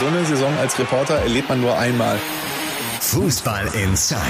So 0.00 0.06
eine 0.06 0.24
Saison 0.24 0.56
als 0.56 0.78
Reporter 0.78 1.16
erlebt 1.16 1.50
man 1.50 1.60
nur 1.60 1.76
einmal. 1.78 2.18
Fußball 3.00 3.66
Inside, 3.74 4.20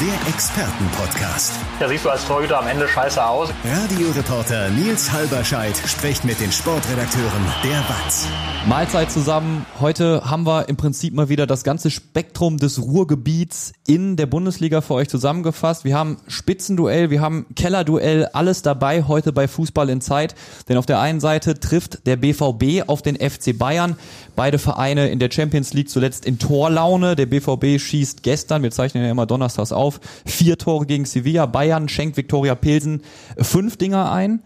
der 0.00 0.28
Expertenpodcast. 0.28 1.52
Da 1.78 1.88
siehst 1.88 2.04
du 2.04 2.10
als 2.10 2.26
Torhüter 2.26 2.58
am 2.58 2.66
Ende 2.66 2.88
scheiße 2.88 3.24
aus. 3.24 3.50
Radioreporter 3.64 4.70
Nils 4.70 5.12
Halberscheid 5.12 5.76
spricht 5.86 6.24
mit 6.24 6.40
den 6.40 6.50
Sportredakteuren 6.50 7.44
der 7.62 7.78
WAZ. 7.88 8.28
Mahlzeit 8.66 9.10
zusammen. 9.10 9.66
Heute 9.80 10.22
haben 10.24 10.46
wir 10.46 10.68
im 10.68 10.76
Prinzip 10.76 11.14
mal 11.14 11.28
wieder 11.28 11.48
das 11.48 11.64
ganze 11.64 11.90
Spektrum 11.90 12.58
des 12.58 12.80
Ruhrgebiets 12.80 13.72
in 13.88 14.16
der 14.16 14.26
Bundesliga 14.26 14.80
für 14.80 14.94
euch 14.94 15.08
zusammengefasst. 15.08 15.84
Wir 15.84 15.96
haben 15.96 16.18
Spitzenduell, 16.28 17.10
wir 17.10 17.20
haben 17.20 17.46
Kellerduell, 17.56 18.26
alles 18.32 18.62
dabei 18.62 19.02
heute 19.02 19.32
bei 19.32 19.48
Fußball 19.48 19.90
in 19.90 20.00
Zeit. 20.00 20.36
Denn 20.68 20.76
auf 20.76 20.86
der 20.86 21.00
einen 21.00 21.18
Seite 21.18 21.58
trifft 21.58 22.06
der 22.06 22.16
BVB 22.16 22.88
auf 22.88 23.02
den 23.02 23.16
FC 23.16 23.58
Bayern. 23.58 23.96
Beide 24.34 24.58
Vereine 24.58 25.08
in 25.08 25.18
der 25.18 25.30
Champions 25.30 25.74
League 25.74 25.90
zuletzt 25.90 26.24
in 26.24 26.38
Torlaune. 26.38 27.16
Der 27.16 27.26
BVB 27.26 27.80
schießt 27.80 28.22
gestern, 28.22 28.62
wir 28.62 28.70
zeichnen 28.70 29.04
ja 29.04 29.10
immer 29.10 29.26
donnerstags 29.26 29.72
auf, 29.72 30.00
vier 30.24 30.58
Tore 30.58 30.86
gegen 30.86 31.04
Sevilla. 31.04 31.46
Bayern 31.46 31.88
schenkt 31.88 32.16
Viktoria 32.16 32.54
Pilsen 32.54 33.02
fünf 33.38 33.76
Dinger 33.76 34.10
ein. 34.10 34.42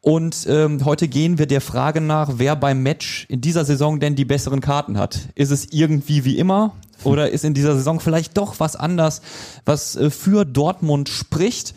Und 0.00 0.46
ähm, 0.50 0.84
heute 0.84 1.06
gehen 1.06 1.38
wir 1.38 1.46
der 1.46 1.60
Frage 1.60 2.00
nach, 2.00 2.32
wer 2.36 2.56
beim 2.56 2.82
Match 2.82 3.24
in 3.28 3.40
dieser 3.40 3.64
Saison 3.64 4.00
denn 4.00 4.16
die 4.16 4.24
besseren 4.24 4.60
Karten 4.60 4.98
hat. 4.98 5.28
Ist 5.36 5.52
es 5.52 5.72
irgendwie 5.72 6.24
wie 6.24 6.38
immer 6.38 6.74
oder 7.04 7.30
ist 7.30 7.44
in 7.44 7.54
dieser 7.54 7.74
Saison 7.74 8.00
vielleicht 8.00 8.36
doch 8.36 8.60
was 8.60 8.76
anders, 8.76 9.22
was 9.64 9.96
äh, 9.96 10.10
für 10.10 10.44
Dortmund 10.44 11.08
spricht? 11.08 11.74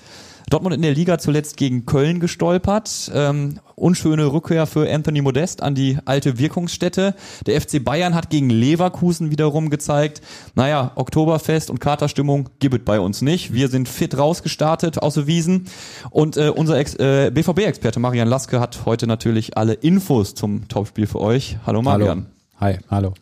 Dortmund 0.50 0.76
in 0.76 0.82
der 0.82 0.94
Liga 0.94 1.18
zuletzt 1.18 1.58
gegen 1.58 1.86
Köln 1.86 2.20
gestolpert. 2.20 3.12
Ähm, 3.14 3.60
unschöne 3.76 4.32
Rückkehr 4.32 4.68
für 4.68 4.92
Anthony 4.92 5.22
Modest 5.22 5.64
an 5.64 5.76
die 5.76 5.98
alte 6.06 6.38
Wirkungsstätte. 6.38 7.16
Der 7.46 7.60
FC 7.60 7.84
Bayern 7.84 8.14
hat 8.14 8.30
gegen 8.30 8.50
Leverkusen 8.50 9.32
wiederum 9.32 9.70
gezeigt, 9.70 10.22
naja, 10.54 10.92
Oktoberfest 10.96 11.70
und 11.70 11.80
Katerstimmung 11.80 12.50
gibt 12.60 12.76
es 12.76 12.82
bei 12.86 13.00
uns 13.00 13.22
nicht. 13.22 13.54
Wir 13.54 13.70
sind 13.70 13.90
fit 13.90 14.18
rausgestartet 14.18 15.02
aus 15.02 15.16
der 15.16 15.28
Wiesen. 15.28 15.66
Und 16.12 16.38
äh, 16.38 16.50
unser 16.50 16.80
äh, 16.80 17.32
BVB-Experte 17.32 18.00
Marian 18.00 18.28
Laske 18.28 18.60
hat 18.60 18.86
heute 18.86 19.08
natürlich 19.08 19.58
alle 19.58 19.74
Infos 19.74 20.36
zum 20.36 20.68
Topspiel 20.68 21.08
für 21.08 21.22
euch. 21.22 21.58
Hallo 21.66 21.82
Marian. 21.82 22.10
Hallo. 22.10 22.35
Hi, 22.58 22.78
hallo. 22.90 23.14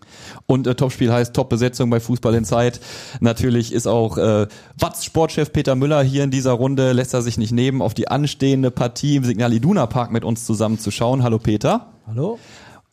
Und 0.45 0.67
äh, 0.67 0.75
Topspiel 0.75 1.11
heißt 1.11 1.33
Top-Besetzung 1.35 1.89
bei 1.89 1.99
Fußball 1.99 2.35
in 2.35 2.45
Zeit. 2.45 2.79
Natürlich 3.19 3.73
ist 3.73 3.87
auch 3.87 4.17
äh, 4.17 4.47
Watz 4.77 5.03
Sportchef 5.03 5.51
Peter 5.51 5.75
Müller 5.75 6.03
hier 6.03 6.23
in 6.23 6.29
dieser 6.29 6.51
Runde, 6.51 6.91
lässt 6.91 7.15
er 7.15 7.23
sich 7.23 7.39
nicht 7.39 7.51
nehmen, 7.51 7.81
auf 7.81 7.95
die 7.95 8.09
anstehende 8.09 8.69
Partie 8.69 9.15
im 9.15 9.23
Signal 9.23 9.51
Iduna 9.51 9.87
Park 9.87 10.11
mit 10.11 10.23
uns 10.23 10.45
zusammenzuschauen. 10.45 11.23
Hallo 11.23 11.39
Peter. 11.39 11.93
Hallo. 12.05 12.37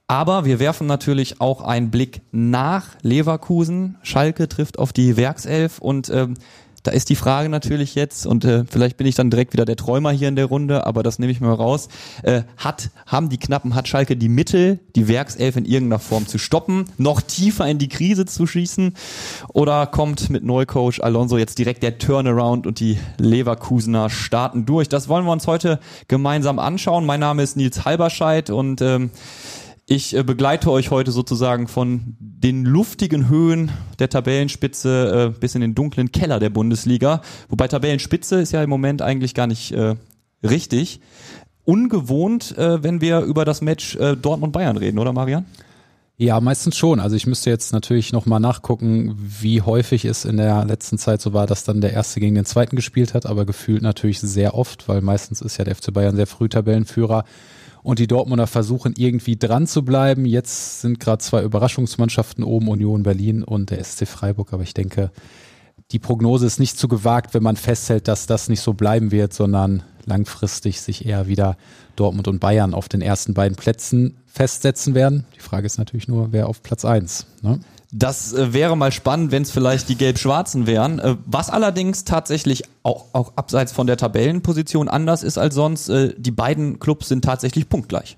Aber 0.06 0.44
wir 0.47 0.58
werfen 0.58 0.86
natürlich 0.86 1.41
auch 1.41 1.60
einen 1.60 1.91
Blick 1.91 2.22
nach 2.32 2.97
Leverkusen. 3.02 3.98
Schalke 4.02 4.48
trifft 4.48 4.78
auf 4.78 4.92
die 4.92 5.16
Werkself 5.16 5.78
und 5.78 6.08
ähm, 6.08 6.34
da 6.82 6.90
ist 6.92 7.10
die 7.10 7.16
Frage 7.16 7.48
natürlich 7.48 7.94
jetzt, 7.94 8.26
und 8.26 8.44
äh, 8.44 8.64
vielleicht 8.64 8.96
bin 8.96 9.06
ich 9.06 9.14
dann 9.14 9.30
direkt 9.30 9.52
wieder 9.52 9.64
der 9.64 9.76
Träumer 9.76 10.10
hier 10.10 10.28
in 10.28 10.36
der 10.36 10.46
Runde, 10.46 10.86
aber 10.86 11.02
das 11.02 11.18
nehme 11.18 11.32
ich 11.32 11.40
mal 11.40 11.52
raus. 11.52 11.88
Äh, 12.22 12.42
hat, 12.56 12.90
haben 13.06 13.28
die 13.28 13.38
Knappen, 13.38 13.74
hat 13.74 13.88
Schalke 13.88 14.16
die 14.16 14.28
Mittel, 14.28 14.80
die 14.96 15.08
Werkself 15.08 15.56
in 15.56 15.64
irgendeiner 15.64 15.98
Form 15.98 16.26
zu 16.26 16.38
stoppen, 16.38 16.86
noch 16.96 17.20
tiefer 17.20 17.66
in 17.66 17.78
die 17.78 17.88
Krise 17.88 18.24
zu 18.24 18.46
schießen? 18.46 18.94
Oder 19.52 19.86
kommt 19.86 20.30
mit 20.30 20.44
Neucoach 20.44 21.02
Alonso 21.02 21.36
jetzt 21.36 21.58
direkt 21.58 21.82
der 21.82 21.98
Turnaround 21.98 22.66
und 22.66 22.80
die 22.80 22.98
Leverkusener 23.18 24.08
starten 24.08 24.64
durch? 24.64 24.88
Das 24.88 25.08
wollen 25.08 25.26
wir 25.26 25.32
uns 25.32 25.46
heute 25.46 25.80
gemeinsam 26.08 26.58
anschauen. 26.58 27.04
Mein 27.04 27.20
Name 27.20 27.42
ist 27.42 27.56
Nils 27.56 27.84
Halberscheid 27.84 28.50
und 28.50 28.80
ähm, 28.80 29.10
ich 29.91 30.16
äh, 30.16 30.22
begleite 30.22 30.70
euch 30.70 30.92
heute 30.92 31.10
sozusagen 31.10 31.66
von 31.66 32.16
den 32.20 32.64
luftigen 32.64 33.28
Höhen 33.28 33.72
der 33.98 34.08
Tabellenspitze 34.08 35.32
äh, 35.34 35.38
bis 35.38 35.56
in 35.56 35.62
den 35.62 35.74
dunklen 35.74 36.12
Keller 36.12 36.38
der 36.38 36.50
Bundesliga. 36.50 37.22
Wobei 37.48 37.66
Tabellenspitze 37.66 38.41
ist 38.41 38.53
ja 38.53 38.62
im 38.62 38.70
Moment 38.70 39.03
eigentlich 39.03 39.34
gar 39.34 39.48
nicht 39.48 39.72
äh, 39.72 39.97
richtig. 40.44 41.00
Ungewohnt, 41.64 42.56
äh, 42.56 42.84
wenn 42.84 43.00
wir 43.00 43.22
über 43.22 43.44
das 43.44 43.62
Match 43.62 43.97
äh, 43.97 44.16
Dortmund-Bayern 44.16 44.76
reden, 44.76 45.00
oder 45.00 45.12
Marian? 45.12 45.44
Ja, 46.16 46.41
meistens 46.41 46.76
schon. 46.76 47.00
Also 47.00 47.16
ich 47.16 47.26
müsste 47.26 47.50
jetzt 47.50 47.72
natürlich 47.72 48.12
nochmal 48.12 48.38
nachgucken, 48.38 49.16
wie 49.19 49.60
häufig 49.60 50.04
es 50.04 50.25
in 50.25 50.37
der 50.37 50.66
letzten 50.66 50.98
Zeit 50.98 51.20
so 51.20 51.32
war, 51.32 51.48
dass 51.48 51.64
dann 51.64 51.81
der 51.81 51.93
Erste 51.93 52.20
gegen 52.20 52.37
den 52.37 52.44
Zweiten 52.44 52.76
gespielt 52.76 53.12
hat, 53.12 53.26
aber 53.26 53.44
gefühlt 53.44 53.82
natürlich 53.82 54.20
sehr 54.20 54.54
oft, 54.54 54.87
weil 54.88 55.00
meistens 55.00 55.41
ist 55.41 55.56
ja 55.56 55.64
der 55.64 55.75
FC 55.75 55.93
Bayern 55.93 56.14
sehr 56.14 56.28
früh 56.28 56.48
Tabellenführer 56.48 57.25
und 57.82 57.98
die 57.98 58.06
Dortmunder 58.06 58.46
versuchen 58.46 58.94
irgendwie 58.96 59.36
dran 59.36 59.66
zu 59.66 59.84
bleiben. 59.84 60.26
Jetzt 60.26 60.80
sind 60.80 61.00
gerade 61.00 61.22
zwei 61.22 61.42
Überraschungsmannschaften 61.42 62.44
oben, 62.44 62.68
Union 62.68 63.02
Berlin 63.02 63.42
und 63.42 63.70
der 63.70 63.82
SC 63.82 64.06
Freiburg, 64.06 64.52
aber 64.52 64.62
ich 64.62 64.74
denke, 64.74 65.10
die 65.92 65.98
Prognose 65.98 66.46
ist 66.46 66.60
nicht 66.60 66.78
zu 66.78 66.88
gewagt, 66.88 67.34
wenn 67.34 67.42
man 67.42 67.56
festhält, 67.56 68.06
dass 68.06 68.26
das 68.26 68.48
nicht 68.48 68.60
so 68.60 68.74
bleiben 68.74 69.10
wird, 69.10 69.32
sondern 69.32 69.82
langfristig 70.06 70.80
sich 70.80 71.04
eher 71.04 71.26
wieder 71.26 71.56
Dortmund 71.96 72.28
und 72.28 72.38
Bayern 72.38 72.74
auf 72.74 72.88
den 72.88 73.02
ersten 73.02 73.34
beiden 73.34 73.56
Plätzen 73.56 74.16
festsetzen 74.26 74.94
werden. 74.94 75.26
Die 75.34 75.40
Frage 75.40 75.66
ist 75.66 75.78
natürlich 75.78 76.06
nur, 76.06 76.32
wer 76.32 76.48
auf 76.48 76.62
Platz 76.62 76.84
eins. 76.84 77.26
Ne? 77.42 77.60
Das 77.92 78.32
äh, 78.32 78.52
wäre 78.52 78.76
mal 78.76 78.92
spannend, 78.92 79.32
wenn 79.32 79.42
es 79.42 79.50
vielleicht 79.50 79.88
die 79.88 79.96
Gelb-Schwarzen 79.96 80.66
wären. 80.66 80.98
Äh, 81.00 81.16
was 81.26 81.50
allerdings 81.50 82.04
tatsächlich 82.04 82.64
auch, 82.82 83.06
auch 83.12 83.32
abseits 83.36 83.72
von 83.72 83.86
der 83.86 83.96
Tabellenposition 83.96 84.88
anders 84.88 85.22
ist 85.22 85.38
als 85.38 85.54
sonst, 85.54 85.88
äh, 85.88 86.14
die 86.16 86.30
beiden 86.30 86.78
Clubs 86.78 87.08
sind 87.08 87.24
tatsächlich 87.24 87.68
punktgleich. 87.68 88.16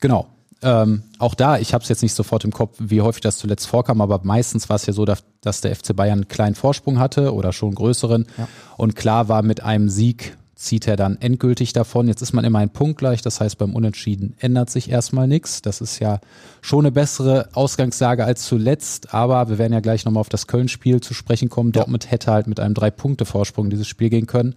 Genau. 0.00 0.26
Ähm, 0.62 1.02
auch 1.18 1.34
da, 1.34 1.58
ich 1.58 1.74
habe 1.74 1.82
es 1.82 1.88
jetzt 1.88 2.02
nicht 2.02 2.14
sofort 2.14 2.44
im 2.44 2.52
Kopf, 2.52 2.76
wie 2.78 3.02
häufig 3.02 3.20
das 3.20 3.36
zuletzt 3.36 3.66
vorkam, 3.66 4.00
aber 4.00 4.20
meistens 4.22 4.68
war 4.68 4.76
es 4.76 4.86
ja 4.86 4.92
so, 4.92 5.04
dass, 5.04 5.24
dass, 5.42 5.60
der 5.60 5.74
FC 5.76 5.94
Bayern 5.94 6.20
einen 6.20 6.28
kleinen 6.28 6.54
Vorsprung 6.54 6.98
hatte 6.98 7.34
oder 7.34 7.52
schon 7.52 7.74
größeren. 7.74 8.26
Ja. 8.38 8.48
Und 8.76 8.96
klar 8.96 9.28
war 9.28 9.42
mit 9.42 9.62
einem 9.62 9.88
Sieg 9.90 10.38
zieht 10.54 10.86
er 10.86 10.96
dann 10.96 11.16
endgültig 11.20 11.72
davon. 11.72 12.06
Jetzt 12.06 12.22
ist 12.22 12.32
man 12.32 12.44
immer 12.44 12.60
ein 12.60 12.70
Punkt 12.70 12.98
gleich, 12.98 13.22
das 13.22 13.40
heißt 13.40 13.58
beim 13.58 13.74
Unentschieden 13.74 14.34
ändert 14.38 14.70
sich 14.70 14.90
erstmal 14.90 15.26
nichts. 15.26 15.62
Das 15.62 15.80
ist 15.80 15.98
ja 15.98 16.20
schon 16.60 16.84
eine 16.84 16.92
bessere 16.92 17.48
Ausgangslage 17.52 18.24
als 18.24 18.44
zuletzt, 18.44 19.12
aber 19.12 19.48
wir 19.48 19.58
werden 19.58 19.72
ja 19.72 19.80
gleich 19.80 20.04
nochmal 20.04 20.20
auf 20.20 20.28
das 20.28 20.46
Köln-Spiel 20.46 21.00
zu 21.00 21.14
sprechen 21.14 21.48
kommen. 21.48 21.70
Ja. 21.70 21.80
Dortmund 21.80 22.10
hätte 22.10 22.32
halt 22.32 22.46
mit 22.46 22.60
einem 22.60 22.74
Drei-Punkte-Vorsprung 22.74 23.70
dieses 23.70 23.88
Spiel 23.88 24.10
gehen 24.10 24.26
können. 24.26 24.54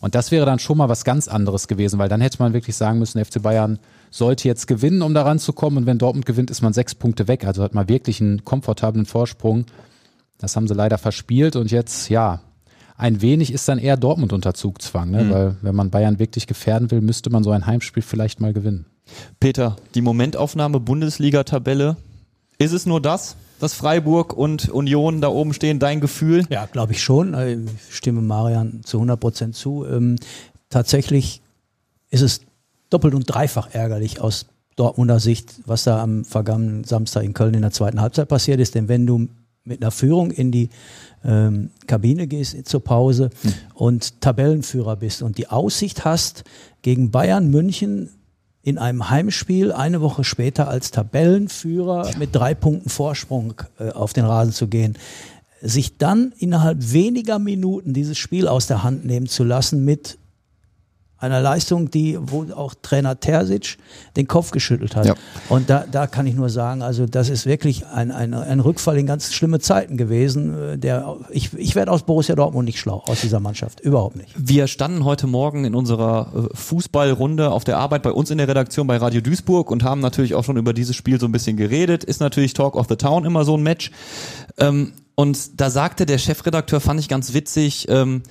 Und 0.00 0.14
das 0.14 0.30
wäre 0.30 0.44
dann 0.44 0.58
schon 0.58 0.76
mal 0.76 0.88
was 0.88 1.04
ganz 1.04 1.28
anderes 1.28 1.66
gewesen, 1.66 1.98
weil 1.98 2.10
dann 2.10 2.20
hätte 2.20 2.38
man 2.38 2.52
wirklich 2.52 2.76
sagen 2.76 2.98
müssen, 2.98 3.24
FC 3.24 3.40
Bayern 3.40 3.78
sollte 4.10 4.48
jetzt 4.48 4.66
gewinnen, 4.66 5.00
um 5.00 5.14
daran 5.14 5.38
zu 5.38 5.52
kommen. 5.52 5.78
Und 5.78 5.86
wenn 5.86 5.98
Dortmund 5.98 6.26
gewinnt, 6.26 6.50
ist 6.50 6.60
man 6.60 6.74
sechs 6.74 6.94
Punkte 6.94 7.26
weg. 7.26 7.46
Also 7.46 7.62
hat 7.62 7.74
man 7.74 7.88
wirklich 7.88 8.20
einen 8.20 8.44
komfortablen 8.44 9.06
Vorsprung. 9.06 9.64
Das 10.38 10.56
haben 10.56 10.68
sie 10.68 10.74
leider 10.74 10.98
verspielt 10.98 11.56
und 11.56 11.70
jetzt, 11.70 12.10
ja, 12.10 12.40
ein 12.96 13.20
wenig 13.20 13.52
ist 13.52 13.68
dann 13.68 13.78
eher 13.78 13.96
Dortmund 13.96 14.32
unter 14.32 14.54
Zugzwang, 14.54 15.10
ne? 15.10 15.24
Mhm. 15.24 15.30
weil 15.30 15.56
wenn 15.62 15.74
man 15.74 15.90
Bayern 15.90 16.18
wirklich 16.18 16.46
gefährden 16.46 16.90
will, 16.90 17.00
müsste 17.00 17.30
man 17.30 17.42
so 17.42 17.50
ein 17.50 17.66
Heimspiel 17.66 18.02
vielleicht 18.02 18.40
mal 18.40 18.52
gewinnen. 18.52 18.86
Peter, 19.40 19.76
die 19.94 20.00
Momentaufnahme 20.00 20.80
Bundesliga-Tabelle, 20.80 21.96
ist 22.58 22.72
es 22.72 22.86
nur 22.86 23.00
das, 23.00 23.36
dass 23.58 23.74
Freiburg 23.74 24.32
und 24.32 24.68
Union 24.68 25.20
da 25.20 25.28
oben 25.28 25.52
stehen, 25.54 25.78
dein 25.78 26.00
Gefühl? 26.00 26.44
Ja, 26.50 26.66
glaube 26.66 26.92
ich 26.92 27.02
schon. 27.02 27.34
Ich 27.34 27.96
stimme 27.96 28.22
Marian 28.22 28.82
zu 28.84 28.98
100 28.98 29.18
Prozent 29.18 29.56
zu. 29.56 29.84
Ähm, 29.84 30.16
tatsächlich 30.70 31.42
ist 32.10 32.22
es 32.22 32.40
doppelt 32.90 33.14
und 33.14 33.24
dreifach 33.24 33.68
ärgerlich 33.72 34.20
aus 34.20 34.46
Dortmunder 34.76 35.20
Sicht, 35.20 35.54
was 35.66 35.84
da 35.84 36.02
am 36.02 36.24
vergangenen 36.24 36.84
Samstag 36.84 37.24
in 37.24 37.34
Köln 37.34 37.54
in 37.54 37.62
der 37.62 37.70
zweiten 37.70 38.00
Halbzeit 38.00 38.28
passiert 38.28 38.60
ist. 38.60 38.74
Denn 38.74 38.88
wenn 38.88 39.06
du 39.06 39.28
mit 39.64 39.82
einer 39.82 39.90
Führung 39.90 40.30
in 40.30 40.52
die 40.52 40.68
ähm, 41.24 41.70
Kabine 41.86 42.26
gehst 42.26 42.68
zur 42.68 42.84
Pause 42.84 43.30
hm. 43.42 43.52
und 43.74 44.20
Tabellenführer 44.20 44.96
bist 44.96 45.22
und 45.22 45.38
die 45.38 45.48
Aussicht 45.48 46.04
hast, 46.04 46.44
gegen 46.82 47.10
Bayern 47.10 47.50
München 47.50 48.10
in 48.62 48.78
einem 48.78 49.10
Heimspiel 49.10 49.72
eine 49.72 50.00
Woche 50.00 50.24
später 50.24 50.68
als 50.68 50.90
Tabellenführer 50.90 52.10
ja. 52.10 52.18
mit 52.18 52.34
drei 52.34 52.54
Punkten 52.54 52.90
Vorsprung 52.90 53.54
äh, 53.78 53.90
auf 53.90 54.12
den 54.12 54.24
Rasen 54.24 54.52
zu 54.52 54.68
gehen, 54.68 54.96
sich 55.62 55.96
dann 55.96 56.32
innerhalb 56.38 56.92
weniger 56.92 57.38
Minuten 57.38 57.94
dieses 57.94 58.18
Spiel 58.18 58.48
aus 58.48 58.66
der 58.66 58.82
Hand 58.82 59.06
nehmen 59.06 59.26
zu 59.26 59.44
lassen 59.44 59.84
mit 59.84 60.18
einer 61.24 61.40
Leistung, 61.40 61.90
die, 61.90 62.18
wo 62.20 62.46
auch 62.54 62.74
Trainer 62.80 63.18
Terzic 63.18 63.78
den 64.16 64.28
Kopf 64.28 64.50
geschüttelt 64.50 64.94
hat. 64.94 65.06
Ja. 65.06 65.14
Und 65.48 65.70
da, 65.70 65.84
da 65.90 66.06
kann 66.06 66.26
ich 66.26 66.34
nur 66.34 66.50
sagen, 66.50 66.82
also 66.82 67.06
das 67.06 67.28
ist 67.28 67.46
wirklich 67.46 67.86
ein, 67.86 68.10
ein, 68.10 68.34
ein 68.34 68.60
Rückfall 68.60 68.98
in 68.98 69.06
ganz 69.06 69.32
schlimme 69.32 69.58
Zeiten 69.58 69.96
gewesen. 69.96 70.74
Äh, 70.74 70.78
der, 70.78 71.16
ich 71.30 71.52
ich 71.54 71.74
werde 71.74 71.90
aus 71.90 72.02
Borussia 72.02 72.34
Dortmund 72.34 72.66
nicht 72.66 72.78
schlau, 72.78 73.02
aus 73.06 73.22
dieser 73.22 73.40
Mannschaft. 73.40 73.80
Überhaupt 73.80 74.16
nicht. 74.16 74.30
Wir 74.36 74.66
standen 74.66 75.04
heute 75.04 75.26
Morgen 75.26 75.64
in 75.64 75.74
unserer 75.74 76.28
äh, 76.34 76.56
Fußballrunde 76.56 77.50
auf 77.50 77.64
der 77.64 77.78
Arbeit 77.78 78.02
bei 78.02 78.12
uns 78.12 78.30
in 78.30 78.38
der 78.38 78.48
Redaktion 78.48 78.86
bei 78.86 78.96
Radio 78.98 79.20
Duisburg 79.20 79.70
und 79.70 79.82
haben 79.82 80.00
natürlich 80.00 80.34
auch 80.34 80.44
schon 80.44 80.56
über 80.56 80.72
dieses 80.72 80.94
Spiel 80.94 81.18
so 81.18 81.26
ein 81.26 81.32
bisschen 81.32 81.56
geredet. 81.56 82.04
Ist 82.04 82.20
natürlich 82.20 82.52
Talk 82.52 82.76
of 82.76 82.86
the 82.88 82.96
Town 82.96 83.24
immer 83.24 83.44
so 83.44 83.56
ein 83.56 83.62
Match. 83.62 83.90
Ähm, 84.58 84.92
und 85.16 85.60
da 85.60 85.70
sagte 85.70 86.06
der 86.06 86.18
Chefredakteur, 86.18 86.80
fand 86.80 86.98
ich 86.98 87.08
ganz 87.08 87.34
witzig, 87.34 87.86
ähm, 87.88 88.22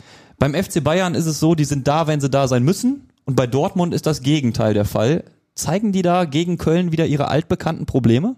beim 0.44 0.62
FC 0.62 0.84
Bayern 0.84 1.16
ist 1.16 1.26
es 1.26 1.40
so, 1.40 1.56
die 1.56 1.64
sind 1.64 1.88
da, 1.88 2.06
wenn 2.06 2.20
sie 2.20 2.30
da 2.30 2.50
sein 2.50 2.64
müssen. 2.64 3.08
Und 3.24 3.38
bei 3.38 3.48
Dortmund 3.48 3.94
ist 3.94 4.06
das 4.06 4.24
Gegenteil 4.24 4.74
der 4.74 4.84
Fall. 4.84 5.24
Zeigen 5.56 5.94
die 5.94 6.02
da 6.02 6.26
gegen 6.26 6.58
Köln 6.58 6.92
wieder 6.92 7.06
ihre 7.06 7.30
altbekannten 7.30 7.86
Probleme? 7.86 8.36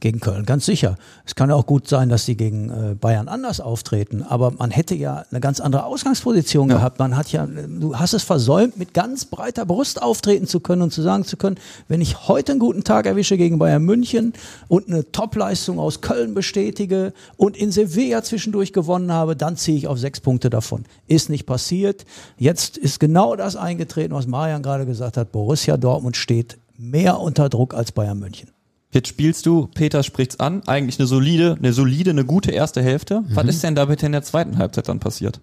Gegen 0.00 0.20
Köln, 0.20 0.44
ganz 0.44 0.66
sicher. 0.66 0.96
Es 1.24 1.34
kann 1.34 1.50
auch 1.50 1.66
gut 1.66 1.88
sein, 1.88 2.08
dass 2.08 2.24
sie 2.24 2.36
gegen 2.36 2.70
äh, 2.70 2.94
Bayern 2.94 3.28
anders 3.28 3.60
auftreten, 3.60 4.22
aber 4.22 4.50
man 4.50 4.70
hätte 4.70 4.94
ja 4.94 5.24
eine 5.30 5.40
ganz 5.40 5.60
andere 5.60 5.84
Ausgangsposition 5.84 6.70
ja. 6.70 6.76
gehabt. 6.76 6.98
Man 6.98 7.16
hat 7.16 7.32
ja, 7.32 7.46
du 7.46 7.96
hast 7.96 8.14
es 8.14 8.22
versäumt, 8.22 8.76
mit 8.76 8.94
ganz 8.94 9.24
breiter 9.24 9.66
Brust 9.66 10.02
auftreten 10.02 10.46
zu 10.46 10.60
können 10.60 10.82
und 10.82 10.92
zu 10.92 11.02
sagen 11.02 11.24
zu 11.24 11.36
können, 11.36 11.56
wenn 11.88 12.00
ich 12.00 12.28
heute 12.28 12.52
einen 12.52 12.58
guten 12.58 12.84
Tag 12.84 13.06
erwische 13.06 13.36
gegen 13.36 13.58
Bayern 13.58 13.82
München 13.82 14.32
und 14.68 14.88
eine 14.88 15.10
Topleistung 15.10 15.78
aus 15.78 16.00
Köln 16.00 16.34
bestätige 16.34 17.12
und 17.36 17.56
in 17.56 17.72
Sevilla 17.72 18.22
zwischendurch 18.22 18.72
gewonnen 18.72 19.12
habe, 19.12 19.36
dann 19.36 19.56
ziehe 19.56 19.76
ich 19.76 19.86
auf 19.86 19.98
sechs 19.98 20.20
Punkte 20.20 20.50
davon. 20.50 20.84
Ist 21.06 21.30
nicht 21.30 21.46
passiert. 21.46 22.04
Jetzt 22.36 22.76
ist 22.76 23.00
genau 23.00 23.36
das 23.36 23.56
eingetreten, 23.56 24.14
was 24.14 24.26
Marian 24.26 24.62
gerade 24.62 24.86
gesagt 24.86 25.16
hat. 25.16 25.32
Borussia 25.32 25.76
Dortmund 25.76 26.16
steht 26.16 26.58
mehr 26.78 27.20
unter 27.20 27.48
Druck 27.48 27.74
als 27.74 27.92
Bayern 27.92 28.18
München. 28.18 28.48
Jetzt 28.94 29.08
spielst 29.08 29.44
du, 29.44 29.66
Peter 29.74 30.04
spricht's 30.04 30.38
an, 30.38 30.62
eigentlich 30.66 31.00
eine 31.00 31.08
solide, 31.08 31.56
eine 31.58 31.72
solide, 31.72 32.10
eine 32.10 32.24
gute 32.24 32.52
erste 32.52 32.80
Hälfte. 32.80 33.22
Mhm. 33.22 33.26
Was 33.34 33.46
ist 33.46 33.64
denn 33.64 33.74
da 33.74 33.86
bitte 33.86 34.06
in 34.06 34.12
der 34.12 34.22
zweiten 34.22 34.56
Halbzeit 34.56 34.88
dann 34.88 35.00
passiert? 35.00 35.40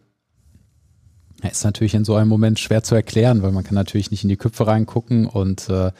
Ja, 1.43 1.49
ist 1.49 1.65
natürlich 1.65 1.93
in 1.93 2.05
so 2.05 2.15
einem 2.15 2.29
Moment 2.29 2.59
schwer 2.59 2.81
zu 2.81 2.95
erklären, 2.95 3.43
weil 3.43 3.51
man 3.51 3.65
kann 3.65 3.75
natürlich 3.75 4.09
nicht 4.09 4.23
in 4.23 4.29
die 4.29 4.37
Köpfe 4.37 4.67
reingucken 4.67 5.27
und 5.27 5.67
äh, 5.67 5.91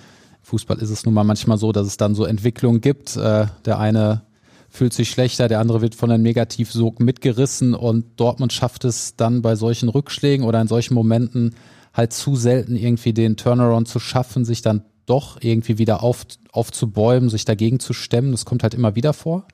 Fußball 0.44 0.78
ist 0.78 0.92
es 0.92 1.04
nun 1.04 1.14
mal 1.14 1.26
manchmal 1.26 1.58
so, 1.58 1.74
dass 1.74 1.88
es 1.88 1.98
dann 1.98 2.16
so 2.16 2.24
Entwicklungen 2.24 2.80
gibt. 2.80 3.18
Äh, 3.18 3.48
der 3.66 3.80
eine 3.80 4.22
fühlt 4.70 4.94
sich 4.94 5.10
schlechter, 5.10 5.50
der 5.50 5.60
andere 5.60 5.82
wird 5.82 5.94
von 5.94 6.10
einem 6.10 6.24
Negativsog 6.24 7.02
mitgerissen 7.02 7.74
und 7.74 8.06
Dortmund 8.16 8.54
schafft 8.54 8.86
es 8.86 9.18
dann 9.18 9.42
bei 9.42 9.58
solchen 9.58 9.90
Rückschlägen 9.90 10.46
oder 10.46 10.62
in 10.62 10.70
solchen 10.70 10.94
Momenten 10.94 11.56
halt 11.94 12.14
zu 12.14 12.38
selten 12.38 12.78
irgendwie 12.78 13.12
den 13.12 13.36
Turnaround 13.36 13.90
zu 13.90 14.00
schaffen, 14.00 14.46
sich 14.46 14.62
dann 14.62 14.86
doch 15.06 15.38
irgendwie 15.42 15.78
wieder 15.78 16.04
auf, 16.04 16.26
aufzubäumen, 16.52 17.30
sich 17.30 17.46
dagegen 17.46 17.80
zu 17.80 17.94
stemmen. 17.94 18.32
Das 18.32 18.46
kommt 18.46 18.64
halt 18.64 18.74
immer 18.74 18.96
wieder 18.96 19.14
vor. 19.14 19.46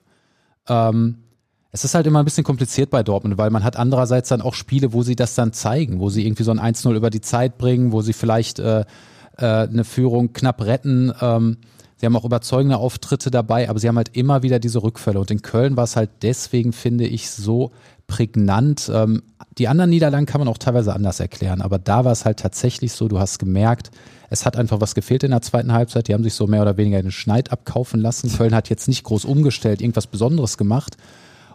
Ähm, 0.68 1.18
es 1.70 1.84
ist 1.84 1.94
halt 1.94 2.06
immer 2.06 2.20
ein 2.20 2.24
bisschen 2.24 2.44
kompliziert 2.44 2.90
bei 2.90 3.02
Dortmund, 3.02 3.36
weil 3.38 3.50
man 3.50 3.64
hat 3.64 3.76
andererseits 3.76 4.30
dann 4.30 4.40
auch 4.40 4.54
Spiele, 4.54 4.92
wo 4.92 5.02
sie 5.02 5.16
das 5.16 5.34
dann 5.34 5.52
zeigen, 5.52 6.00
wo 6.00 6.08
sie 6.08 6.26
irgendwie 6.26 6.42
so 6.42 6.50
ein 6.50 6.60
1-0 6.60 6.94
über 6.94 7.10
die 7.10 7.20
Zeit 7.20 7.58
bringen, 7.58 7.92
wo 7.92 8.00
sie 8.00 8.14
vielleicht 8.14 8.58
äh, 8.58 8.84
äh, 9.36 9.44
eine 9.44 9.84
Führung 9.84 10.32
knapp 10.32 10.62
retten. 10.62 11.12
Ähm, 11.20 11.58
sie 11.96 12.06
haben 12.06 12.16
auch 12.16 12.24
überzeugende 12.24 12.78
Auftritte 12.78 13.30
dabei, 13.30 13.68
aber 13.68 13.78
sie 13.78 13.88
haben 13.88 13.96
halt 13.96 14.16
immer 14.16 14.42
wieder 14.42 14.58
diese 14.58 14.82
Rückfälle. 14.82 15.20
Und 15.20 15.30
in 15.30 15.42
Köln 15.42 15.76
war 15.76 15.84
es 15.84 15.96
halt 15.96 16.10
deswegen, 16.22 16.72
finde 16.72 17.06
ich, 17.06 17.30
so 17.30 17.72
prägnant. 18.06 18.90
Ähm, 18.92 19.22
die 19.58 19.68
anderen 19.68 19.90
Niederlagen 19.90 20.26
kann 20.26 20.40
man 20.40 20.48
auch 20.48 20.58
teilweise 20.58 20.94
anders 20.94 21.20
erklären, 21.20 21.60
aber 21.60 21.78
da 21.78 22.04
war 22.04 22.12
es 22.12 22.24
halt 22.24 22.38
tatsächlich 22.38 22.92
so, 22.92 23.08
du 23.08 23.18
hast 23.18 23.38
gemerkt, 23.38 23.90
es 24.30 24.44
hat 24.44 24.56
einfach 24.56 24.80
was 24.80 24.94
gefehlt 24.94 25.22
in 25.22 25.30
der 25.30 25.42
zweiten 25.42 25.72
Halbzeit. 25.72 26.08
Die 26.08 26.14
haben 26.14 26.24
sich 26.24 26.34
so 26.34 26.46
mehr 26.46 26.62
oder 26.62 26.76
weniger 26.76 27.00
den 27.00 27.12
Schneid 27.12 27.50
abkaufen 27.50 28.00
lassen. 28.00 28.32
Köln 28.32 28.54
hat 28.54 28.68
jetzt 28.68 28.88
nicht 28.88 29.04
groß 29.04 29.24
umgestellt, 29.24 29.80
irgendwas 29.80 30.06
Besonderes 30.06 30.58
gemacht. 30.58 30.96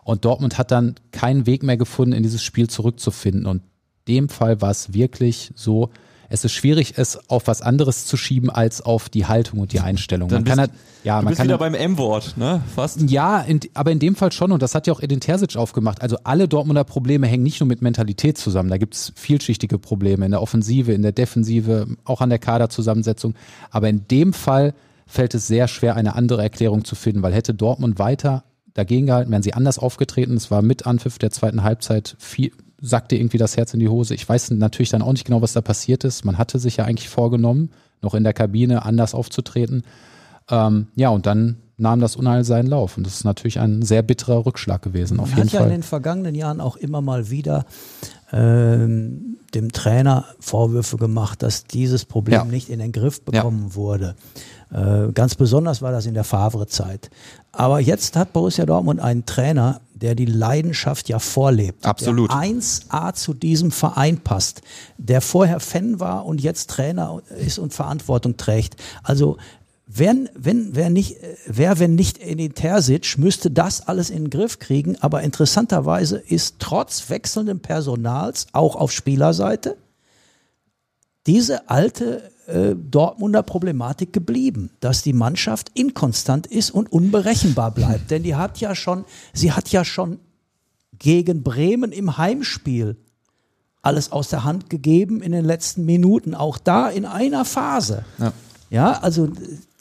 Und 0.03 0.25
Dortmund 0.25 0.57
hat 0.57 0.71
dann 0.71 0.95
keinen 1.11 1.45
Weg 1.45 1.63
mehr 1.63 1.77
gefunden, 1.77 2.13
in 2.13 2.23
dieses 2.23 2.43
Spiel 2.43 2.69
zurückzufinden. 2.69 3.45
Und 3.45 3.61
dem 4.07 4.27
Fall 4.27 4.61
war 4.61 4.71
es 4.71 4.93
wirklich 4.93 5.51
so, 5.55 5.91
es 6.33 6.43
ist 6.43 6.53
schwierig, 6.53 6.95
es 6.97 7.29
auf 7.29 7.45
was 7.45 7.61
anderes 7.61 8.07
zu 8.07 8.17
schieben 8.17 8.49
als 8.49 8.81
auf 8.81 9.07
die 9.07 9.27
Haltung 9.27 9.59
und 9.59 9.71
die 9.71 9.81
Einstellung. 9.81 10.29
Dann 10.29 10.37
man 10.37 10.43
bist, 10.45 10.51
kann 10.51 10.59
halt, 10.59 10.71
ja, 11.03 11.21
man 11.21 11.35
kann 11.35 11.45
wieder 11.45 11.59
beim 11.59 11.75
M-Wort, 11.75 12.37
ne? 12.37 12.63
Fast. 12.75 13.07
Ja, 13.07 13.39
in, 13.41 13.59
aber 13.75 13.91
in 13.91 13.99
dem 13.99 14.15
Fall 14.15 14.31
schon 14.31 14.51
und 14.51 14.63
das 14.63 14.73
hat 14.73 14.87
ja 14.87 14.93
auch 14.93 14.99
Edin 14.99 15.19
Terzic 15.19 15.55
aufgemacht. 15.55 16.01
Also 16.01 16.17
alle 16.23 16.47
Dortmunder 16.47 16.85
Probleme 16.85 17.27
hängen 17.27 17.43
nicht 17.43 17.59
nur 17.59 17.67
mit 17.67 17.83
Mentalität 17.83 18.39
zusammen. 18.39 18.71
Da 18.71 18.77
gibt 18.77 18.95
es 18.95 19.13
vielschichtige 19.15 19.77
Probleme 19.77 20.25
in 20.25 20.31
der 20.31 20.41
Offensive, 20.41 20.91
in 20.91 21.03
der 21.03 21.11
Defensive, 21.11 21.85
auch 22.03 22.19
an 22.19 22.31
der 22.31 22.39
Kaderzusammensetzung. 22.39 23.35
Aber 23.69 23.87
in 23.87 24.07
dem 24.07 24.33
Fall 24.33 24.73
fällt 25.05 25.35
es 25.35 25.45
sehr 25.45 25.67
schwer, 25.67 25.95
eine 25.95 26.15
andere 26.15 26.41
Erklärung 26.41 26.83
zu 26.83 26.95
finden, 26.95 27.21
weil 27.21 27.33
hätte 27.33 27.53
Dortmund 27.53 27.99
weiter 27.99 28.43
dagegen 28.73 29.05
gehalten, 29.05 29.29
wären 29.29 29.43
sie 29.43 29.53
anders 29.53 29.77
aufgetreten. 29.77 30.35
Es 30.35 30.49
war 30.49 30.63
mit 30.63 30.87
Anpfiff 30.87 31.19
der 31.19 31.29
zweiten 31.29 31.61
Halbzeit 31.61 32.15
viel, 32.17 32.51
sackte 32.83 33.15
irgendwie 33.15 33.37
das 33.37 33.55
Herz 33.55 33.73
in 33.73 33.79
die 33.79 33.87
Hose. 33.87 34.13
Ich 34.13 34.27
weiß 34.27 34.51
natürlich 34.51 34.89
dann 34.89 35.01
auch 35.01 35.13
nicht 35.13 35.25
genau, 35.25 35.41
was 35.41 35.53
da 35.53 35.61
passiert 35.61 36.03
ist. 36.03 36.25
Man 36.25 36.37
hatte 36.37 36.59
sich 36.59 36.77
ja 36.77 36.85
eigentlich 36.85 37.09
vorgenommen, 37.09 37.71
noch 38.01 38.13
in 38.13 38.23
der 38.23 38.33
Kabine 38.33 38.83
anders 38.83 39.15
aufzutreten. 39.15 39.83
Ähm, 40.49 40.87
ja, 40.95 41.09
und 41.09 41.25
dann 41.25 41.57
nahm 41.77 42.01
das 42.01 42.17
Unheil 42.17 42.43
seinen 42.43 42.67
Lauf. 42.67 42.97
Und 42.97 43.07
das 43.07 43.15
ist 43.15 43.23
natürlich 43.23 43.59
ein 43.59 43.81
sehr 43.81 44.01
bitterer 44.03 44.45
Rückschlag 44.45 44.81
gewesen, 44.81 45.19
auf 45.19 45.29
Man 45.29 45.37
jeden 45.37 45.49
hat 45.49 45.51
Fall. 45.51 45.61
ja 45.61 45.65
in 45.67 45.71
den 45.71 45.83
vergangenen 45.83 46.35
Jahren 46.35 46.59
auch 46.59 46.75
immer 46.75 47.01
mal 47.01 47.29
wieder 47.29 47.65
ähm, 48.33 49.37
dem 49.55 49.71
Trainer 49.71 50.25
Vorwürfe 50.39 50.97
gemacht, 50.97 51.41
dass 51.41 51.65
dieses 51.65 52.05
Problem 52.05 52.33
ja. 52.33 52.45
nicht 52.45 52.69
in 52.69 52.79
den 52.79 52.91
Griff 52.91 53.21
bekommen 53.21 53.67
ja. 53.69 53.75
wurde. 53.75 54.15
Äh, 54.73 55.11
ganz 55.13 55.35
besonders 55.35 55.81
war 55.81 55.91
das 55.91 56.05
in 56.05 56.15
der 56.15 56.23
Favre-Zeit. 56.23 57.09
Aber 57.51 57.79
jetzt 57.79 58.15
hat 58.15 58.33
Borussia 58.33 58.65
Dortmund 58.65 58.99
einen 58.99 59.25
Trainer, 59.25 59.81
der 59.93 60.15
die 60.15 60.25
Leidenschaft 60.25 61.07
ja 61.09 61.19
vorlebt. 61.19 61.85
Absolut. 61.85 62.31
Der 62.31 62.37
1A 62.37 63.13
zu 63.13 63.33
diesem 63.33 63.71
Verein 63.71 64.17
passt, 64.17 64.61
der 64.97 65.21
vorher 65.21 65.59
Fan 65.59 65.99
war 65.99 66.25
und 66.25 66.41
jetzt 66.41 66.71
Trainer 66.71 67.21
ist 67.37 67.59
und 67.59 67.73
Verantwortung 67.73 68.35
trägt. 68.35 68.75
Also 69.03 69.37
wenn, 69.85 70.29
wenn, 70.33 70.75
wer 70.75 70.89
nicht, 70.89 71.17
wer, 71.45 71.77
wenn 71.77 71.93
nicht 71.93 72.17
in 72.17 72.39
den 72.39 72.55
Terzic, 72.55 73.17
müsste 73.19 73.51
das 73.51 73.87
alles 73.87 74.09
in 74.09 74.23
den 74.23 74.29
Griff 74.31 74.57
kriegen. 74.57 74.97
Aber 75.01 75.21
interessanterweise 75.21 76.17
ist 76.17 76.55
trotz 76.57 77.09
wechselndem 77.09 77.59
Personals 77.59 78.47
auch 78.53 78.75
auf 78.75 78.91
Spielerseite 78.91 79.77
diese 81.25 81.69
alte 81.69 82.32
äh, 82.47 82.75
Dortmunder 82.75 83.43
Problematik 83.43 84.11
geblieben, 84.11 84.69
dass 84.79 85.01
die 85.01 85.13
Mannschaft 85.13 85.71
inkonstant 85.73 86.47
ist 86.47 86.71
und 86.71 86.91
unberechenbar 86.91 87.71
bleibt. 87.71 88.11
Denn 88.11 88.23
die 88.23 88.35
hat 88.35 88.59
ja 88.59 88.75
schon, 88.75 89.05
sie 89.33 89.51
hat 89.51 89.69
ja 89.69 89.85
schon 89.85 90.19
gegen 90.99 91.43
Bremen 91.43 91.91
im 91.91 92.17
Heimspiel 92.17 92.97
alles 93.81 94.11
aus 94.11 94.29
der 94.29 94.43
Hand 94.43 94.69
gegeben 94.69 95.21
in 95.21 95.31
den 95.31 95.45
letzten 95.45 95.85
Minuten, 95.85 96.33
auch 96.35 96.57
da 96.57 96.89
in 96.89 97.05
einer 97.05 97.45
Phase. 97.45 98.05
Ja, 98.17 98.33
ja 98.69 98.91
also 98.93 99.29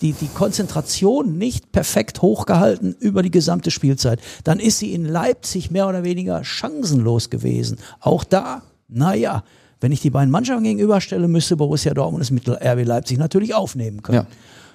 die, 0.01 0.13
die 0.13 0.27
Konzentration 0.27 1.39
nicht 1.39 1.73
perfekt 1.73 2.21
hochgehalten 2.23 2.95
über 2.99 3.23
die 3.23 3.31
gesamte 3.31 3.71
Spielzeit. 3.71 4.21
Dann 4.45 4.59
ist 4.59 4.79
sie 4.79 4.93
in 4.93 5.05
Leipzig 5.05 5.71
mehr 5.71 5.89
oder 5.89 6.03
weniger 6.03 6.45
chancenlos 6.45 7.31
gewesen. 7.31 7.79
Auch 8.01 8.25
da, 8.25 8.63
naja, 8.89 9.45
wenn 9.83 9.93
ich 9.93 10.01
die 10.01 10.11
beiden 10.11 10.31
Mannschaften 10.31 10.65
gegenüberstelle, 10.65 11.29
müsste 11.29 11.57
Borussia 11.57 11.93
Dortmund 11.93 12.23
es 12.23 12.31
mit 12.31 12.49
RB 12.49 12.87
Leipzig 12.87 13.19
natürlich 13.19 13.55
aufnehmen 13.55 14.03
können. 14.03 14.17
Ja. 14.17 14.27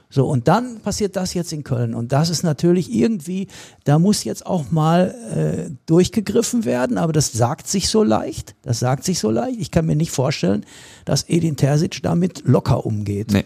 So, 0.10 0.26
und 0.26 0.48
dann 0.48 0.80
passiert 0.80 1.18
das 1.18 1.34
jetzt 1.34 1.52
in 1.52 1.64
Köln. 1.64 1.94
Und 1.94 2.14
das 2.14 2.30
ist 2.30 2.44
natürlich 2.44 2.94
irgendwie, 2.94 3.48
da 3.84 4.00
muss 4.00 4.24
jetzt 4.24 4.46
auch 4.46 4.72
mal 4.72 5.14
äh, 5.36 5.72
durchgegriffen 5.86 6.64
werden, 6.64 6.98
aber 6.98 7.12
das 7.12 7.34
sagt 7.34 7.68
sich 7.68 7.90
so 7.90 8.04
leicht. 8.04 8.56
Das 8.62 8.80
sagt 8.80 9.04
sich 9.04 9.20
so 9.20 9.32
leicht. 9.32 9.60
Ich 9.60 9.70
kann 9.70 9.86
mir 9.86 9.98
nicht 9.98 10.12
vorstellen, 10.12 10.66
dass 11.04 11.28
Edin 11.28 11.58
Terzic 11.58 12.02
damit 12.04 12.44
locker 12.46 12.86
umgeht. 12.86 13.32
Nee. 13.32 13.44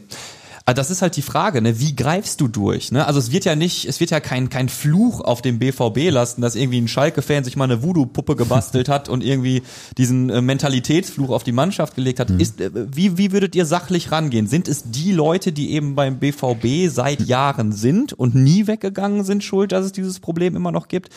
Also 0.72 0.80
das 0.80 0.90
ist 0.90 1.02
halt 1.02 1.18
die 1.18 1.22
Frage, 1.22 1.62
ne? 1.62 1.82
wie 1.82 1.98
greifst 1.98 2.40
du 2.40 2.48
durch? 2.48 2.94
Ne? 2.94 3.06
Also 3.06 3.20
es 3.20 3.34
wird 3.34 3.44
ja 3.44 3.58
nicht, 3.58 3.84
es 3.84 4.00
wird 4.00 4.10
ja 4.10 4.22
kein, 4.22 4.50
kein 4.50 4.70
Fluch 4.70 5.20
auf 5.20 5.42
dem 5.42 5.60
BVB 5.60 6.10
lasten, 6.12 6.42
dass 6.42 6.56
irgendwie 6.56 6.80
ein 6.80 6.88
Schalke-Fan 6.88 7.44
sich 7.44 7.58
mal 7.58 7.66
eine 7.66 7.84
Voodoo-Puppe 7.84 8.38
gebastelt 8.38 8.88
hat 8.88 9.10
und 9.10 9.22
irgendwie 9.22 9.64
diesen 9.98 10.30
äh, 10.30 10.40
Mentalitätsfluch 10.40 11.30
auf 11.32 11.44
die 11.44 11.52
Mannschaft 11.52 11.96
gelegt 11.96 12.22
hat. 12.22 12.30
Mhm. 12.30 12.40
Ist, 12.40 12.62
äh, 12.62 12.72
wie, 12.74 13.18
wie 13.18 13.34
würdet 13.34 13.54
ihr 13.54 13.66
sachlich 13.66 14.14
rangehen? 14.14 14.48
Sind 14.48 14.70
es 14.70 14.84
die 14.86 15.12
Leute, 15.12 15.52
die 15.52 15.72
eben 15.72 15.96
beim 15.96 16.20
BVB 16.20 16.90
seit 16.90 17.20
Jahren 17.20 17.74
sind 17.74 18.14
und 18.14 18.34
nie 18.34 18.66
weggegangen 18.66 19.26
sind, 19.26 19.44
schuld, 19.44 19.74
dass 19.74 19.84
es 19.84 19.92
dieses 19.92 20.22
Problem 20.22 20.56
immer 20.56 20.72
noch 20.72 20.88
gibt? 20.88 21.10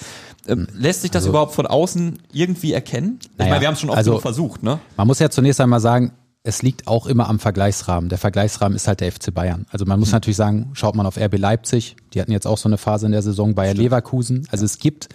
Ähm, 0.48 0.66
lässt 0.72 1.02
sich 1.02 1.12
das 1.12 1.22
also, 1.22 1.28
überhaupt 1.28 1.54
von 1.54 1.68
außen 1.68 2.18
irgendwie 2.32 2.72
erkennen? 2.72 3.20
Ich 3.20 3.38
naja, 3.38 3.50
meine, 3.50 3.60
wir 3.60 3.68
haben 3.68 3.74
es 3.74 3.80
schon 3.80 3.90
oft 3.90 3.98
also, 3.98 4.18
versucht. 4.18 4.64
Ne? 4.64 4.80
Man 4.96 5.06
muss 5.06 5.20
ja 5.20 5.30
zunächst 5.30 5.60
einmal 5.60 5.78
sagen, 5.78 6.10
es 6.46 6.60
liegt 6.60 6.86
auch 6.86 7.06
immer 7.06 7.28
am 7.28 7.38
Vergleichsrahmen. 7.38 8.10
Der 8.10 8.18
Vergleichsrahmen 8.18 8.76
ist 8.76 8.86
halt 8.86 9.00
der 9.00 9.10
FC 9.10 9.32
Bayern. 9.32 9.66
Also 9.70 9.86
man 9.86 9.98
muss 9.98 10.10
mhm. 10.10 10.16
natürlich 10.16 10.36
sagen, 10.36 10.70
schaut 10.74 10.94
man 10.94 11.06
auf 11.06 11.16
RB 11.16 11.38
Leipzig, 11.38 11.96
die 12.12 12.20
hatten 12.20 12.32
jetzt 12.32 12.46
auch 12.46 12.58
so 12.58 12.68
eine 12.68 12.76
Phase 12.76 13.06
in 13.06 13.12
der 13.12 13.22
Saison, 13.22 13.54
Bayer 13.54 13.70
Stimmt. 13.70 13.84
Leverkusen. 13.84 14.46
Also 14.50 14.66
es 14.66 14.78
gibt, 14.78 15.08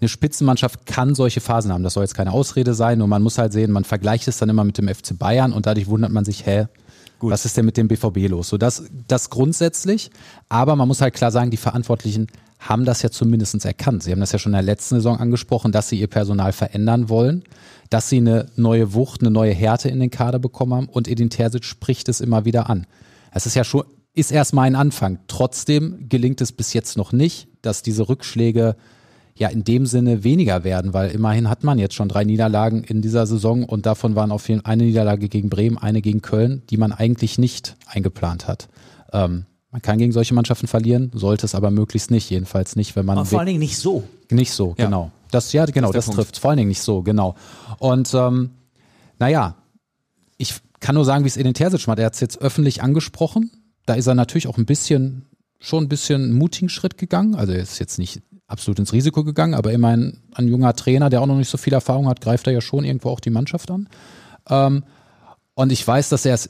eine 0.00 0.08
Spitzenmannschaft 0.08 0.86
kann 0.86 1.16
solche 1.16 1.40
Phasen 1.40 1.72
haben. 1.72 1.82
Das 1.82 1.94
soll 1.94 2.04
jetzt 2.04 2.14
keine 2.14 2.30
Ausrede 2.30 2.72
sein, 2.72 2.98
nur 2.98 3.08
man 3.08 3.20
muss 3.20 3.36
halt 3.36 3.52
sehen, 3.52 3.72
man 3.72 3.82
vergleicht 3.82 4.28
es 4.28 4.38
dann 4.38 4.48
immer 4.48 4.62
mit 4.62 4.78
dem 4.78 4.88
FC 4.88 5.18
Bayern 5.18 5.52
und 5.52 5.66
dadurch 5.66 5.88
wundert 5.88 6.12
man 6.12 6.24
sich, 6.24 6.46
hä, 6.46 6.66
Gut. 7.18 7.32
was 7.32 7.44
ist 7.44 7.56
denn 7.56 7.64
mit 7.64 7.76
dem 7.76 7.88
BVB 7.88 8.28
los? 8.28 8.48
So 8.48 8.56
das, 8.56 8.84
das 9.08 9.28
grundsätzlich, 9.28 10.10
aber 10.48 10.76
man 10.76 10.86
muss 10.86 11.00
halt 11.00 11.14
klar 11.14 11.32
sagen, 11.32 11.50
die 11.50 11.56
Verantwortlichen 11.56 12.28
haben 12.68 12.84
das 12.84 13.02
ja 13.02 13.10
zumindest 13.10 13.64
erkannt. 13.64 14.02
Sie 14.02 14.12
haben 14.12 14.20
das 14.20 14.32
ja 14.32 14.38
schon 14.38 14.52
in 14.52 14.58
der 14.58 14.62
letzten 14.62 14.96
Saison 14.96 15.18
angesprochen, 15.18 15.72
dass 15.72 15.88
sie 15.88 15.98
ihr 15.98 16.08
Personal 16.08 16.52
verändern 16.52 17.08
wollen 17.08 17.44
dass 17.90 18.08
sie 18.08 18.18
eine 18.18 18.46
neue 18.56 18.94
Wucht, 18.94 19.20
eine 19.20 19.30
neue 19.30 19.52
Härte 19.52 19.88
in 19.88 20.00
den 20.00 20.10
Kader 20.10 20.38
bekommen 20.38 20.74
haben 20.74 20.88
und 20.88 21.08
Edin 21.08 21.30
Terzic 21.30 21.64
spricht 21.64 22.08
es 22.08 22.20
immer 22.20 22.44
wieder 22.44 22.68
an. 22.68 22.86
Es 23.32 23.46
ist 23.46 23.54
ja 23.54 23.64
schon, 23.64 23.84
ist 24.14 24.32
erstmal 24.32 24.66
ein 24.66 24.76
Anfang. 24.76 25.18
Trotzdem 25.28 26.08
gelingt 26.08 26.40
es 26.40 26.52
bis 26.52 26.72
jetzt 26.72 26.96
noch 26.96 27.12
nicht, 27.12 27.48
dass 27.62 27.82
diese 27.82 28.08
Rückschläge 28.08 28.76
ja 29.34 29.48
in 29.48 29.64
dem 29.64 29.84
Sinne 29.84 30.24
weniger 30.24 30.64
werden, 30.64 30.94
weil 30.94 31.10
immerhin 31.10 31.50
hat 31.50 31.62
man 31.62 31.78
jetzt 31.78 31.94
schon 31.94 32.08
drei 32.08 32.24
Niederlagen 32.24 32.82
in 32.84 33.02
dieser 33.02 33.26
Saison 33.26 33.64
und 33.64 33.84
davon 33.84 34.14
waren 34.14 34.32
auf 34.32 34.48
jeden 34.48 34.62
Fall 34.62 34.72
eine 34.72 34.84
Niederlage 34.84 35.28
gegen 35.28 35.50
Bremen, 35.50 35.76
eine 35.76 36.00
gegen 36.00 36.22
Köln, 36.22 36.62
die 36.70 36.78
man 36.78 36.92
eigentlich 36.92 37.36
nicht 37.36 37.76
eingeplant 37.86 38.48
hat. 38.48 38.68
Ähm, 39.12 39.44
Man 39.76 39.82
kann 39.82 39.98
gegen 39.98 40.10
solche 40.10 40.32
Mannschaften 40.32 40.68
verlieren, 40.68 41.10
sollte 41.12 41.44
es 41.44 41.54
aber 41.54 41.70
möglichst 41.70 42.10
nicht, 42.10 42.30
jedenfalls 42.30 42.76
nicht, 42.76 42.96
wenn 42.96 43.04
man 43.04 43.18
Aber 43.18 43.26
vor 43.26 43.40
allen 43.40 43.46
Dingen 43.48 43.58
nicht 43.58 43.76
so. 43.76 44.04
nicht 44.30 44.52
so, 44.52 44.74
Ja. 44.78 44.86
genau. 44.86 45.10
Das 45.30 45.52
ja, 45.52 45.66
genau, 45.66 45.92
Das 45.92 46.06
das, 46.06 46.14
trifft 46.14 46.38
vor 46.38 46.48
allen 46.48 46.56
Dingen 46.56 46.70
nicht 46.70 46.80
so, 46.80 47.02
genau. 47.02 47.34
Und 47.78 48.14
ähm, 48.14 48.52
naja, 49.18 49.56
ich 50.38 50.54
kann 50.80 50.94
nur 50.94 51.04
sagen, 51.04 51.24
wie 51.24 51.28
es 51.28 51.36
Edin 51.36 51.52
Terzic 51.52 51.86
macht. 51.88 51.98
Er 51.98 52.06
hat 52.06 52.14
es 52.14 52.20
jetzt 52.20 52.40
öffentlich 52.40 52.82
angesprochen. 52.82 53.50
Da 53.84 53.92
ist 53.92 54.06
er 54.06 54.14
natürlich 54.14 54.46
auch 54.46 54.56
ein 54.56 54.64
bisschen, 54.64 55.26
schon 55.60 55.84
ein 55.84 55.88
bisschen 55.90 56.22
einen 56.22 56.32
mutigen 56.38 56.70
Schritt 56.70 56.96
gegangen. 56.96 57.34
Also 57.34 57.52
er 57.52 57.60
ist 57.60 57.78
jetzt 57.78 57.98
nicht 57.98 58.22
absolut 58.46 58.78
ins 58.78 58.94
Risiko 58.94 59.24
gegangen, 59.24 59.52
aber 59.52 59.74
immerhin 59.74 60.22
ein 60.32 60.48
junger 60.48 60.74
Trainer, 60.74 61.10
der 61.10 61.20
auch 61.20 61.26
noch 61.26 61.36
nicht 61.36 61.50
so 61.50 61.58
viel 61.58 61.74
Erfahrung 61.74 62.08
hat, 62.08 62.22
greift 62.22 62.46
er 62.46 62.54
ja 62.54 62.62
schon 62.62 62.86
irgendwo 62.86 63.10
auch 63.10 63.20
die 63.20 63.28
Mannschaft 63.28 63.70
an. 63.70 63.90
Ähm, 64.48 64.84
und 65.52 65.70
ich 65.70 65.86
weiß, 65.86 66.08
dass 66.08 66.24
er 66.24 66.32
es 66.32 66.48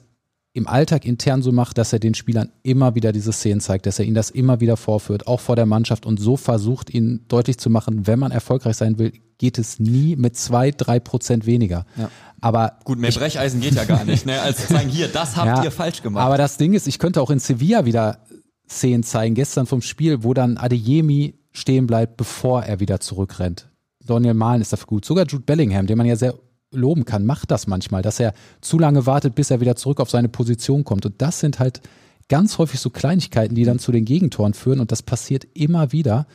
im 0.57 0.67
Alltag 0.67 1.05
intern 1.05 1.43
so 1.43 1.53
macht, 1.53 1.77
dass 1.77 1.93
er 1.93 1.99
den 1.99 2.15
Spielern 2.15 2.51
immer 2.63 2.95
wieder 2.95 3.13
diese 3.13 3.33
Szenen 3.33 3.61
zeigt, 3.61 3.85
dass 3.85 3.99
er 3.99 4.07
ihnen 4.07 4.15
das 4.15 4.31
immer 4.31 4.61
wieder 4.61 4.79
vorführt, 4.79 5.27
auch 5.27 5.41
vor 5.41 5.55
der 5.55 5.67
Mannschaft 5.67 6.07
und 6.07 6.19
so 6.19 6.39
versucht, 6.39 6.93
ihnen 6.93 7.27
deutlich 7.29 7.59
zu 7.59 7.69
machen, 7.69 8.07
wenn 8.07 8.19
man 8.19 8.33
erfolgreich 8.33 8.77
sein 8.77 8.99
will, 8.99 9.13
geht 9.37 9.59
es 9.59 9.79
nie 9.79 10.17
mit 10.17 10.35
zwei, 10.37 10.71
drei 10.71 10.99
Prozent 10.99 11.45
weniger. 11.45 11.85
Ja. 11.97 12.11
Aber 12.41 12.79
Gut, 12.85 12.99
mehr 12.99 13.11
Brecheisen 13.11 13.61
geht 13.61 13.75
ja 13.75 13.85
gar 13.85 14.05
nicht, 14.05 14.25
ne? 14.25 14.41
Als 14.41 14.67
zu 14.67 14.73
sagen, 14.73 14.89
hier, 14.89 15.09
das 15.09 15.37
habt 15.37 15.59
ja, 15.59 15.65
ihr 15.65 15.71
falsch 15.71 16.03
gemacht. 16.03 16.25
Aber 16.25 16.39
das 16.39 16.57
Ding 16.57 16.73
ist, 16.73 16.87
ich 16.87 16.99
könnte 16.99 17.21
auch 17.21 17.31
in 17.31 17.39
Sevilla 17.39 17.85
wieder 17.85 18.25
Szenen 18.69 19.03
zeigen, 19.03 19.35
gestern 19.35 19.67
vom 19.67 19.83
Spiel, 19.83 20.25
wo 20.25 20.33
dann 20.33 20.57
Adeyemi 20.57 21.39
stehen 21.53 21.87
bleibt, 21.87 22.17
bevor 22.17 22.63
er 22.63 22.81
wieder 22.81 23.01
zurückrennt. 23.01 23.69
Daniel 24.05 24.35
Mahlen 24.35 24.63
ist 24.63 24.73
dafür 24.73 24.87
gut. 24.87 25.05
Sogar 25.05 25.27
Jude 25.27 25.45
Bellingham, 25.45 25.87
den 25.87 25.99
man 25.99 26.07
ja 26.07 26.17
sehr 26.17 26.35
loben 26.73 27.05
kann, 27.05 27.25
macht 27.25 27.51
das 27.51 27.67
manchmal, 27.67 28.03
dass 28.03 28.21
er 28.21 28.35
zu 28.61 28.79
lange 28.79 29.07
wartet, 29.07 29.35
bis 29.35 29.51
er 29.51 29.61
wieder 29.61 29.77
zurück 29.77 30.01
auf 30.01 30.11
seine 30.11 30.29
Position 30.29 30.85
kommt. 30.85 31.07
Und 31.07 31.23
das 31.23 31.41
sind 31.41 31.59
halt 31.59 31.81
ganz 32.29 32.59
häufig 32.59 32.81
so 32.81 32.91
Kleinigkeiten, 32.91 33.55
die 33.55 33.65
dann 33.65 33.79
zu 33.79 33.93
den 33.93 34.05
Gegentoren 34.05 34.55
führen. 34.55 34.81
Und 34.81 34.93
das 34.93 35.03
passiert 35.03 35.47
immer 35.55 35.93
wieder. 35.93 36.27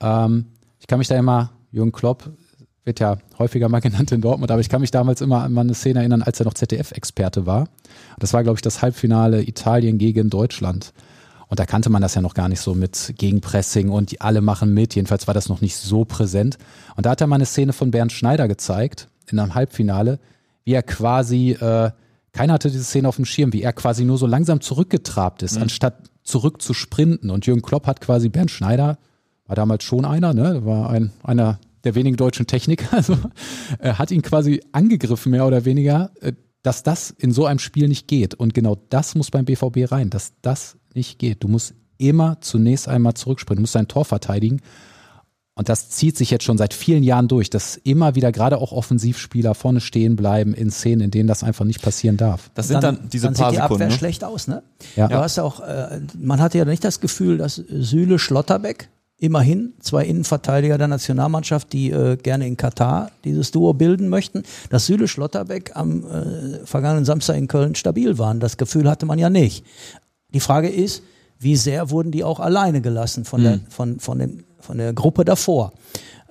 Ähm, 0.00 0.46
ich 0.78 0.86
kann 0.86 0.98
mich 0.98 1.08
da 1.08 1.16
immer, 1.16 1.52
Jürgen 1.70 1.92
Klopp 1.92 2.30
wird 2.84 3.00
ja 3.00 3.18
häufiger 3.38 3.68
mal 3.68 3.80
genannt 3.82 4.12
in 4.12 4.20
Dortmund, 4.20 4.50
aber 4.50 4.60
ich 4.60 4.68
kann 4.68 4.80
mich 4.80 4.90
damals 4.90 5.20
immer 5.20 5.42
an 5.42 5.56
eine 5.56 5.74
Szene 5.74 6.00
erinnern, 6.00 6.22
als 6.22 6.40
er 6.40 6.46
noch 6.46 6.54
ZDF-Experte 6.54 7.46
war. 7.46 7.68
Das 8.18 8.32
war, 8.32 8.42
glaube 8.42 8.58
ich, 8.58 8.62
das 8.62 8.82
Halbfinale 8.82 9.42
Italien 9.46 9.98
gegen 9.98 10.30
Deutschland. 10.30 10.92
Und 11.48 11.60
da 11.60 11.66
kannte 11.66 11.90
man 11.90 12.00
das 12.00 12.14
ja 12.14 12.22
noch 12.22 12.32
gar 12.32 12.48
nicht 12.48 12.60
so 12.60 12.74
mit 12.74 13.12
Gegenpressing 13.18 13.90
und 13.90 14.10
die 14.10 14.22
alle 14.22 14.40
machen 14.40 14.72
mit. 14.72 14.94
Jedenfalls 14.94 15.26
war 15.26 15.34
das 15.34 15.50
noch 15.50 15.60
nicht 15.60 15.76
so 15.76 16.06
präsent. 16.06 16.56
Und 16.96 17.04
da 17.04 17.10
hat 17.10 17.20
er 17.20 17.26
mal 17.26 17.34
eine 17.34 17.44
Szene 17.44 17.74
von 17.74 17.90
Bernd 17.90 18.10
Schneider 18.10 18.48
gezeigt 18.48 19.08
in 19.30 19.38
einem 19.38 19.54
Halbfinale, 19.54 20.18
wie 20.64 20.72
er 20.72 20.82
quasi, 20.82 21.52
äh, 21.52 21.90
keiner 22.32 22.54
hatte 22.54 22.70
diese 22.70 22.84
Szene 22.84 23.08
auf 23.08 23.16
dem 23.16 23.24
Schirm, 23.24 23.52
wie 23.52 23.62
er 23.62 23.72
quasi 23.72 24.04
nur 24.04 24.18
so 24.18 24.26
langsam 24.26 24.60
zurückgetrabt 24.60 25.42
ist, 25.42 25.58
anstatt 25.58 26.10
zurück 26.22 26.62
zu 26.62 26.72
sprinten. 26.72 27.30
Und 27.30 27.46
Jürgen 27.46 27.62
Klopp 27.62 27.86
hat 27.86 28.00
quasi 28.00 28.28
Bernd 28.28 28.50
Schneider, 28.50 28.98
war 29.46 29.56
damals 29.56 29.84
schon 29.84 30.04
einer, 30.04 30.32
ne? 30.34 30.64
war 30.64 30.90
ein, 30.90 31.12
einer 31.22 31.58
der 31.84 31.94
wenigen 31.94 32.16
deutschen 32.16 32.46
Techniker, 32.46 32.86
also 32.96 33.16
er 33.78 33.98
hat 33.98 34.10
ihn 34.10 34.22
quasi 34.22 34.62
angegriffen, 34.72 35.30
mehr 35.30 35.46
oder 35.46 35.64
weniger, 35.64 36.10
äh, 36.20 36.32
dass 36.62 36.82
das 36.84 37.10
in 37.10 37.32
so 37.32 37.44
einem 37.44 37.58
Spiel 37.58 37.88
nicht 37.88 38.06
geht. 38.06 38.34
Und 38.34 38.54
genau 38.54 38.76
das 38.88 39.14
muss 39.14 39.30
beim 39.30 39.44
BVB 39.44 39.90
rein, 39.90 40.10
dass 40.10 40.32
das 40.42 40.76
nicht 40.94 41.18
geht. 41.18 41.42
Du 41.42 41.48
musst 41.48 41.74
immer 41.98 42.40
zunächst 42.40 42.88
einmal 42.88 43.14
zurückspringen, 43.14 43.58
du 43.58 43.62
musst 43.62 43.74
dein 43.74 43.88
Tor 43.88 44.04
verteidigen. 44.04 44.60
Und 45.54 45.68
das 45.68 45.90
zieht 45.90 46.16
sich 46.16 46.30
jetzt 46.30 46.44
schon 46.44 46.56
seit 46.56 46.72
vielen 46.72 47.02
Jahren 47.02 47.28
durch, 47.28 47.50
dass 47.50 47.76
immer 47.76 48.14
wieder 48.14 48.32
gerade 48.32 48.56
auch 48.56 48.72
Offensivspieler 48.72 49.54
vorne 49.54 49.80
stehen 49.80 50.16
bleiben 50.16 50.54
in 50.54 50.70
Szenen, 50.70 51.02
in 51.02 51.10
denen 51.10 51.28
das 51.28 51.42
einfach 51.42 51.66
nicht 51.66 51.82
passieren 51.82 52.16
darf. 52.16 52.50
das 52.54 52.68
sind 52.68 52.82
dann, 52.82 53.10
diese 53.12 53.26
dann 53.26 53.34
paar 53.34 53.50
sieht 53.50 53.58
die 53.58 53.62
Sekunden. 53.62 53.74
Abwehr 53.74 53.88
Ne? 53.88 53.98
schlecht 53.98 54.24
aus, 54.24 54.48
ne? 54.48 54.62
Ja. 54.96 55.08
Du 55.08 55.16
hast 55.16 55.38
auch, 55.38 55.60
äh, 55.60 56.00
man 56.18 56.40
hatte 56.40 56.56
ja 56.56 56.64
nicht 56.64 56.82
das 56.84 57.00
Gefühl, 57.00 57.36
dass 57.36 57.56
Süle 57.56 58.18
Schlotterbeck 58.18 58.88
immerhin 59.18 59.74
zwei 59.80 60.04
Innenverteidiger 60.06 60.78
der 60.78 60.88
Nationalmannschaft, 60.88 61.72
die 61.72 61.90
äh, 61.90 62.16
gerne 62.16 62.46
in 62.46 62.56
Katar 62.56 63.10
dieses 63.24 63.50
Duo 63.50 63.74
bilden 63.74 64.08
möchten, 64.08 64.42
dass 64.70 64.86
Süle 64.86 65.06
Schlotterbeck 65.06 65.72
am 65.74 66.04
äh, 66.04 66.66
vergangenen 66.66 67.04
Samstag 67.04 67.36
in 67.36 67.46
Köln 67.46 67.74
stabil 67.74 68.18
waren. 68.18 68.40
Das 68.40 68.56
Gefühl 68.56 68.90
hatte 68.90 69.06
man 69.06 69.18
ja 69.18 69.30
nicht. 69.30 69.64
Die 70.34 70.40
Frage 70.40 70.68
ist, 70.68 71.02
wie 71.38 71.56
sehr 71.56 71.90
wurden 71.90 72.10
die 72.10 72.24
auch 72.24 72.40
alleine 72.40 72.80
gelassen 72.80 73.24
von, 73.24 73.42
der, 73.42 73.60
von, 73.68 74.00
von, 74.00 74.18
dem, 74.18 74.44
von 74.62 74.78
der 74.78 74.92
Gruppe 74.92 75.24
davor? 75.24 75.72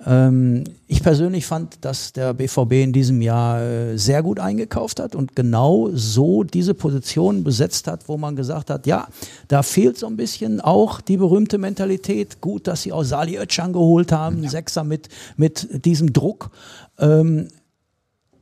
Ähm, 0.04 0.64
ich 0.88 1.02
persönlich 1.02 1.46
fand, 1.46 1.84
dass 1.84 2.12
der 2.12 2.34
BVB 2.34 2.72
in 2.72 2.92
diesem 2.92 3.22
Jahr 3.22 3.62
äh, 3.62 3.96
sehr 3.96 4.22
gut 4.22 4.40
eingekauft 4.40 5.00
hat 5.00 5.14
und 5.14 5.36
genau 5.36 5.90
so 5.92 6.42
diese 6.42 6.74
Position 6.74 7.44
besetzt 7.44 7.86
hat, 7.86 8.08
wo 8.08 8.16
man 8.16 8.34
gesagt 8.34 8.70
hat, 8.70 8.86
ja, 8.86 9.06
da 9.48 9.62
fehlt 9.62 9.98
so 9.98 10.06
ein 10.06 10.16
bisschen 10.16 10.60
auch 10.60 11.00
die 11.00 11.16
berühmte 11.16 11.58
Mentalität. 11.58 12.40
Gut, 12.40 12.66
dass 12.66 12.82
sie 12.82 12.92
auch 12.92 13.04
Sali 13.04 13.38
Özcan 13.38 13.72
geholt 13.72 14.12
haben, 14.12 14.48
Sechser 14.48 14.84
mit, 14.84 15.08
mit 15.36 15.84
diesem 15.84 16.12
Druck. 16.12 16.50
Ähm, 16.98 17.48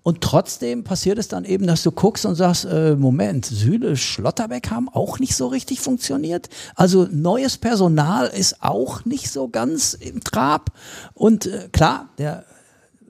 und 0.02 0.22
trotzdem 0.22 0.82
passiert 0.82 1.18
es 1.18 1.28
dann 1.28 1.44
eben, 1.44 1.66
dass 1.66 1.82
du 1.82 1.92
guckst 1.92 2.24
und 2.24 2.34
sagst, 2.34 2.64
äh, 2.64 2.96
Moment, 2.96 3.44
Süle, 3.44 3.96
Schlotterbeck 3.96 4.70
haben 4.70 4.88
auch 4.88 5.18
nicht 5.18 5.36
so 5.36 5.48
richtig 5.48 5.80
funktioniert. 5.80 6.48
Also 6.74 7.06
neues 7.10 7.58
Personal 7.58 8.28
ist 8.28 8.62
auch 8.62 9.04
nicht 9.04 9.30
so 9.30 9.48
ganz 9.48 9.92
im 9.92 10.24
Trab. 10.24 10.72
Und 11.12 11.46
äh, 11.46 11.68
klar, 11.70 12.08
der 12.16 12.44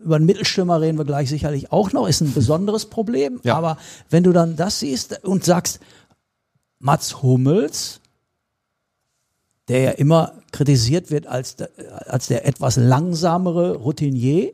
über 0.02 0.18
den 0.18 0.26
Mittelstürmer 0.26 0.80
reden 0.80 0.99
wir 0.99 1.04
gleich 1.04 1.28
sicherlich 1.28 1.70
auch 1.70 1.92
noch, 1.92 2.09
ist 2.09 2.23
ein 2.23 2.32
besonderes 2.32 2.87
Problem. 2.87 3.40
Ja. 3.44 3.56
Aber 3.56 3.76
wenn 4.09 4.25
du 4.25 4.32
dann 4.32 4.56
das 4.56 4.80
siehst 4.80 5.25
und 5.25 5.44
sagst, 5.44 5.78
Mats 6.80 7.23
Hummels, 7.23 8.00
der 9.68 9.80
ja 9.80 9.90
immer 9.92 10.32
kritisiert 10.50 11.11
wird 11.11 11.26
als 11.26 11.56
der, 11.56 11.70
als 12.06 12.26
der 12.26 12.47
etwas 12.47 12.76
langsamere 12.76 13.76
Routinier, 13.76 14.52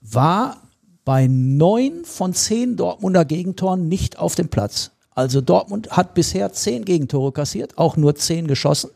war 0.00 0.60
bei 1.04 1.26
neun 1.26 2.04
von 2.04 2.32
zehn 2.34 2.76
Dortmunder 2.76 3.24
Gegentoren 3.24 3.88
nicht 3.88 4.18
auf 4.18 4.34
dem 4.34 4.48
Platz. 4.48 4.90
Also 5.14 5.40
Dortmund 5.40 5.90
hat 5.90 6.14
bisher 6.14 6.52
zehn 6.52 6.84
Gegentore 6.84 7.32
kassiert, 7.32 7.76
auch 7.76 7.96
nur 7.96 8.14
zehn 8.14 8.46
geschossen. 8.46 8.90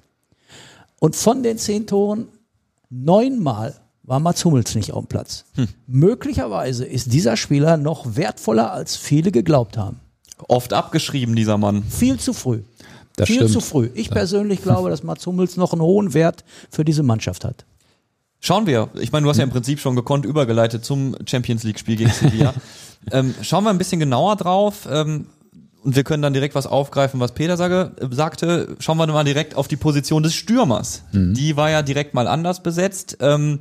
Und 0.99 1.15
von 1.15 1.43
den 1.43 1.59
zehn 1.59 1.87
Toren 1.87 2.29
neunmal 2.89 3.75
war 4.03 4.21
Mats 4.21 4.45
Hummels 4.45 4.75
nicht 4.75 4.93
auf 4.93 5.05
dem 5.05 5.09
Platz. 5.09 5.45
Möglicherweise 5.87 6.85
ist 6.85 7.13
dieser 7.13 7.37
Spieler 7.37 7.77
noch 7.77 8.17
wertvoller, 8.17 8.73
als 8.73 8.97
viele 8.97 9.33
geglaubt 9.33 9.77
haben. 9.77 10.01
Oft 10.49 10.73
abgeschrieben, 10.73 11.35
dieser 11.35 11.59
Mann. 11.59 11.83
Viel 11.83 12.19
zu 12.19 12.33
früh. 12.33 12.63
Das 13.17 13.27
Viel 13.27 13.37
stimmt. 13.37 13.53
zu 13.53 13.61
früh. 13.61 13.91
Ich 13.95 14.11
persönlich 14.11 14.63
glaube, 14.63 14.91
dass 14.91 15.03
Mats 15.03 15.27
Hummels 15.27 15.57
noch 15.57 15.73
einen 15.73 15.83
hohen 15.83 16.15
Wert 16.15 16.45
für 16.71 16.85
diese 16.85 17.03
Mannschaft 17.03 17.45
hat. 17.45 17.65
Schauen 18.47 18.69
wir. 18.69 18.91
Ich 19.01 19.11
meine, 19.11 19.25
du 19.25 19.31
hast 19.31 19.39
ja 19.39 19.43
im 19.43 19.51
Prinzip 19.51 19.81
schon 19.81 19.97
gekonnt 19.97 20.25
übergeleitet 20.25 20.85
zum 20.85 21.17
Champions 21.27 21.65
League 21.65 21.81
Spiel 21.81 21.97
gegen 21.97 22.11
Sevilla. 22.11 22.55
ähm, 23.11 23.35
schauen 23.43 23.65
wir 23.65 23.71
ein 23.71 23.79
bisschen 23.79 23.99
genauer 23.99 24.37
drauf. 24.37 24.87
Ähm, 24.89 25.27
und 25.83 25.97
wir 25.97 26.05
können 26.05 26.23
dann 26.23 26.33
direkt 26.33 26.55
was 26.55 26.69
aufgreifen, 26.69 27.19
was 27.19 27.33
Peter 27.33 27.57
sage, 27.57 27.91
äh, 28.01 28.07
sagte. 28.15 28.77
Schauen 28.79 28.99
wir 28.99 29.07
mal 29.09 29.25
direkt 29.25 29.57
auf 29.57 29.67
die 29.67 29.75
Position 29.75 30.23
des 30.23 30.37
Stürmers. 30.37 31.03
Die 31.35 31.57
war 31.57 31.71
ja 31.71 31.83
direkt 31.83 32.15
mal 32.15 32.29
anders 32.29 32.63
besetzt. 32.63 33.19
Ähm, 33.21 33.59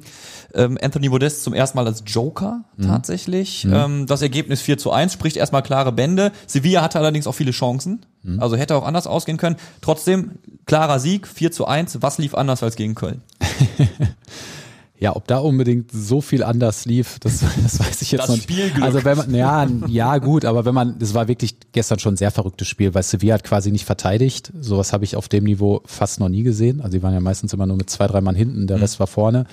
ähm, 0.54 0.77
Anthony 0.80 1.10
Modest 1.10 1.44
zum 1.44 1.56
ersten 1.56 1.80
Mal 1.80 1.88
als 1.88 2.04
Joker 2.06 2.65
tatsächlich. 2.80 3.65
Ähm, 3.65 4.06
das 4.06 4.22
Ergebnis 4.22 4.62
4 4.62 4.77
zu 4.77 4.92
1 4.92 5.13
spricht 5.13 5.36
erstmal 5.36 5.63
klare 5.63 5.94
Bände. 5.94 6.32
Sevilla 6.46 6.84
hatte 6.84 7.00
allerdings 7.00 7.25
auch 7.25 7.34
viele 7.34 7.51
Chancen. 7.51 8.06
Also 8.38 8.56
hätte 8.56 8.75
auch 8.75 8.86
anders 8.86 9.08
ausgehen 9.08 9.38
können. 9.38 9.56
Trotzdem, 9.82 10.34
klarer 10.68 11.00
Sieg, 11.00 11.27
4 11.27 11.51
zu 11.51 11.65
1. 11.65 12.04
Was 12.04 12.20
lief 12.20 12.36
anders 12.36 12.62
als 12.62 12.75
gegen 12.75 12.94
Köln? 12.94 13.22
Ja, 14.97 15.15
ob 15.15 15.27
da 15.27 15.39
unbedingt 15.39 15.91
so 15.91 16.21
viel 16.21 16.43
anders 16.43 16.85
lief, 16.85 17.19
das, 17.19 17.43
das 17.63 17.79
weiß 17.79 18.01
ich 18.01 18.11
jetzt 18.11 18.21
Das 18.21 18.29
noch 18.29 18.35
nicht. 18.35 18.43
Spielglück. 18.43 18.83
Also 18.83 19.03
wenn 19.03 19.17
man, 19.17 19.35
ja, 19.35 19.67
ja 19.87 20.17
gut, 20.19 20.45
aber 20.45 20.63
wenn 20.65 20.73
man, 20.73 20.97
das 20.99 21.13
war 21.13 21.27
wirklich 21.27 21.55
gestern 21.73 21.99
schon 21.99 22.13
ein 22.13 22.17
sehr 22.17 22.31
verrücktes 22.31 22.67
Spiel, 22.67 22.93
weil 22.93 23.03
Sevilla 23.03 23.35
hat 23.35 23.43
quasi 23.43 23.71
nicht 23.71 23.85
verteidigt. 23.85 24.53
Sowas 24.59 24.93
habe 24.93 25.03
ich 25.03 25.15
auf 25.15 25.27
dem 25.27 25.43
Niveau 25.43 25.81
fast 25.85 26.19
noch 26.19 26.29
nie 26.29 26.43
gesehen. 26.43 26.79
Also 26.79 26.97
die 26.97 27.03
waren 27.03 27.13
ja 27.13 27.19
meistens 27.19 27.51
immer 27.53 27.65
nur 27.65 27.77
mit 27.77 27.89
zwei, 27.89 28.07
drei 28.07 28.21
Mann 28.21 28.35
hinten, 28.35 28.67
der 28.67 28.81
Rest 28.81 28.99
war 28.99 29.07
vorne. 29.07 29.45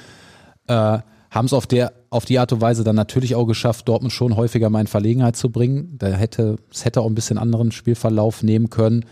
Äh, 0.68 0.98
haben 1.32 1.46
es 1.46 1.54
auf 1.54 1.66
der, 1.66 1.92
auf 2.10 2.26
die 2.26 2.38
Art 2.38 2.52
und 2.52 2.60
Weise 2.60 2.84
dann 2.84 2.94
natürlich 2.94 3.34
auch 3.34 3.46
geschafft, 3.46 3.88
Dortmund 3.88 4.12
schon 4.12 4.36
häufiger 4.36 4.68
mal 4.68 4.82
in 4.82 4.86
Verlegenheit 4.86 5.34
zu 5.34 5.50
bringen. 5.50 5.96
Da 5.98 6.08
hätte, 6.08 6.56
es 6.70 6.84
hätte 6.84 7.00
auch 7.00 7.06
ein 7.06 7.14
bisschen 7.14 7.38
anderen 7.38 7.72
Spielverlauf 7.72 8.42
nehmen 8.42 8.68
können. 8.68 9.06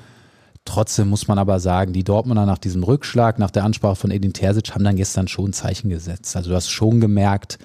Trotzdem 0.70 1.08
muss 1.08 1.26
man 1.26 1.36
aber 1.36 1.58
sagen, 1.58 1.92
die 1.92 2.04
Dortmunder 2.04 2.46
nach 2.46 2.58
diesem 2.58 2.84
Rückschlag, 2.84 3.40
nach 3.40 3.50
der 3.50 3.64
Ansprache 3.64 3.96
von 3.96 4.12
Edin 4.12 4.32
Terzic, 4.32 4.72
haben 4.72 4.84
dann 4.84 4.94
gestern 4.94 5.26
schon 5.26 5.52
Zeichen 5.52 5.90
gesetzt. 5.90 6.36
Also 6.36 6.50
du 6.50 6.54
hast 6.54 6.70
schon 6.70 7.00
gemerkt, 7.00 7.58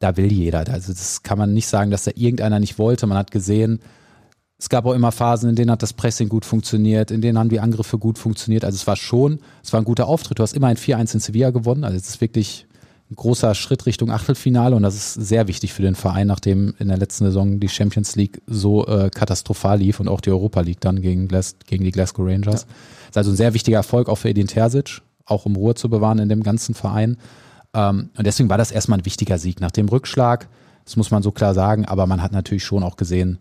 da 0.00 0.16
will 0.16 0.32
jeder. 0.32 0.68
Also 0.68 0.92
das 0.92 1.22
kann 1.22 1.38
man 1.38 1.54
nicht 1.54 1.68
sagen, 1.68 1.92
dass 1.92 2.02
da 2.02 2.10
irgendeiner 2.16 2.58
nicht 2.58 2.76
wollte. 2.76 3.06
Man 3.06 3.18
hat 3.18 3.30
gesehen, 3.30 3.78
es 4.58 4.68
gab 4.68 4.84
auch 4.84 4.94
immer 4.94 5.12
Phasen, 5.12 5.50
in 5.50 5.54
denen 5.54 5.70
hat 5.70 5.84
das 5.84 5.92
Pressing 5.92 6.28
gut 6.28 6.44
funktioniert, 6.44 7.12
in 7.12 7.20
denen 7.20 7.38
haben 7.38 7.50
die 7.50 7.60
Angriffe 7.60 7.98
gut 7.98 8.18
funktioniert. 8.18 8.64
Also 8.64 8.74
es 8.74 8.86
war 8.88 8.96
schon, 8.96 9.38
es 9.62 9.72
war 9.72 9.80
ein 9.80 9.84
guter 9.84 10.08
Auftritt. 10.08 10.40
Du 10.40 10.42
hast 10.42 10.54
immer 10.54 10.66
ein 10.66 10.76
4-1 10.76 11.14
in 11.14 11.20
Sevilla 11.20 11.50
gewonnen. 11.50 11.84
Also 11.84 11.98
es 11.98 12.08
ist 12.08 12.20
wirklich 12.20 12.66
ein 13.10 13.16
großer 13.16 13.54
Schritt 13.54 13.86
Richtung 13.86 14.10
Achtelfinale 14.10 14.76
und 14.76 14.82
das 14.82 14.94
ist 14.94 15.14
sehr 15.14 15.48
wichtig 15.48 15.72
für 15.72 15.82
den 15.82 15.96
Verein, 15.96 16.28
nachdem 16.28 16.74
in 16.78 16.88
der 16.88 16.96
letzten 16.96 17.24
Saison 17.24 17.58
die 17.58 17.68
Champions 17.68 18.14
League 18.14 18.40
so 18.46 18.86
äh, 18.86 19.10
katastrophal 19.10 19.78
lief 19.78 19.98
und 19.98 20.08
auch 20.08 20.20
die 20.20 20.30
Europa 20.30 20.60
League 20.60 20.80
dann 20.80 21.00
gegen, 21.00 21.26
Glas 21.26 21.56
gegen 21.66 21.84
die 21.84 21.90
Glasgow 21.90 22.24
Rangers. 22.24 22.62
Ja. 22.62 23.08
ist 23.08 23.16
also 23.16 23.32
ein 23.32 23.36
sehr 23.36 23.52
wichtiger 23.52 23.78
Erfolg 23.78 24.08
auch 24.08 24.16
für 24.16 24.28
Edin 24.28 24.46
Terzic, 24.46 25.02
auch 25.24 25.44
um 25.44 25.56
Ruhe 25.56 25.74
zu 25.74 25.88
bewahren 25.88 26.18
in 26.20 26.28
dem 26.28 26.44
ganzen 26.44 26.74
Verein. 26.74 27.16
Ähm, 27.74 28.10
und 28.16 28.26
deswegen 28.26 28.48
war 28.48 28.58
das 28.58 28.70
erstmal 28.70 29.00
ein 29.00 29.04
wichtiger 29.04 29.38
Sieg. 29.38 29.60
Nach 29.60 29.72
dem 29.72 29.88
Rückschlag, 29.88 30.48
das 30.84 30.96
muss 30.96 31.10
man 31.10 31.22
so 31.22 31.32
klar 31.32 31.54
sagen, 31.54 31.86
aber 31.86 32.06
man 32.06 32.22
hat 32.22 32.30
natürlich 32.30 32.64
schon 32.64 32.84
auch 32.84 32.96
gesehen, 32.96 33.38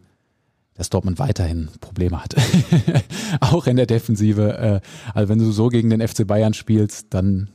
dass 0.73 0.89
Dortmund 0.89 1.19
weiterhin 1.19 1.69
Probleme 1.79 2.23
hat. 2.23 2.35
auch 3.41 3.67
in 3.67 3.75
der 3.75 3.85
Defensive. 3.85 4.57
Äh, 4.57 4.81
also 5.13 5.29
wenn 5.29 5.37
du 5.37 5.51
so 5.51 5.67
gegen 5.67 5.91
den 5.91 6.05
FC 6.07 6.25
Bayern 6.25 6.55
spielst, 6.55 7.07
dann 7.11 7.49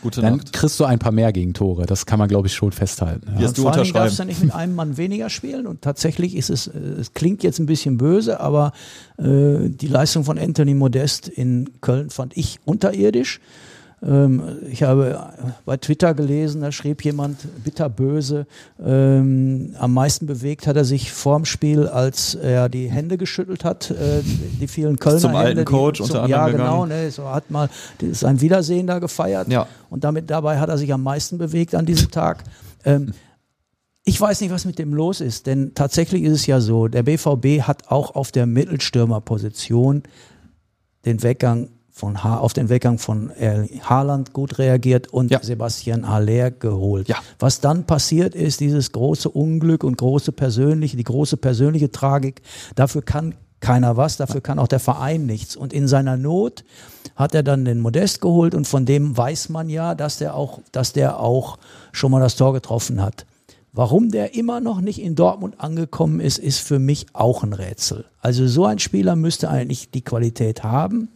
Gute 0.00 0.20
dann 0.20 0.36
Nacht. 0.36 0.52
kriegst 0.52 0.80
du 0.80 0.84
ein 0.84 0.98
paar 0.98 1.12
mehr 1.12 1.32
Gegentore. 1.32 1.86
Das 1.86 2.06
kann 2.06 2.18
man, 2.18 2.28
glaube 2.28 2.48
ich, 2.48 2.54
schon 2.54 2.72
festhalten. 2.72 3.32
Ja. 3.34 3.40
Wirst 3.40 3.58
du 3.58 3.62
vor 3.62 3.72
allem 3.72 3.92
darfst 3.92 4.18
du 4.18 4.24
nicht 4.24 4.42
mit 4.42 4.54
einem 4.54 4.74
Mann 4.74 4.96
weniger 4.96 5.28
spielen. 5.28 5.66
Und 5.66 5.82
tatsächlich 5.82 6.34
ist 6.34 6.50
es, 6.50 6.66
äh, 6.66 6.78
es 6.78 7.12
klingt 7.14 7.42
jetzt 7.42 7.58
ein 7.58 7.66
bisschen 7.66 7.98
böse, 7.98 8.40
aber 8.40 8.72
äh, 9.18 9.68
die 9.68 9.88
Leistung 9.88 10.24
von 10.24 10.38
Anthony 10.38 10.74
Modest 10.74 11.28
in 11.28 11.70
Köln 11.80 12.10
fand 12.10 12.36
ich 12.36 12.58
unterirdisch. 12.64 13.40
Ähm, 14.04 14.42
ich 14.68 14.82
habe 14.82 15.32
bei 15.64 15.76
Twitter 15.76 16.14
gelesen, 16.14 16.60
da 16.60 16.72
schrieb 16.72 17.04
jemand 17.04 17.38
bitterböse, 17.62 18.46
ähm, 18.84 19.74
am 19.78 19.94
meisten 19.94 20.26
bewegt 20.26 20.66
hat 20.66 20.76
er 20.76 20.84
sich 20.84 21.12
vorm 21.12 21.44
Spiel, 21.44 21.86
als 21.86 22.34
er 22.34 22.68
die 22.68 22.90
Hände 22.90 23.16
geschüttelt 23.16 23.64
hat, 23.64 23.90
äh, 23.90 24.22
die 24.60 24.66
vielen 24.66 24.98
Kölner 24.98 25.18
zum 25.20 25.30
Hände. 25.30 25.46
alten 25.46 25.64
Coach 25.64 25.98
die, 25.98 26.02
unter 26.02 26.14
zum, 26.14 26.24
anderem 26.24 26.40
Ja, 26.40 26.48
genau, 26.48 26.86
ne, 26.86 27.10
so 27.10 27.28
hat 27.28 27.50
mal 27.50 27.68
sein 28.10 28.40
Wiedersehen 28.40 28.86
da 28.86 28.98
gefeiert. 28.98 29.48
Ja. 29.48 29.68
Und 29.88 30.02
damit 30.02 30.30
dabei 30.30 30.58
hat 30.58 30.68
er 30.68 30.78
sich 30.78 30.92
am 30.92 31.02
meisten 31.02 31.38
bewegt 31.38 31.74
an 31.74 31.86
diesem 31.86 32.10
Tag. 32.10 32.42
Ähm, 32.84 33.12
ich 34.04 34.20
weiß 34.20 34.40
nicht, 34.40 34.50
was 34.50 34.64
mit 34.64 34.80
dem 34.80 34.94
los 34.94 35.20
ist, 35.20 35.46
denn 35.46 35.74
tatsächlich 35.74 36.24
ist 36.24 36.32
es 36.32 36.46
ja 36.46 36.60
so, 36.60 36.88
der 36.88 37.04
BVB 37.04 37.62
hat 37.62 37.88
auch 37.88 38.16
auf 38.16 38.32
der 38.32 38.46
Mittelstürmerposition 38.46 40.02
den 41.04 41.22
Weggang 41.22 41.68
von 41.94 42.24
ha 42.24 42.38
auf 42.38 42.54
den 42.54 42.70
Weggang 42.70 42.98
von 42.98 43.30
Haaland 43.82 44.32
gut 44.32 44.58
reagiert 44.58 45.12
und 45.12 45.30
ja. 45.30 45.40
Sebastian 45.42 46.08
Haller 46.08 46.50
geholt. 46.50 47.06
Ja. 47.08 47.16
Was 47.38 47.60
dann 47.60 47.84
passiert 47.84 48.34
ist, 48.34 48.60
dieses 48.60 48.92
große 48.92 49.28
Unglück 49.28 49.84
und 49.84 49.98
große 49.98 50.32
persönliche, 50.32 50.96
die 50.96 51.04
große 51.04 51.36
persönliche 51.36 51.92
Tragik, 51.92 52.40
dafür 52.74 53.02
kann 53.02 53.34
keiner 53.60 53.96
was, 53.96 54.16
dafür 54.16 54.40
kann 54.40 54.58
auch 54.58 54.68
der 54.68 54.80
Verein 54.80 55.26
nichts. 55.26 55.54
Und 55.54 55.72
in 55.72 55.86
seiner 55.86 56.16
Not 56.16 56.64
hat 57.14 57.34
er 57.34 57.42
dann 57.42 57.64
den 57.66 57.80
Modest 57.80 58.22
geholt 58.22 58.54
und 58.54 58.66
von 58.66 58.86
dem 58.86 59.16
weiß 59.16 59.50
man 59.50 59.68
ja, 59.68 59.94
dass 59.94 60.16
der 60.16 60.34
auch, 60.34 60.60
dass 60.72 60.94
der 60.94 61.20
auch 61.20 61.58
schon 61.92 62.10
mal 62.10 62.20
das 62.20 62.36
Tor 62.36 62.54
getroffen 62.54 63.02
hat. 63.02 63.26
Warum 63.74 64.10
der 64.10 64.34
immer 64.34 64.60
noch 64.60 64.80
nicht 64.80 65.00
in 65.00 65.14
Dortmund 65.14 65.60
angekommen 65.60 66.20
ist, 66.20 66.38
ist 66.38 66.58
für 66.58 66.78
mich 66.78 67.06
auch 67.12 67.42
ein 67.42 67.52
Rätsel. 67.52 68.04
Also 68.20 68.46
so 68.46 68.66
ein 68.66 68.78
Spieler 68.78 69.14
müsste 69.16 69.48
eigentlich 69.48 69.90
die 69.90 70.02
Qualität 70.02 70.62
haben 70.62 71.08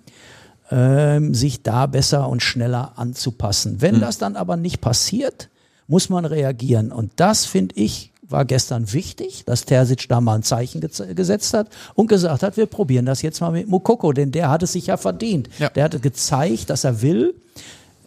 ähm, 0.71 1.35
sich 1.35 1.63
da 1.63 1.87
besser 1.87 2.29
und 2.29 2.43
schneller 2.43 2.93
anzupassen. 2.97 3.81
Wenn 3.81 3.97
mhm. 3.97 4.01
das 4.01 4.19
dann 4.19 4.37
aber 4.37 4.57
nicht 4.57 4.81
passiert, 4.81 5.49
muss 5.89 6.09
man 6.09 6.25
reagieren. 6.25 6.93
Und 6.93 7.13
das 7.17 7.47
finde 7.47 7.77
ich 7.77 8.13
war 8.29 8.45
gestern 8.45 8.93
wichtig, 8.93 9.45
dass 9.45 9.65
Terzic 9.65 10.09
da 10.09 10.21
mal 10.21 10.37
ein 10.37 10.43
Zeichen 10.43 10.81
gesetzt 10.81 11.55
hat 11.55 11.69
und 11.95 12.09
gesagt 12.09 12.43
hat, 12.43 12.57
wir 12.57 12.67
probieren 12.67 13.07
das 13.07 13.23
jetzt 13.23 13.41
mal 13.41 13.53
mit 13.53 13.69
Mukoko, 13.69 14.13
denn 14.13 14.33
der 14.33 14.51
hat 14.51 14.63
es 14.63 14.73
sich 14.73 14.89
ja 14.89 14.97
verdient. 14.97 15.49
Ja. 15.59 15.69
Der 15.71 15.85
hat 15.85 16.03
gezeigt, 16.03 16.71
dass 16.71 16.85
er 16.85 17.03
will. 17.03 17.35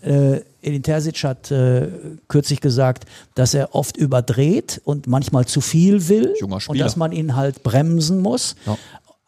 Äh, 0.01 0.41
Edin 0.61 0.83
Terzic 0.83 1.23
hat 1.23 1.51
äh, 1.51 1.87
kürzlich 2.27 2.59
gesagt, 2.59 3.05
dass 3.35 3.53
er 3.53 3.75
oft 3.75 3.95
überdreht 3.95 4.81
und 4.83 5.07
manchmal 5.07 5.45
zu 5.45 5.61
viel 5.61 6.09
will 6.09 6.33
und 6.67 6.79
dass 6.79 6.95
man 6.95 7.11
ihn 7.11 7.35
halt 7.35 7.63
bremsen 7.63 8.19
muss. 8.19 8.55
Ja. 8.65 8.77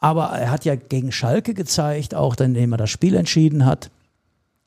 Aber 0.02 0.26
er 0.30 0.52
hat 0.52 0.66
ja 0.66 0.76
gegen 0.76 1.12
Schalke 1.14 1.54
gezeigt, 1.54 2.16
auch 2.16 2.36
dann, 2.36 2.56
indem 2.56 2.74
er 2.74 2.78
das 2.78 2.90
Spiel 2.90 3.16
entschieden 3.16 3.66
hat, 3.66 3.92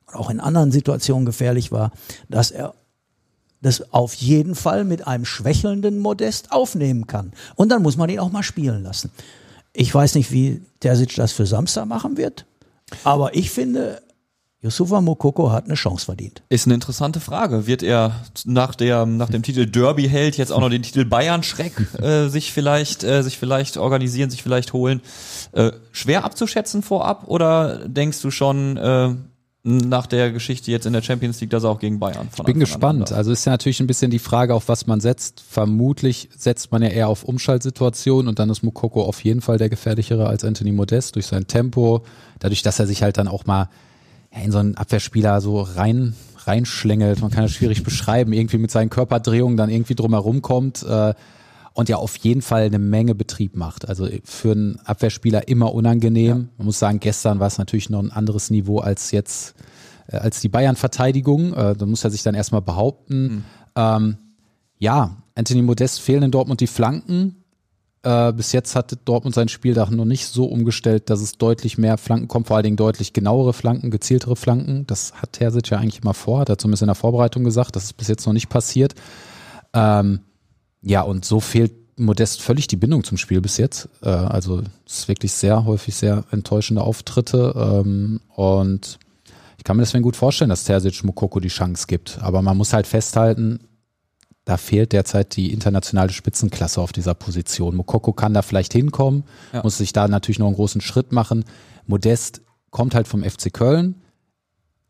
auch 0.07 0.31
in 0.31 0.41
anderen 0.41 0.73
Situationen 0.73 1.27
gefährlich 1.27 1.73
war, 1.73 1.91
dass 2.29 2.51
er 2.51 2.75
das 3.61 3.93
auf 3.93 4.15
jeden 4.15 4.55
Fall 4.55 4.85
mit 4.85 5.07
einem 5.07 5.25
schwächelnden 5.25 5.99
Modest 5.99 6.53
aufnehmen 6.53 7.07
kann. 7.07 7.33
Und 7.57 7.71
dann 7.71 7.83
muss 7.83 7.97
man 7.97 8.11
ihn 8.11 8.21
auch 8.21 8.31
mal 8.31 8.43
spielen 8.43 8.83
lassen. 8.85 9.11
Ich 9.73 9.93
weiß 9.93 10.15
nicht, 10.15 10.31
wie 10.31 10.63
Terzic 10.81 11.17
das 11.17 11.33
für 11.33 11.47
Samstag 11.47 11.87
machen 11.87 12.17
wird, 12.17 12.47
aber 13.03 13.35
ich 13.35 13.51
finde, 13.51 14.03
Yusufa 14.65 15.03
Mokoko 15.03 15.53
hat 15.53 15.67
eine 15.67 15.75
Chance 15.75 16.07
verdient. 16.07 16.43
Ist 16.49 16.67
eine 16.67 16.75
interessante 16.75 17.21
Frage. 17.21 17.67
Wird 17.67 17.83
er 17.83 18.25
nach 18.47 18.75
der 18.75 19.05
nach 19.05 19.29
dem 19.29 19.43
Titel 19.43 19.67
Derby 19.67 20.09
Held 20.09 20.39
jetzt 20.39 20.51
auch 20.51 20.61
noch 20.61 20.71
den 20.71 20.83
Titel 20.83 21.05
Bayern 21.05 21.43
Schreck 21.43 21.75
äh, 22.01 22.29
sich 22.29 22.51
vielleicht 22.51 23.05
äh, 23.05 23.23
sich 23.23 23.37
vielleicht 23.37 23.77
organisieren, 23.77 24.31
sich 24.31 24.43
vielleicht 24.43 24.73
holen? 24.73 25.03
Äh, 25.53 25.73
schwer 25.93 26.25
abzuschätzen 26.25 26.83
vorab 26.83 27.29
oder 27.29 27.87
denkst 27.87 28.23
du 28.23 28.31
schon 28.31 28.79
äh, 28.79 29.15
nach 29.65 30.07
der 30.07 30.33
Geschichte 30.33 30.71
jetzt 30.71 30.87
in 30.87 30.95
der 30.95 31.03
Champions 31.03 31.43
League, 31.43 31.51
dass 31.51 31.65
er 31.65 31.71
auch 31.71 31.79
gegen 31.79 31.99
Bayern 31.99 32.29
von 32.31 32.47
Ich 32.47 32.53
bin 32.53 32.59
gespannt. 32.59 33.13
Also 33.13 33.33
ist 33.33 33.45
ja 33.45 33.53
natürlich 33.53 33.81
ein 33.81 33.87
bisschen 33.87 34.11
die 34.11 34.19
Frage, 34.19 34.55
auf 34.55 34.69
was 34.69 34.87
man 34.87 35.01
setzt. 35.01 35.43
Vermutlich 35.47 36.31
setzt 36.37 36.73
man 36.73 36.83
ja 36.83 36.89
eher 36.89 37.09
auf 37.09 37.25
Umschaltsituationen 37.25 38.29
und 38.29 38.39
dann 38.39 38.49
ist 38.49 38.63
Mokoko 38.63 39.03
auf 39.03 39.25
jeden 39.25 39.43
Fall 39.43 39.59
der 39.59 39.69
gefährlichere 39.69 40.27
als 40.27 40.43
Anthony 40.43 40.73
Modest 40.73 41.17
durch 41.17 41.27
sein 41.27 41.47
Tempo, 41.47 42.03
dadurch, 42.39 42.63
dass 42.63 42.79
er 42.79 42.87
sich 42.87 43.03
halt 43.03 43.19
dann 43.19 43.29
auch 43.29 43.45
mal 43.45 43.69
in 44.43 44.53
so 44.53 44.59
einen 44.59 44.77
Abwehrspieler 44.77 45.41
so 45.41 45.61
rein 45.61 46.15
reinschlängelt, 46.47 47.21
man 47.23 47.31
kann 47.31 47.45
das 47.45 47.53
schwierig 47.53 47.83
beschreiben, 47.85 48.33
irgendwie 48.33 48.59
mit 48.59 48.71
seinen 48.71 48.91
Körperdrehungen 48.91 49.57
dann 49.57 49.71
irgendwie 49.71 49.95
drumherum 49.95 50.43
kommt 50.43 50.83
äh, 50.83 51.15
und 51.73 51.89
ja 51.89 51.97
auf 51.97 52.17
jeden 52.17 52.43
Fall 52.43 52.65
eine 52.65 52.79
Menge 52.79 53.15
Betrieb 53.15 53.57
macht. 53.57 53.89
Also 53.89 54.09
für 54.25 54.53
einen 54.53 54.79
Abwehrspieler 54.85 55.49
immer 55.49 55.75
unangenehm. 55.75 56.29
Ja. 56.29 56.35
Man 56.59 56.67
muss 56.67 56.79
sagen, 56.79 57.01
gestern 57.01 57.41
war 57.41 57.49
es 57.49 57.59
natürlich 57.59 57.91
noch 57.91 58.01
ein 58.01 58.13
anderes 58.13 58.51
Niveau 58.51 58.79
als 58.79 59.11
jetzt, 59.11 59.55
äh, 60.07 60.17
als 60.17 60.41
die 60.41 60.49
Bayern-Verteidigung. 60.49 61.55
Äh, 61.55 61.75
da 61.77 61.87
muss 61.87 62.05
er 62.05 62.11
sich 62.11 62.23
dann 62.23 62.35
erstmal 62.35 62.63
behaupten. 62.63 63.23
Mhm. 63.23 63.45
Ähm, 63.77 64.17
ja, 64.79 65.17
Anthony 65.35 65.63
Modest 65.63 66.01
fehlen 66.01 66.25
in 66.25 66.31
Dortmund 66.31 66.61
die 66.61 66.67
Flanken. 66.67 67.44
Äh, 68.05 68.35
bis 68.35 68.53
jetzt 68.53 68.77
hat 68.77 68.99
Dortmund 69.07 69.35
sein 69.35 69.49
Spieldach 69.49 69.89
noch 69.89 70.05
nicht 70.05 70.27
so 70.27 70.45
umgestellt, 70.45 71.09
dass 71.09 71.23
es 71.23 71.33
deutlich 71.39 71.79
mehr 71.79 71.97
Flanken 71.97 72.29
kommt, 72.29 72.49
vor 72.49 72.57
allen 72.57 72.65
Dingen 72.65 72.77
deutlich 72.77 73.15
genauere 73.15 73.55
Flanken, 73.55 73.91
gezieltere 73.91 74.37
Flanken. 74.37 74.87
Das 74.87 75.15
hat 75.15 75.33
Terzic 75.33 75.71
ja 75.71 75.79
eigentlich 75.79 76.03
immer 76.03 76.13
vor, 76.13 76.41
hat 76.41 76.51
er 76.51 76.59
zumindest 76.59 76.83
in 76.83 76.89
der 76.89 76.97
Vorbereitung 76.97 77.45
gesagt. 77.45 77.77
Das 77.77 77.85
ist 77.85 77.95
bis 77.95 78.09
jetzt 78.09 78.27
noch 78.27 78.35
nicht 78.35 78.51
passiert. 78.51 78.95
Ähm, 79.73 80.21
ja, 80.83 81.01
und 81.01 81.25
so 81.25 81.41
fehlt 81.41 81.73
Modest 81.97 82.43
völlig 82.43 82.67
die 82.67 82.77
Bindung 82.77 83.05
zum 83.05 83.17
Spiel 83.17 83.41
bis 83.41 83.57
jetzt. 83.57 83.89
Äh, 84.03 84.11
also 84.11 84.63
es 84.87 84.99
ist 84.99 85.09
wirklich 85.09 85.33
sehr 85.33 85.65
häufig 85.65 85.95
sehr 85.95 86.25
enttäuschende 86.31 86.83
Auftritte. 86.83 87.55
Ähm, 87.57 88.21
und 88.35 88.99
ich 89.57 89.65
kann 89.65 89.79
mir 89.79 89.83
deswegen 89.83 90.03
gut 90.03 90.17
vorstellen, 90.17 90.51
dass 90.51 90.65
Terzic 90.65 91.03
Mokoko 91.05 91.41
die 91.41 91.49
Chance 91.49 91.87
gibt. 91.87 92.19
Aber 92.21 92.43
man 92.43 92.59
muss 92.59 92.75
halt 92.75 92.87
festhalten, 92.87 93.61
da 94.45 94.57
fehlt 94.57 94.93
derzeit 94.93 95.37
die 95.37 95.53
internationale 95.53 96.11
Spitzenklasse 96.11 96.81
auf 96.81 96.93
dieser 96.93 97.15
Position. 97.15 97.77
Mokoko 97.77 98.13
kann 98.13 98.35
da 98.35 98.43
vielleicht 98.43 98.73
hinkommen, 98.73 99.25
ja. 99.53 99.63
muss 99.63 99.79
sich 99.79 99.93
da 99.93 100.07
natürlich 100.07 100.39
noch 100.39 100.47
einen 100.47 100.57
großen 100.57 100.81
Schritt 100.81 101.13
machen. 101.13 101.45
Modest 101.87 102.43
kommt 102.71 102.95
halt 102.95 103.09
vom 103.09 103.23
FC 103.23 103.53
Köln. 103.53 104.03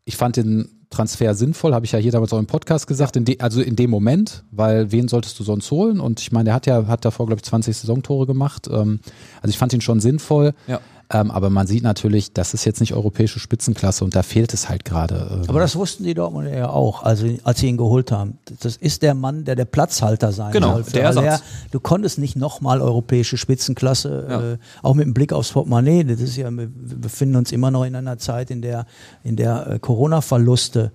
Ich 0.03 0.17
fand 0.17 0.37
den 0.37 0.75
Transfer 0.89 1.33
sinnvoll, 1.33 1.73
habe 1.73 1.85
ich 1.85 1.91
ja 1.91 1.99
hier 1.99 2.11
damals 2.11 2.31
auch 2.31 2.39
im 2.39 2.45
Podcast 2.45 2.87
gesagt, 2.87 3.15
in 3.15 3.25
de, 3.25 3.39
also 3.39 3.61
in 3.61 3.75
dem 3.75 3.89
Moment, 3.89 4.43
weil 4.51 4.91
wen 4.91 5.07
solltest 5.07 5.37
du 5.39 5.43
sonst 5.43 5.69
holen? 5.71 5.99
Und 5.99 6.19
ich 6.19 6.31
meine, 6.31 6.45
der 6.45 6.53
hat 6.53 6.67
ja, 6.67 6.87
hat 6.87 7.05
davor, 7.05 7.25
glaube 7.25 7.39
ich, 7.39 7.43
20 7.43 7.75
Saisontore 7.75 8.25
gemacht. 8.25 8.67
Ähm, 8.71 8.99
also 9.41 9.49
ich 9.49 9.57
fand 9.57 9.73
ihn 9.73 9.81
schon 9.81 9.99
sinnvoll. 9.99 10.53
Ja. 10.67 10.79
Ähm, 11.11 11.29
aber 11.29 11.51
man 11.51 11.67
sieht 11.67 11.83
natürlich, 11.83 12.33
das 12.33 12.53
ist 12.55 12.65
jetzt 12.65 12.79
nicht 12.79 12.93
europäische 12.93 13.39
Spitzenklasse 13.39 14.03
und 14.03 14.15
da 14.15 14.23
fehlt 14.23 14.53
es 14.53 14.69
halt 14.69 14.85
gerade. 14.85 15.29
Ähm. 15.31 15.43
Aber 15.47 15.59
das 15.59 15.75
wussten 15.75 16.03
die 16.03 16.15
Dortmunder 16.15 16.55
ja 16.55 16.69
auch, 16.69 17.03
also 17.03 17.27
als 17.43 17.59
sie 17.59 17.67
ihn 17.67 17.77
geholt 17.77 18.11
haben. 18.11 18.39
Das 18.61 18.75
ist 18.77 19.03
der 19.03 19.13
Mann, 19.13 19.45
der 19.45 19.55
der 19.55 19.65
Platzhalter 19.65 20.31
sein 20.31 20.51
genau, 20.51 20.73
soll. 20.73 20.83
Der 20.93 21.03
Ersatz. 21.03 21.43
du 21.71 21.79
konntest 21.79 22.17
nicht 22.17 22.35
nochmal 22.35 22.81
europäische 22.81 23.37
Spitzenklasse, 23.37 24.27
ja. 24.27 24.51
äh, 24.53 24.57
auch 24.81 24.95
mit 24.95 25.05
dem 25.05 25.13
Blick 25.13 25.31
aufs 25.31 25.51
Portemonnaie. 25.51 26.03
Das 26.03 26.19
ist 26.19 26.37
ja, 26.37 26.49
wir 26.49 26.67
befinden 26.67 27.35
uns 27.35 27.51
immer 27.51 27.69
noch 27.69 27.83
in 27.83 27.95
einer 27.95 28.17
Zeit, 28.17 28.49
in 28.49 28.63
der, 28.63 28.87
in 29.23 29.35
der 29.35 29.67
äh, 29.67 29.79
Corona-Verluste 29.79 30.91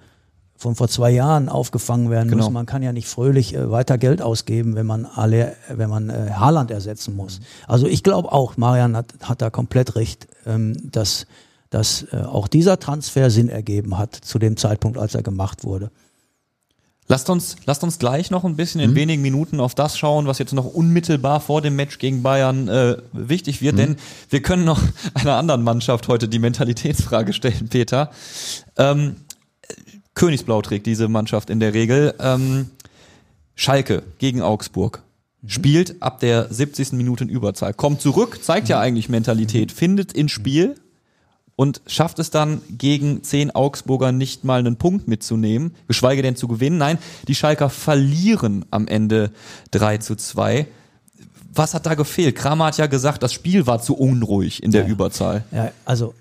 von 0.61 0.75
vor 0.75 0.89
zwei 0.89 1.11
Jahren 1.11 1.49
aufgefangen 1.49 2.11
werden 2.11 2.29
genau. 2.29 2.43
müssen. 2.43 2.53
Man 2.53 2.67
kann 2.67 2.83
ja 2.83 2.93
nicht 2.93 3.09
fröhlich 3.09 3.55
äh, 3.55 3.71
weiter 3.71 3.97
Geld 3.97 4.21
ausgeben, 4.21 4.77
wenn 4.77 4.85
man 4.85 5.07
alle, 5.07 5.57
wenn 5.71 5.89
man 5.89 6.11
äh, 6.11 6.33
Haaland 6.35 6.71
ersetzen 6.71 7.17
muss. 7.17 7.41
Also 7.67 7.87
ich 7.87 8.03
glaube 8.03 8.31
auch, 8.31 8.59
Marian 8.59 8.95
hat, 8.95 9.07
hat 9.23 9.41
da 9.41 9.49
komplett 9.49 9.97
recht, 9.97 10.29
ähm, 10.45 10.77
dass, 10.83 11.27
dass 11.71 12.03
äh, 12.13 12.19
auch 12.19 12.47
dieser 12.47 12.79
Transfer 12.79 13.31
Sinn 13.31 13.49
ergeben 13.49 13.97
hat 13.97 14.15
zu 14.15 14.39
dem 14.39 14.59
Zeitpunkt, 14.59 14.99
als 14.99 15.15
er 15.15 15.23
gemacht 15.23 15.65
wurde. 15.65 15.91
Lasst 17.09 17.31
uns, 17.31 17.57
lasst 17.65 17.83
uns 17.83 17.99
gleich 17.99 18.31
noch 18.31 18.45
ein 18.45 18.57
bisschen 18.57 18.83
in 18.83 18.91
mhm. 18.91 18.97
wenigen 18.97 19.23
Minuten 19.23 19.61
auf 19.61 19.75
das 19.75 19.97
schauen, 19.97 20.27
was 20.27 20.39
jetzt 20.39 20.53
noch 20.53 20.67
unmittelbar 20.67 21.41
vor 21.41 21.63
dem 21.63 21.75
Match 21.75 21.99
gegen 21.99 22.23
Bayern 22.23 22.69
äh, 22.69 22.99
wichtig 23.15 23.63
wird, 23.63 23.77
mhm. 23.77 23.79
denn 23.79 23.97
wir 24.29 24.43
können 24.43 24.65
noch 24.65 24.83
einer 25.15 25.37
anderen 25.37 25.63
Mannschaft 25.63 26.07
heute 26.09 26.29
die 26.29 26.39
Mentalitätsfrage 26.39 27.33
stellen, 27.33 27.69
Peter. 27.71 28.11
Ähm, 28.77 29.17
Königsblau 30.21 30.61
trägt 30.61 30.85
diese 30.85 31.09
Mannschaft 31.09 31.49
in 31.49 31.61
der 31.61 31.73
Regel. 31.73 32.13
Ähm, 32.21 32.67
Schalke 33.55 34.03
gegen 34.19 34.43
Augsburg. 34.43 35.03
Spielt 35.47 36.03
ab 36.03 36.21
der 36.21 36.53
70. 36.53 36.93
Minute 36.93 37.25
in 37.25 37.31
Überzahl. 37.31 37.73
Kommt 37.73 38.03
zurück, 38.03 38.41
zeigt 38.43 38.69
ja 38.69 38.79
eigentlich 38.79 39.09
Mentalität, 39.09 39.73
findet 39.73 40.13
ins 40.13 40.33
Spiel 40.33 40.75
und 41.57 41.81
schafft 41.87 42.19
es 42.19 42.29
dann 42.29 42.61
gegen 42.69 43.23
zehn 43.23 43.51
Augsburger 43.51 44.13
nicht 44.13 44.45
mal 44.45 44.59
einen 44.61 44.77
Punkt 44.77 45.09
mitzunehmen, 45.09 45.75
geschweige 45.89 46.21
denn 46.21 46.37
zu 46.37 46.49
gewinnen. 46.49 46.77
Nein, 46.77 46.99
die 47.27 47.35
Schalker 47.35 47.71
verlieren 47.71 48.67
am 48.71 48.89
Ende 48.89 49.31
3 49.71 49.97
zu 49.99 50.17
2. 50.17 50.67
Was 51.55 51.73
hat 51.73 51.87
da 51.87 51.95
gefehlt? 51.95 52.37
Kramer 52.37 52.67
hat 52.67 52.77
ja 52.77 52.89
gesagt, 52.89 53.23
das 53.23 53.33
Spiel 53.33 53.67
war 53.67 53.81
zu 53.81 53.97
unruhig 53.97 54.63
in 54.63 54.71
der 54.71 54.83
Ja. 54.83 54.89
Überzahl. 54.89 55.45
Ja, 55.51 55.73
also 55.87 56.13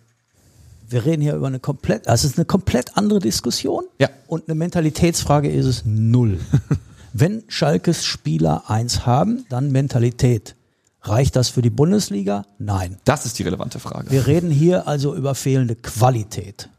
wir 0.89 1.06
reden 1.06 1.21
hier 1.21 1.36
über 1.36 1.47
eine 1.47 1.60
komplett, 1.60 2.08
also 2.08 2.25
es 2.25 2.34
ist 2.34 2.38
eine 2.38 2.45
komplett 2.45 2.97
andere 2.97 3.19
Diskussion. 3.19 3.86
Ja. 3.99 4.10
Und 4.28 4.47
eine 4.47 4.56
Mentalitätsfrage 4.56 5.49
ist 5.49 5.65
es 5.65 5.84
null. 5.86 6.39
Wenn 7.13 7.43
Schalkes 7.47 8.06
Spieler 8.06 8.69
eins 8.69 9.06
haben, 9.06 9.45
dann 9.49 9.71
Mentalität. 9.71 10.56
Reicht 11.02 11.36
das 11.36 11.49
für 11.49 11.62
die 11.62 11.69
Bundesliga? 11.69 12.45
Nein. 12.58 12.97
Das 13.06 13.25
ist 13.25 13.39
die 13.39 13.43
relevante 13.43 13.80
Frage. 13.80 14.12
Wir 14.12 14.28
reden 14.28 14.52
hier 14.52 14.88
also 14.88 15.15
über 15.15 15.34
fehlende 15.34 15.75
Qualität. 15.75 16.69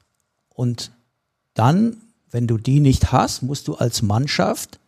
Und 0.54 0.92
dann, 1.54 1.96
wenn 2.30 2.46
du 2.46 2.58
die 2.58 2.80
nicht 2.80 3.12
hast, 3.12 3.42
musst 3.42 3.66
du 3.68 3.76
als 3.76 4.02
Mannschaft 4.02 4.78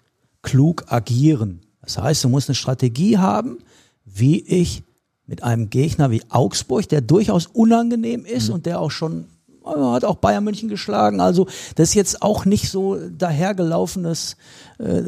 klug 0.42 0.84
agieren. 0.88 1.60
Das 1.80 1.98
heißt, 1.98 2.22
du 2.24 2.28
musst 2.28 2.48
eine 2.48 2.54
Strategie 2.54 3.18
haben, 3.18 3.58
wie 4.04 4.40
ich 4.40 4.82
mit 5.26 5.42
einem 5.42 5.70
Gegner 5.70 6.10
wie 6.10 6.22
Augsburg, 6.28 6.88
der 6.88 7.00
durchaus 7.00 7.46
unangenehm 7.46 8.24
ist 8.24 8.50
und 8.50 8.66
der 8.66 8.80
auch 8.80 8.90
schon 8.90 9.26
äh, 9.64 9.68
hat 9.68 10.04
auch 10.04 10.16
Bayern 10.16 10.44
München 10.44 10.68
geschlagen. 10.68 11.20
Also 11.20 11.46
das 11.76 11.90
ist 11.90 11.94
jetzt 11.94 12.22
auch 12.22 12.44
nicht 12.44 12.70
so 12.70 12.96
dahergelaufenes, 12.96 14.36
äh, 14.78 15.02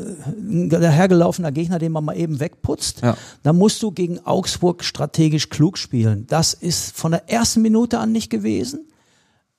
dahergelaufener 0.68 1.52
Gegner, 1.52 1.78
den 1.78 1.92
man 1.92 2.04
mal 2.04 2.16
eben 2.16 2.40
wegputzt. 2.40 3.02
Ja. 3.02 3.16
Da 3.42 3.52
musst 3.52 3.82
du 3.82 3.90
gegen 3.90 4.20
Augsburg 4.24 4.84
strategisch 4.84 5.48
klug 5.48 5.78
spielen. 5.78 6.26
Das 6.28 6.54
ist 6.54 6.96
von 6.96 7.12
der 7.12 7.28
ersten 7.30 7.62
Minute 7.62 7.98
an 7.98 8.12
nicht 8.12 8.30
gewesen. 8.30 8.86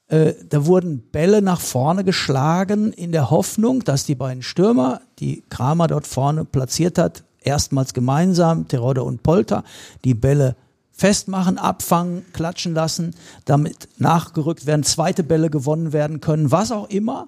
Äh, 0.07 0.33
da 0.49 0.65
wurden 0.65 1.01
Bälle 1.11 1.41
nach 1.41 1.59
vorne 1.59 2.03
geschlagen 2.03 2.93
in 2.93 3.11
der 3.11 3.31
Hoffnung, 3.31 3.83
dass 3.83 4.05
die 4.05 4.15
beiden 4.15 4.43
Stürmer, 4.43 5.01
die 5.19 5.43
Kramer 5.49 5.87
dort 5.87 6.05
vorne 6.05 6.45
platziert 6.45 6.97
hat, 6.97 7.23
erstmals 7.45 7.93
gemeinsam, 7.93 8.67
Terodde 8.67 9.03
und 9.03 9.23
Polter, 9.23 9.63
die 10.03 10.13
Bälle 10.13 10.55
festmachen, 10.91 11.57
abfangen, 11.57 12.25
klatschen 12.31 12.73
lassen, 12.73 13.15
damit 13.43 13.89
nachgerückt 13.97 14.65
werden, 14.65 14.83
zweite 14.83 15.23
Bälle 15.23 15.49
gewonnen 15.49 15.91
werden 15.93 16.21
können, 16.21 16.51
was 16.51 16.71
auch 16.71 16.89
immer. 16.89 17.27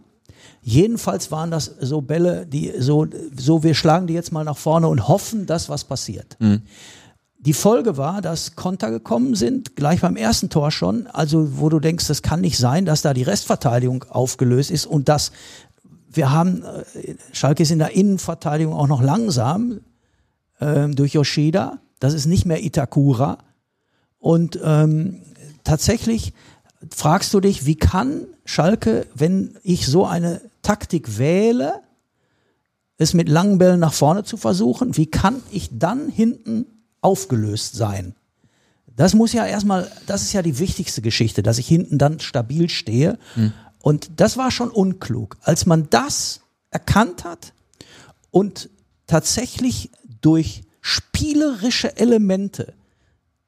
Jedenfalls 0.61 1.31
waren 1.31 1.51
das 1.51 1.65
so 1.81 2.01
Bälle, 2.01 2.45
die 2.45 2.73
so, 2.79 3.07
so 3.35 3.63
wir 3.63 3.73
schlagen 3.73 4.07
die 4.07 4.13
jetzt 4.13 4.31
mal 4.31 4.43
nach 4.43 4.57
vorne 4.57 4.87
und 4.87 5.07
hoffen, 5.07 5.45
dass 5.45 5.69
was 5.69 5.83
passiert. 5.83 6.37
Die 7.39 7.53
Folge 7.53 7.97
war, 7.97 8.21
dass 8.21 8.55
Konter 8.55 8.89
gekommen 8.89 9.35
sind, 9.35 9.75
gleich 9.75 10.01
beim 10.01 10.15
ersten 10.15 10.49
Tor 10.49 10.71
schon, 10.71 11.07
also 11.07 11.59
wo 11.59 11.69
du 11.69 11.79
denkst, 11.79 12.07
das 12.07 12.21
kann 12.21 12.41
nicht 12.41 12.57
sein, 12.57 12.85
dass 12.85 13.01
da 13.01 13.13
die 13.13 13.23
Restverteidigung 13.23 14.05
aufgelöst 14.09 14.71
ist 14.71 14.85
und 14.85 15.07
dass 15.07 15.31
wir 16.09 16.31
haben, 16.31 16.63
äh, 16.63 17.15
Schalke 17.31 17.63
ist 17.63 17.71
in 17.71 17.79
der 17.79 17.95
Innenverteidigung 17.95 18.73
auch 18.73 18.87
noch 18.87 19.01
langsam 19.01 19.81
ähm, 20.59 20.95
durch 20.95 21.13
Yoshida, 21.13 21.79
das 21.99 22.13
ist 22.13 22.25
nicht 22.25 22.45
mehr 22.45 22.63
Itakura 22.63 23.39
und 24.19 24.59
ähm, 24.63 25.21
tatsächlich 25.63 26.33
fragst 26.95 27.33
du 27.33 27.39
dich, 27.39 27.65
wie 27.65 27.75
kann 27.75 28.27
Schalke, 28.45 29.07
wenn 29.13 29.57
ich 29.63 29.87
so 29.87 30.05
eine 30.05 30.41
Taktik 30.61 31.17
wähle, 31.17 31.81
es 32.97 33.13
mit 33.13 33.29
langen 33.29 33.57
Bällen 33.57 33.79
nach 33.79 33.93
vorne 33.93 34.23
zu 34.23 34.37
versuchen, 34.37 34.97
wie 34.97 35.05
kann 35.05 35.41
ich 35.51 35.69
dann 35.71 36.09
hinten 36.09 36.65
aufgelöst 37.01 37.75
sein? 37.75 38.15
Das 38.95 39.13
muss 39.13 39.31
ja 39.31 39.45
erstmal, 39.45 39.91
das 40.07 40.23
ist 40.23 40.33
ja 40.33 40.41
die 40.41 40.57
wichtigste 40.57 41.03
Geschichte, 41.03 41.43
dass 41.43 41.59
ich 41.59 41.67
hinten 41.67 41.99
dann 41.99 42.19
stabil 42.19 42.67
stehe. 42.67 43.19
Und 43.79 44.19
das 44.19 44.37
war 44.37 44.49
schon 44.49 44.71
unklug. 44.71 45.37
Als 45.41 45.67
man 45.67 45.87
das 45.91 46.41
erkannt 46.71 47.23
hat 47.23 47.53
und 48.31 48.69
tatsächlich 49.05 49.91
durch 50.21 50.63
spielerische 50.81 51.97
Elemente 51.97 52.73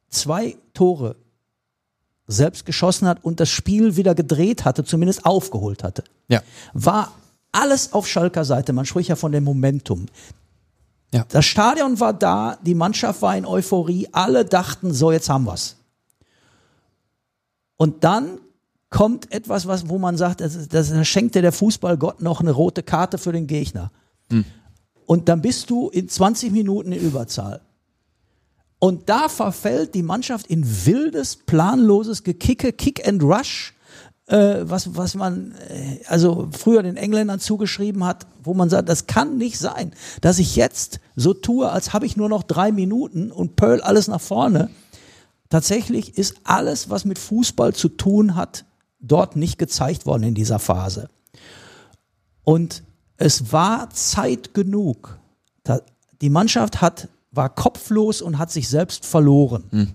zwei 0.09 0.57
Tore 0.73 1.15
selbst 2.27 2.65
geschossen 2.65 3.07
hat 3.07 3.23
und 3.23 3.39
das 3.39 3.49
Spiel 3.49 3.95
wieder 3.95 4.13
gedreht 4.15 4.65
hatte, 4.65 4.83
zumindest 4.83 5.25
aufgeholt 5.25 5.83
hatte, 5.83 6.03
Ja. 6.27 6.41
war 6.73 7.13
alles 7.51 7.93
auf 7.93 8.07
Schalker 8.07 8.45
Seite. 8.45 8.73
Man 8.73 8.85
spricht 8.85 9.09
ja 9.09 9.15
von 9.15 9.31
dem 9.31 9.43
Momentum. 9.43 10.05
Ja. 11.11 11.25
Das 11.29 11.45
Stadion 11.45 11.99
war 11.99 12.13
da, 12.13 12.57
die 12.61 12.75
Mannschaft 12.75 13.23
war 13.23 13.35
in 13.35 13.45
Euphorie, 13.47 14.07
alle 14.11 14.45
dachten, 14.45 14.93
so 14.93 15.11
jetzt 15.11 15.27
haben 15.29 15.45
wir's. 15.45 15.75
Und 17.77 18.03
dann 18.03 18.37
kommt 18.91 19.31
etwas, 19.31 19.65
was, 19.67 19.89
wo 19.89 19.97
man 19.97 20.17
sagt, 20.17 20.41
das, 20.41 20.67
das, 20.67 20.89
da 20.89 21.03
schenkt 21.03 21.33
dir 21.35 21.41
der 21.41 21.51
Fußballgott 21.51 22.21
noch 22.21 22.41
eine 22.41 22.51
rote 22.51 22.83
Karte 22.83 23.17
für 23.17 23.31
den 23.31 23.47
Gegner. 23.47 23.91
Und 25.09 25.27
dann 25.27 25.41
bist 25.41 25.71
du 25.71 25.89
in 25.89 26.07
20 26.07 26.51
Minuten 26.51 26.91
in 26.91 27.01
Überzahl. 27.01 27.61
Und 28.77 29.09
da 29.09 29.27
verfällt 29.27 29.95
die 29.95 30.03
Mannschaft 30.03 30.45
in 30.45 30.85
wildes, 30.85 31.35
planloses 31.35 32.23
Gekicke, 32.23 32.71
Kick 32.73 33.07
and 33.07 33.23
Rush, 33.23 33.73
äh, 34.27 34.57
was, 34.61 34.95
was 34.95 35.15
man 35.15 35.55
äh, 35.67 36.01
also 36.05 36.49
früher 36.51 36.83
den 36.83 36.95
Engländern 36.95 37.39
zugeschrieben 37.39 38.03
hat, 38.03 38.27
wo 38.43 38.53
man 38.53 38.69
sagt, 38.69 38.87
das 38.87 39.07
kann 39.07 39.39
nicht 39.39 39.57
sein, 39.57 39.93
dass 40.21 40.37
ich 40.37 40.55
jetzt 40.55 40.99
so 41.15 41.33
tue, 41.33 41.71
als 41.71 41.91
habe 41.91 42.05
ich 42.05 42.15
nur 42.15 42.29
noch 42.29 42.43
drei 42.43 42.71
Minuten 42.71 43.31
und 43.31 43.55
Pearl 43.55 43.81
alles 43.81 44.09
nach 44.09 44.21
vorne. 44.21 44.69
Tatsächlich 45.49 46.19
ist 46.19 46.35
alles, 46.43 46.91
was 46.91 47.05
mit 47.05 47.17
Fußball 47.17 47.73
zu 47.73 47.89
tun 47.89 48.35
hat, 48.35 48.63
dort 48.99 49.35
nicht 49.35 49.57
gezeigt 49.57 50.05
worden 50.05 50.21
in 50.21 50.35
dieser 50.35 50.59
Phase. 50.59 51.09
Und 52.43 52.83
es 53.19 53.51
war 53.51 53.89
Zeit 53.91 54.53
genug. 54.53 55.19
Die 56.21 56.29
Mannschaft 56.29 56.81
hat, 56.81 57.07
war 57.31 57.49
kopflos 57.53 58.21
und 58.21 58.37
hat 58.39 58.51
sich 58.51 58.67
selbst 58.67 59.05
verloren. 59.05 59.93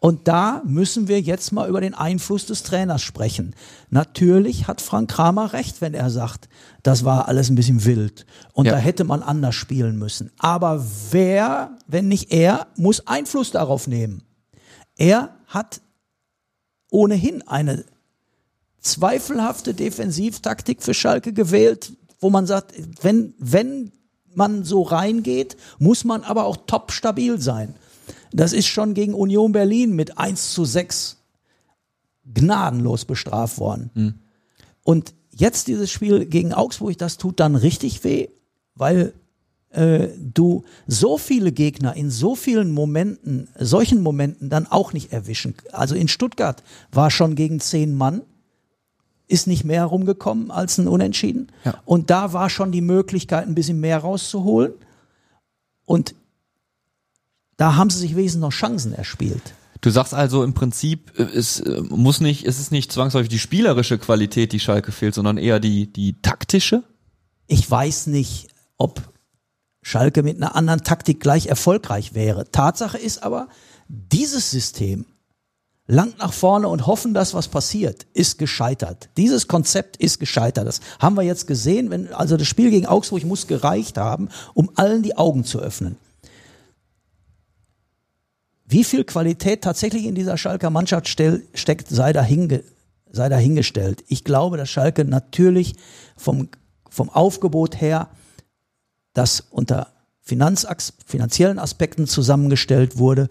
Und 0.00 0.28
da 0.28 0.62
müssen 0.64 1.08
wir 1.08 1.20
jetzt 1.20 1.50
mal 1.52 1.68
über 1.68 1.80
den 1.80 1.94
Einfluss 1.94 2.46
des 2.46 2.62
Trainers 2.62 3.02
sprechen. 3.02 3.54
Natürlich 3.90 4.68
hat 4.68 4.80
Frank 4.80 5.10
Kramer 5.10 5.52
recht, 5.52 5.80
wenn 5.80 5.94
er 5.94 6.10
sagt, 6.10 6.48
das 6.84 7.04
war 7.04 7.26
alles 7.26 7.48
ein 7.48 7.56
bisschen 7.56 7.84
wild 7.84 8.26
und 8.52 8.66
Ja. 8.66 8.72
da 8.72 8.78
hätte 8.78 9.02
man 9.04 9.22
anders 9.24 9.56
spielen 9.56 9.96
müssen. 9.98 10.30
Aber 10.38 10.84
wer, 11.10 11.76
wenn 11.88 12.06
nicht 12.06 12.30
er, 12.32 12.68
muss 12.76 13.06
Einfluss 13.08 13.50
darauf 13.50 13.88
nehmen? 13.88 14.22
Er 14.96 15.34
hat 15.48 15.80
ohnehin 16.90 17.42
eine 17.48 17.84
zweifelhafte 18.80 19.74
Defensivtaktik 19.74 20.82
für 20.82 20.94
Schalke 20.94 21.32
gewählt, 21.32 21.92
wo 22.20 22.30
man 22.30 22.46
sagt, 22.46 22.74
wenn, 23.02 23.34
wenn 23.38 23.92
man 24.34 24.64
so 24.64 24.82
reingeht, 24.82 25.56
muss 25.78 26.04
man 26.04 26.22
aber 26.22 26.44
auch 26.44 26.56
top 26.66 26.92
stabil 26.92 27.40
sein. 27.40 27.74
Das 28.32 28.52
ist 28.52 28.66
schon 28.66 28.94
gegen 28.94 29.14
Union 29.14 29.52
Berlin 29.52 29.94
mit 29.94 30.18
1 30.18 30.52
zu 30.52 30.64
6 30.64 31.16
gnadenlos 32.34 33.04
bestraft 33.04 33.58
worden. 33.58 33.90
Und 34.84 35.14
jetzt 35.30 35.68
dieses 35.68 35.90
Spiel 35.90 36.26
gegen 36.26 36.52
Augsburg, 36.52 36.98
das 36.98 37.16
tut 37.16 37.40
dann 37.40 37.56
richtig 37.56 38.04
weh, 38.04 38.28
weil 38.74 39.14
äh, 39.70 40.08
du 40.18 40.64
so 40.86 41.18
viele 41.18 41.52
Gegner 41.52 41.94
in 41.94 42.10
so 42.10 42.34
vielen 42.34 42.70
Momenten, 42.70 43.48
solchen 43.58 44.02
Momenten 44.02 44.50
dann 44.50 44.66
auch 44.66 44.92
nicht 44.92 45.12
erwischen. 45.12 45.54
Also 45.72 45.94
in 45.94 46.08
Stuttgart 46.08 46.62
war 46.90 47.10
schon 47.10 47.34
gegen 47.34 47.60
zehn 47.60 47.94
Mann, 47.94 48.22
ist 49.28 49.46
nicht 49.46 49.64
mehr 49.64 49.80
herumgekommen 49.80 50.50
als 50.50 50.78
ein 50.78 50.88
Unentschieden. 50.88 51.52
Ja. 51.64 51.80
Und 51.84 52.10
da 52.10 52.32
war 52.32 52.50
schon 52.50 52.72
die 52.72 52.80
Möglichkeit, 52.80 53.46
ein 53.46 53.54
bisschen 53.54 53.78
mehr 53.78 53.98
rauszuholen. 53.98 54.72
Und 55.84 56.14
da 57.56 57.76
haben 57.76 57.90
sie 57.90 57.98
sich 57.98 58.16
wesentlich 58.16 58.40
noch 58.40 58.52
Chancen 58.52 58.94
erspielt. 58.94 59.54
Du 59.80 59.90
sagst 59.90 60.14
also 60.14 60.42
im 60.42 60.54
Prinzip, 60.54 61.12
äh, 61.18 61.22
es 61.22 61.60
äh, 61.60 61.82
muss 61.82 62.20
nicht, 62.20 62.46
es 62.46 62.58
ist 62.58 62.72
nicht 62.72 62.90
zwangsläufig 62.90 63.28
die 63.28 63.38
spielerische 63.38 63.98
Qualität, 63.98 64.52
die 64.52 64.60
Schalke 64.60 64.92
fehlt, 64.92 65.14
sondern 65.14 65.38
eher 65.38 65.60
die, 65.60 65.92
die 65.92 66.20
taktische. 66.20 66.82
Ich 67.46 67.70
weiß 67.70 68.08
nicht, 68.08 68.48
ob 68.76 69.12
Schalke 69.82 70.22
mit 70.22 70.36
einer 70.36 70.56
anderen 70.56 70.82
Taktik 70.82 71.20
gleich 71.20 71.46
erfolgreich 71.46 72.14
wäre. 72.14 72.50
Tatsache 72.50 72.98
ist 72.98 73.22
aber, 73.22 73.48
dieses 73.88 74.50
System, 74.50 75.06
lang 75.88 76.14
nach 76.18 76.34
vorne 76.34 76.68
und 76.68 76.86
hoffen, 76.86 77.14
dass 77.14 77.34
was 77.34 77.48
passiert, 77.48 78.06
ist 78.12 78.38
gescheitert. 78.38 79.08
Dieses 79.16 79.48
Konzept 79.48 79.96
ist 79.96 80.20
gescheitert. 80.20 80.68
Das 80.68 80.80
haben 81.00 81.16
wir 81.16 81.22
jetzt 81.22 81.46
gesehen, 81.46 81.90
wenn, 81.90 82.12
also 82.12 82.36
das 82.36 82.46
Spiel 82.46 82.70
gegen 82.70 82.86
Augsburg 82.86 83.24
muss 83.24 83.46
gereicht 83.46 83.96
haben, 83.96 84.28
um 84.54 84.70
allen 84.76 85.02
die 85.02 85.16
Augen 85.16 85.44
zu 85.44 85.58
öffnen. 85.58 85.96
Wie 88.66 88.84
viel 88.84 89.04
Qualität 89.04 89.62
tatsächlich 89.64 90.04
in 90.04 90.14
dieser 90.14 90.36
Schalker 90.36 90.68
Mannschaft 90.68 91.08
steckt, 91.08 91.88
sei 91.88 92.12
dahin 92.12 92.62
sei 93.10 93.30
dahingestellt. 93.30 94.04
Ich 94.08 94.24
glaube, 94.24 94.58
dass 94.58 94.68
Schalke 94.68 95.06
natürlich 95.06 95.74
vom, 96.16 96.50
vom 96.90 97.08
Aufgebot 97.08 97.80
her, 97.80 98.10
das 99.14 99.40
unter 99.50 99.88
Finanzax 100.20 100.92
finanziellen 101.06 101.58
Aspekten 101.58 102.06
zusammengestellt 102.06 102.98
wurde, 102.98 103.30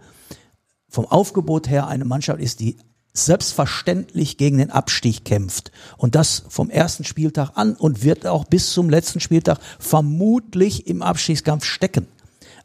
vom 0.98 1.06
Aufgebot 1.06 1.70
her 1.70 1.86
eine 1.86 2.06
Mannschaft 2.06 2.42
ist, 2.42 2.60
die 2.60 2.76
selbstverständlich 3.14 4.38
gegen 4.38 4.58
den 4.58 4.72
Abstieg 4.72 5.26
kämpft. 5.26 5.72
Und 5.96 6.16
das 6.16 6.46
vom 6.50 6.72
ersten 6.72 7.04
Spieltag 7.04 7.52
an 7.54 7.76
und 7.76 8.04
wird 8.04 8.26
auch 8.26 8.46
bis 8.46 8.72
zum 8.72 8.90
letzten 8.90 9.20
Spieltag 9.20 9.60
vermutlich 9.78 10.88
im 10.88 11.04
Abstiegskampf 11.04 11.66
stecken. 11.66 12.08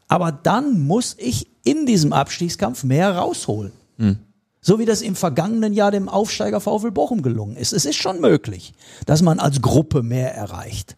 Aber 0.07 0.31
dann 0.31 0.81
muss 0.81 1.15
ich 1.19 1.47
in 1.63 1.85
diesem 1.85 2.11
Abstiegskampf 2.11 2.83
mehr 2.83 3.15
rausholen. 3.15 3.71
Hm. 3.99 4.17
So 4.61 4.79
wie 4.79 4.85
das 4.85 5.03
im 5.03 5.15
vergangenen 5.15 5.73
Jahr 5.73 5.91
dem 5.91 6.09
Aufsteiger 6.09 6.59
VfL 6.59 6.89
Bochum 6.89 7.21
gelungen 7.21 7.55
ist. 7.55 7.71
Es 7.71 7.85
ist 7.85 7.97
schon 7.97 8.19
möglich, 8.19 8.73
dass 9.05 9.21
man 9.21 9.37
als 9.37 9.61
Gruppe 9.61 10.01
mehr 10.01 10.33
erreicht. 10.33 10.97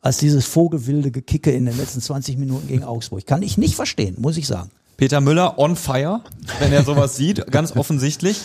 Als 0.00 0.18
dieses 0.18 0.44
vogelwilde 0.44 1.12
Gekicke 1.12 1.52
in 1.52 1.66
den 1.66 1.76
letzten 1.76 2.00
20 2.00 2.36
Minuten 2.36 2.66
gegen 2.66 2.82
Augsburg. 2.82 3.28
Kann 3.28 3.42
ich 3.42 3.58
nicht 3.58 3.76
verstehen, 3.76 4.16
muss 4.18 4.36
ich 4.36 4.48
sagen. 4.48 4.72
Peter 5.02 5.20
Müller 5.20 5.58
on 5.58 5.74
fire, 5.74 6.20
wenn 6.60 6.72
er 6.72 6.84
sowas 6.84 7.16
sieht, 7.16 7.50
ganz 7.50 7.72
offensichtlich. 7.76 8.40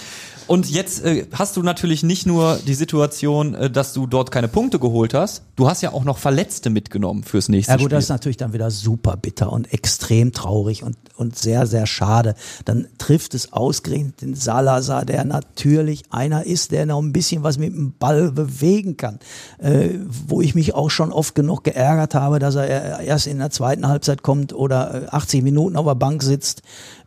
Und 0.47 0.69
jetzt 0.69 1.03
äh, 1.03 1.27
hast 1.33 1.57
du 1.57 1.61
natürlich 1.61 2.03
nicht 2.03 2.25
nur 2.25 2.57
die 2.65 2.73
Situation, 2.73 3.53
äh, 3.53 3.69
dass 3.69 3.93
du 3.93 4.07
dort 4.07 4.31
keine 4.31 4.47
Punkte 4.47 4.79
geholt 4.79 5.13
hast, 5.13 5.43
du 5.57 5.69
hast 5.69 5.81
ja 5.81 5.91
auch 5.91 6.05
noch 6.05 6.17
Verletzte 6.17 6.69
mitgenommen 6.69 7.23
fürs 7.23 7.49
nächste 7.49 7.73
Ja 7.73 7.75
gut, 7.75 7.87
Spiel. 7.87 7.89
das 7.89 8.05
ist 8.05 8.09
natürlich 8.09 8.37
dann 8.37 8.53
wieder 8.53 8.71
super 8.71 9.17
bitter 9.17 9.51
und 9.51 9.71
extrem 9.73 10.31
traurig 10.31 10.83
und, 10.83 10.95
und 11.17 11.37
sehr, 11.37 11.67
sehr 11.67 11.85
schade. 11.85 12.33
Dann 12.63 12.87
trifft 12.97 13.33
es 13.33 13.51
ausgerechnet 13.51 14.21
den 14.21 14.35
Salazar, 14.35 15.03
der 15.03 15.25
natürlich 15.25 16.03
einer 16.11 16.45
ist, 16.45 16.71
der 16.71 16.85
noch 16.85 17.01
ein 17.01 17.11
bisschen 17.11 17.43
was 17.43 17.57
mit 17.57 17.73
dem 17.73 17.93
Ball 17.99 18.31
bewegen 18.31 18.95
kann. 18.95 19.19
Äh, 19.59 19.89
wo 20.27 20.41
ich 20.41 20.55
mich 20.55 20.73
auch 20.73 20.89
schon 20.89 21.11
oft 21.11 21.35
genug 21.35 21.65
geärgert 21.65 22.15
habe, 22.15 22.39
dass 22.39 22.55
er 22.55 23.01
erst 23.01 23.27
in 23.27 23.39
der 23.39 23.49
zweiten 23.49 23.85
Halbzeit 23.87 24.23
kommt 24.23 24.53
oder 24.53 25.03
äh, 25.03 25.07
80 25.09 25.43
Minuten 25.43 25.75
auf 25.75 25.85
der 25.85 25.95
Bank 25.95 26.23
sitzt, 26.23 26.46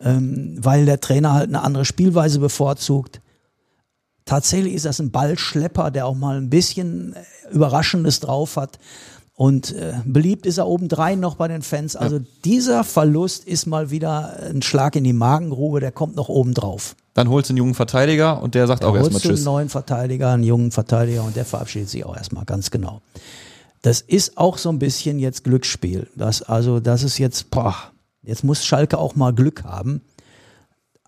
ähm, 0.00 0.56
weil 0.60 0.86
der 0.86 1.00
Trainer 1.00 1.34
halt 1.34 1.48
eine 1.48 1.62
andere 1.62 1.84
Spielweise 1.84 2.38
bevorzugt. 2.38 3.20
Tatsächlich 4.24 4.74
ist 4.74 4.86
das 4.86 5.00
ein 5.00 5.10
Ballschlepper, 5.10 5.90
der 5.90 6.06
auch 6.06 6.14
mal 6.14 6.36
ein 6.36 6.50
bisschen 6.50 7.14
äh, 7.14 7.54
Überraschendes 7.54 8.20
drauf 8.20 8.56
hat. 8.56 8.78
Und 9.34 9.74
äh, 9.74 9.94
beliebt 10.04 10.44
ist 10.44 10.58
er 10.58 10.68
obendrein 10.68 11.18
noch 11.18 11.36
bei 11.36 11.48
den 11.48 11.62
Fans. 11.62 11.96
Also 11.96 12.20
dieser 12.44 12.84
Verlust 12.84 13.46
ist 13.46 13.66
mal 13.66 13.90
wieder 13.90 14.36
ein 14.50 14.60
Schlag 14.60 14.96
in 14.96 15.04
die 15.04 15.14
Magengrube, 15.14 15.80
der 15.80 15.92
kommt 15.92 16.14
noch 16.14 16.28
obendrauf. 16.28 16.94
Dann 17.14 17.30
holst 17.30 17.48
du 17.48 17.52
einen 17.52 17.58
jungen 17.58 17.74
Verteidiger 17.74 18.42
und 18.42 18.54
der 18.54 18.66
sagt 18.66 18.82
Da 18.82 18.88
auch 18.88 18.94
erstmal 18.94 19.14
holst 19.14 19.24
du 19.24 19.28
einen 19.30 19.36
Tschüss. 19.38 19.44
neuen 19.46 19.68
Verteidiger, 19.70 20.32
einen 20.32 20.42
jungen 20.42 20.70
Verteidiger 20.70 21.24
und 21.24 21.36
der 21.36 21.46
verabschiedet 21.46 21.88
sich 21.88 22.04
auch 22.04 22.16
erstmal, 22.16 22.44
ganz 22.44 22.70
genau. 22.70 23.00
Das 23.82 24.02
ist 24.02 24.36
auch 24.36 24.58
so 24.58 24.68
ein 24.68 24.78
bisschen 24.78 25.18
jetzt 25.18 25.42
Glücksspiel. 25.44 26.08
Das, 26.14 26.42
also, 26.42 26.78
das 26.78 27.02
ist 27.02 27.16
jetzt, 27.16 27.50
boah, 27.50 27.74
jetzt 28.30 28.44
muss 28.44 28.64
Schalke 28.64 28.96
auch 28.98 29.14
mal 29.16 29.32
Glück 29.34 29.64
haben. 29.64 30.00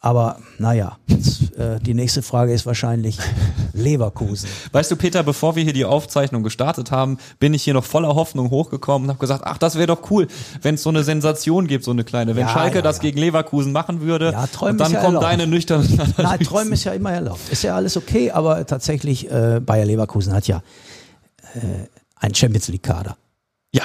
Aber 0.05 0.39
naja, 0.59 0.97
jetzt, 1.07 1.57
äh, 1.57 1.79
die 1.79 1.95
nächste 1.95 2.23
Frage 2.23 2.53
ist 2.53 2.67
wahrscheinlich 2.67 3.19
Leverkusen. 3.73 4.49
Weißt 4.73 4.91
du, 4.91 4.97
Peter, 4.97 5.23
bevor 5.23 5.55
wir 5.55 5.63
hier 5.63 5.73
die 5.73 5.85
Aufzeichnung 5.85 6.43
gestartet 6.43 6.91
haben, 6.91 7.19
bin 7.39 7.55
ich 7.55 7.63
hier 7.63 7.73
noch 7.75 7.85
voller 7.85 8.17
Hoffnung 8.17 8.51
hochgekommen 8.51 9.07
und 9.07 9.11
habe 9.11 9.21
gesagt, 9.21 9.45
ach, 9.47 9.59
das 9.59 9.77
wäre 9.77 9.87
doch 9.87 10.11
cool, 10.11 10.27
wenn 10.61 10.75
es 10.75 10.83
so 10.83 10.89
eine 10.91 11.05
Sensation 11.05 11.69
gibt, 11.69 11.85
so 11.85 11.93
eine 11.93 12.03
kleine. 12.03 12.35
Wenn 12.35 12.49
Ja, 12.49 12.53
Schalke 12.53 12.79
ja, 12.79 12.83
das 12.83 12.97
ja. 12.97 13.03
gegen 13.03 13.21
Leverkusen 13.21 13.71
machen 13.71 14.01
würde, 14.01 14.33
Ja, 14.33 14.49
träumen 14.49 14.73
und 14.73 14.79
dann 14.81 14.87
ist 14.89 14.93
ja 14.95 15.01
kommt 15.03 15.15
erlaubt. 15.15 15.25
deine 15.25 15.47
nüchterne 15.47 15.87
Nein. 16.17 16.41
Träumen 16.41 16.73
ist 16.73 16.83
ja 16.83 16.93
immer 16.95 17.13
erlaubt. 17.13 17.41
Ist 17.53 17.63
ja 17.63 17.77
alles 17.77 17.97
okay, 17.97 18.33
aber 18.33 18.67
tatsächlich, 18.67 19.31
äh, 19.31 19.61
Bayer 19.65 19.85
Leverkusen 19.85 20.33
hat 20.33 20.49
ja 20.49 20.65
äh, 21.55 21.61
einen 22.17 22.35
Champions 22.35 22.67
League-Kader. 22.67 23.17
Ja, 23.73 23.85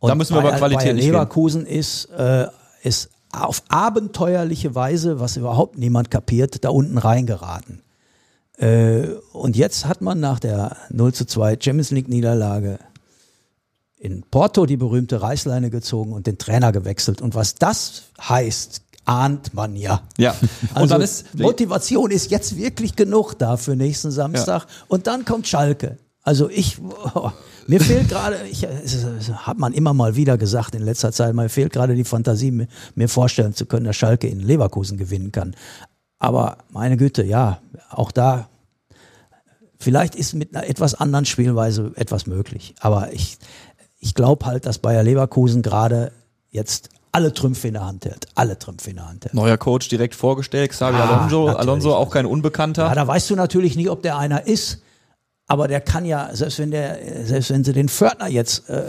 da 0.00 0.14
müssen 0.14 0.32
wir 0.36 0.42
Bayer, 0.42 0.50
über 0.50 0.58
Qualität 0.58 0.84
Bayer 0.84 0.94
nicht 0.94 1.02
reden. 1.06 1.12
Leverkusen 1.12 1.66
ist, 1.66 2.04
äh, 2.16 2.46
ist 2.86 3.10
auf 3.32 3.62
abenteuerliche 3.68 4.74
Weise, 4.74 5.20
was 5.20 5.36
überhaupt 5.36 5.78
niemand 5.78 6.10
kapiert, 6.10 6.64
da 6.64 6.70
unten 6.70 6.98
reingeraten. 6.98 7.82
Äh, 8.58 9.08
und 9.32 9.56
jetzt 9.56 9.84
hat 9.86 10.00
man 10.00 10.20
nach 10.20 10.38
der 10.38 10.76
0 10.90 11.12
zu 11.12 11.26
2 11.26 11.58
Champions 11.60 11.90
League 11.90 12.08
Niederlage 12.08 12.78
in 13.98 14.22
Porto 14.22 14.66
die 14.66 14.76
berühmte 14.76 15.20
Reißleine 15.20 15.70
gezogen 15.70 16.12
und 16.12 16.26
den 16.26 16.38
Trainer 16.38 16.72
gewechselt. 16.72 17.20
Und 17.20 17.34
was 17.34 17.54
das 17.54 18.04
heißt, 18.20 18.82
ahnt 19.04 19.54
man 19.54 19.76
ja. 19.76 20.02
Ja, 20.18 20.32
und 20.40 20.76
Also 20.76 20.86
dann 20.94 21.02
ist 21.02 21.34
Motivation 21.34 22.10
ist 22.10 22.30
jetzt 22.30 22.56
wirklich 22.56 22.96
genug 22.96 23.34
da 23.34 23.56
für 23.56 23.76
nächsten 23.76 24.10
Samstag. 24.10 24.66
Und 24.88 25.06
dann 25.06 25.24
kommt 25.24 25.46
Schalke. 25.46 25.98
Also 26.26 26.50
ich, 26.50 26.78
oh, 27.14 27.30
mir 27.68 27.80
fehlt 27.80 28.08
gerade, 28.08 28.36
hat 28.36 29.58
man 29.58 29.72
immer 29.72 29.94
mal 29.94 30.16
wieder 30.16 30.36
gesagt 30.36 30.74
in 30.74 30.82
letzter 30.82 31.12
Zeit, 31.12 31.32
mir 31.34 31.48
fehlt 31.48 31.72
gerade 31.72 31.94
die 31.94 32.02
Fantasie, 32.02 32.50
mir, 32.50 32.66
mir 32.96 33.08
vorstellen 33.08 33.54
zu 33.54 33.64
können, 33.64 33.86
dass 33.86 33.94
Schalke 33.94 34.26
in 34.26 34.40
Leverkusen 34.40 34.98
gewinnen 34.98 35.30
kann. 35.30 35.54
Aber 36.18 36.58
meine 36.68 36.96
Güte, 36.96 37.22
ja, 37.22 37.60
auch 37.90 38.10
da, 38.10 38.48
vielleicht 39.78 40.16
ist 40.16 40.34
mit 40.34 40.52
einer 40.52 40.68
etwas 40.68 40.94
anderen 40.96 41.26
Spielweise 41.26 41.92
etwas 41.94 42.26
möglich. 42.26 42.74
Aber 42.80 43.12
ich, 43.12 43.38
ich 44.00 44.14
glaube 44.14 44.46
halt, 44.46 44.66
dass 44.66 44.78
Bayer 44.78 45.04
Leverkusen 45.04 45.62
gerade 45.62 46.10
jetzt 46.50 46.88
alle 47.12 47.32
Trümpfe 47.32 47.68
in 47.68 47.74
der 47.74 47.86
Hand 47.86 48.04
hält. 48.04 48.26
Alle 48.34 48.58
Trümpfe 48.58 48.90
in 48.90 48.96
der 48.96 49.08
Hand 49.08 49.26
hält. 49.26 49.34
neuer 49.34 49.58
Coach 49.58 49.88
direkt 49.88 50.16
vorgestellt, 50.16 50.72
Xabi 50.72 50.96
Ah, 50.96 51.08
Alonso. 51.08 51.46
Alonso 51.50 51.94
auch 51.94 52.10
kein 52.10 52.26
Unbekannter. 52.26 52.86
Ja, 52.88 52.94
da 52.96 53.06
weißt 53.06 53.30
du 53.30 53.36
natürlich 53.36 53.76
nicht, 53.76 53.90
ob 53.90 54.02
der 54.02 54.18
einer 54.18 54.48
ist. 54.48 54.82
Aber 55.48 55.68
der 55.68 55.80
kann 55.80 56.04
ja, 56.04 56.30
selbst 56.32 56.58
wenn 56.58 56.72
der, 56.72 56.98
selbst 57.24 57.50
wenn 57.50 57.62
sie 57.62 57.72
den 57.72 57.88
Fördner 57.88 58.26
jetzt 58.26 58.68
äh, 58.68 58.82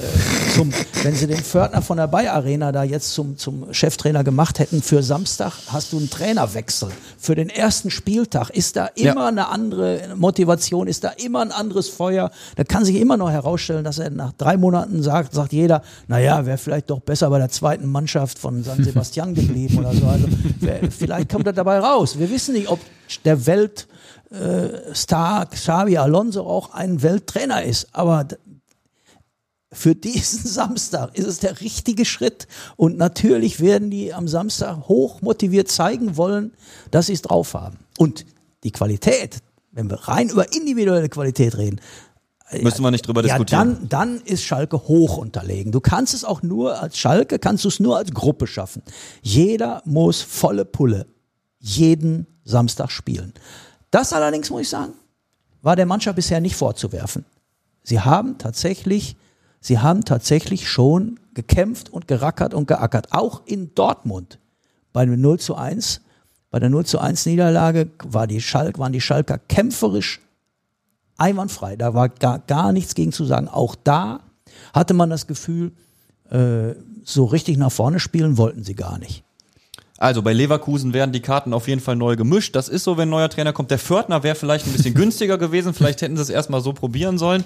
zum, 0.56 0.74
wenn 1.04 1.14
sie 1.14 1.28
den 1.28 1.38
Fördner 1.44 1.84
von 1.84 1.98
der 1.98 2.08
Bayer 2.08 2.34
Arena 2.34 2.72
da 2.72 2.82
jetzt 2.84 3.14
zum, 3.14 3.38
zum 3.38 3.72
Cheftrainer 3.72 4.24
gemacht 4.24 4.58
hätten 4.58 4.82
für 4.82 5.04
Samstag, 5.04 5.54
hast 5.68 5.94
du 5.94 5.98
einen 5.98 6.10
Trainerwechsel. 6.10 6.90
Für 7.20 7.36
den 7.36 7.50
ersten 7.50 7.92
Spieltag 7.92 8.50
ist 8.50 8.76
da 8.76 8.88
immer 8.96 9.16
Ja. 9.22 9.28
eine 9.28 9.50
andere 9.50 10.00
Motivation, 10.16 10.88
ist 10.88 11.04
da 11.04 11.10
immer 11.24 11.42
ein 11.42 11.52
anderes 11.52 11.90
Feuer. 11.90 12.32
Da 12.56 12.64
kann 12.64 12.84
sich 12.84 12.96
immer 12.96 13.18
noch 13.18 13.30
herausstellen, 13.30 13.84
dass 13.84 14.00
er 14.00 14.10
nach 14.10 14.34
drei 14.34 14.58
Monaten 14.58 15.04
sagt, 15.04 15.36
sagt 15.36 15.54
jeder, 15.54 15.84
naja, 16.08 16.44
wäre 16.48 16.58
vielleicht 16.58 16.90
doch 16.90 17.02
besser 17.02 17.30
bei 17.30 17.38
der 17.38 17.50
zweiten 17.50 17.86
Mannschaft 17.88 18.40
von 18.40 18.64
San 18.64 18.84
Sebastian 18.84 19.36
geblieben 19.36 19.78
oder 19.78 19.94
so. 19.94 20.08
Also 20.08 20.28
vielleicht 20.98 21.32
kommt 21.32 21.46
er 21.46 21.54
dabei 21.54 21.78
raus. 21.80 22.18
Wir 22.18 22.32
wissen 22.32 22.56
nicht, 22.56 22.68
ob 22.68 22.80
der 23.26 23.46
Welt 23.46 23.88
äh, 24.30 24.94
Star 24.94 25.46
Xavi 25.46 25.98
Alonso 25.98 26.42
auch 26.42 26.74
ein 26.74 27.02
Welttrainer 27.02 27.64
ist, 27.64 27.88
aber 27.94 28.28
für 29.72 29.96
diesen 29.96 30.46
Samstag 30.50 31.18
ist 31.18 31.28
es 31.28 31.40
der 31.40 31.62
richtige 31.62 32.06
Schritt 32.06 32.48
und 32.76 32.98
natürlich 32.98 33.60
werden 33.60 33.90
die 33.90 34.14
am 34.14 34.28
Samstag 34.28 34.88
hoch 34.88 35.22
motiviert 35.22 35.70
zeigen 35.70 36.18
wollen, 36.18 36.54
dass 36.92 37.08
sie 37.08 37.14
es 37.14 37.22
drauf 37.22 37.54
haben. 37.54 37.78
Und 37.98 38.26
die 38.64 38.72
Qualität, 38.72 39.40
wenn 39.72 39.90
wir 39.90 40.08
rein 40.08 40.30
über 40.30 40.54
individuelle 40.54 41.10
Qualität 41.10 41.58
reden, 41.58 41.80
Müssen 42.62 42.82
wir 42.82 42.92
nicht 42.92 43.06
drüber 43.06 43.22
ja, 43.26 43.34
diskutieren. 43.34 43.90
dann, 43.90 43.90
dann 43.90 44.22
ist 44.22 44.44
Schalke 44.44 44.88
hoch 44.88 45.18
unterlegen. 45.18 45.74
Du 45.74 45.82
kannst 45.82 46.14
es 46.14 46.24
auch 46.24 46.42
nur 46.44 46.82
als 46.82 46.98
Schalke, 46.98 47.40
kannst 47.40 47.66
du 47.66 47.68
es 47.68 47.82
nur 47.82 47.98
als 47.98 48.14
Gruppe 48.14 48.48
schaffen. 48.48 48.84
Jeder 49.22 49.82
muss 49.84 50.22
volle 50.22 50.64
Pulle 50.64 51.08
jeden 51.60 52.26
Samstag 52.46 52.90
spielen. 52.92 53.34
Das 53.98 54.14
allerdings, 54.14 54.52
muss 54.52 54.62
ich 54.62 54.70
sagen, 54.70 54.94
war 55.64 55.76
der 55.76 55.88
Mannschaft 55.88 56.18
bisher 56.18 56.40
nicht 56.40 56.56
vorzuwerfen. 56.56 57.26
Sie 57.82 58.00
haben 58.00 58.38
tatsächlich, 58.38 59.18
sie 59.60 59.80
haben 59.80 60.06
tatsächlich 60.06 60.70
schon 60.70 61.20
gekämpft 61.34 61.90
und 61.90 62.08
gerackert 62.08 62.54
und 62.54 62.68
geackert. 62.68 63.08
Auch 63.12 63.42
in 63.48 63.74
Dortmund 63.74 64.38
bei 64.94 65.04
dem 65.04 65.20
0 65.20 65.40
zu 65.40 65.56
1, 65.56 66.02
bei 66.52 66.60
der 66.60 66.70
0 66.70 66.86
zu 66.86 67.00
1 67.00 67.26
Niederlage 67.26 67.90
war 68.04 68.28
die 68.28 68.40
Schalk, 68.40 68.78
waren 68.78 68.94
die 68.94 69.02
Schalker 69.02 69.40
kämpferisch 69.40 70.22
einwandfrei. 71.18 71.76
Da 71.76 71.96
war 71.96 72.10
gar, 72.10 72.38
gar 72.38 72.74
nichts 72.74 72.94
gegen 72.94 73.12
zu 73.12 73.26
sagen. 73.26 73.48
Auch 73.48 73.74
da 73.74 74.20
hatte 74.74 74.94
man 74.94 75.10
das 75.10 75.26
Gefühl, 75.26 75.72
äh, 76.30 76.76
so 77.04 77.26
richtig 77.26 77.58
nach 77.58 77.72
vorne 77.72 78.00
spielen 78.00 78.38
wollten 78.38 78.64
sie 78.64 78.76
gar 78.76 79.00
nicht. 79.00 79.24
Also 79.98 80.22
bei 80.22 80.34
Leverkusen 80.34 80.94
werden 80.94 81.12
die 81.12 81.22
Karten 81.22 81.54
auf 81.54 81.68
jeden 81.68 81.82
Fall 81.82 81.96
neu 81.96 82.16
gemischt. 82.16 82.56
Das 82.56 82.70
ist 82.70 82.84
so, 82.84 82.98
wenn 82.98 83.10
ein 83.10 83.12
neuer 83.12 83.30
Trainer 83.30 83.54
kommt. 83.54 83.72
Der 83.72 83.80
Fördner 83.80 84.24
wäre 84.24 84.36
vielleicht 84.36 84.68
ein 84.68 84.74
bisschen 84.74 84.94
günstiger 84.96 85.38
gewesen. 85.38 85.74
Vielleicht 85.74 86.02
hätten 86.02 86.16
sie 86.16 86.22
es 86.22 86.30
erstmal 86.30 86.62
so 86.62 86.74
probieren 86.74 87.18
sollen. 87.18 87.44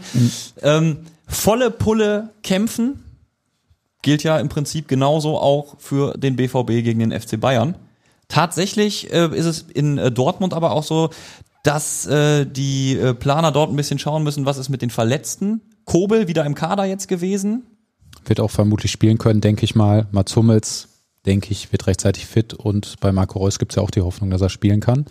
Ähm, 0.62 0.98
volle 1.28 1.72
Pulle 1.72 2.30
kämpfen 2.44 3.04
gilt 4.02 4.24
ja 4.24 4.40
im 4.40 4.50
Prinzip 4.50 4.88
genauso 4.88 5.38
auch 5.38 5.76
für 5.80 6.18
den 6.18 6.36
BVB 6.36 6.84
gegen 6.84 7.00
den 7.00 7.20
FC 7.20 7.40
Bayern. 7.40 7.76
Tatsächlich 8.28 9.12
äh, 9.12 9.28
ist 9.38 9.46
es 9.46 9.62
in 9.62 9.98
äh, 9.98 10.12
Dortmund 10.12 10.54
aber 10.54 10.72
auch 10.72 10.84
so, 10.84 11.10
dass 11.64 12.08
äh, 12.08 12.46
die 12.46 12.98
äh, 12.98 13.14
Planer 13.14 13.52
dort 13.52 13.72
ein 13.72 13.76
bisschen 13.76 14.00
schauen 14.00 14.24
müssen, 14.24 14.46
was 14.46 14.58
ist 14.58 14.70
mit 14.70 14.82
den 14.82 14.90
Verletzten. 14.90 15.62
Kobel 15.86 16.28
wieder 16.28 16.46
im 16.46 16.56
Kader 16.56 16.86
jetzt 16.86 17.08
gewesen. 17.08 17.64
Wird 18.26 18.40
auch 18.40 18.52
vermutlich 18.52 18.92
spielen 18.92 19.18
können, 19.18 19.42
denke 19.42 19.66
ich 19.66 19.76
mal. 19.76 20.08
Mats 20.12 20.36
Hummels, 20.36 20.88
denke 21.26 21.52
ich, 21.52 21.72
wird 21.72 21.88
rechtzeitig 21.88 22.26
fit 22.26 22.54
und 22.54 23.00
bei 23.00 23.12
Marco 23.12 23.40
Reus 23.40 23.60
gibt 23.60 23.72
es 23.72 23.76
ja 23.76 23.84
auch 23.84 23.92
die 23.92 24.02
Hoffnung, 24.02 24.30
dass 24.30 24.42
er 24.42 24.50
spielen 24.50 24.80
kann. 24.80 25.06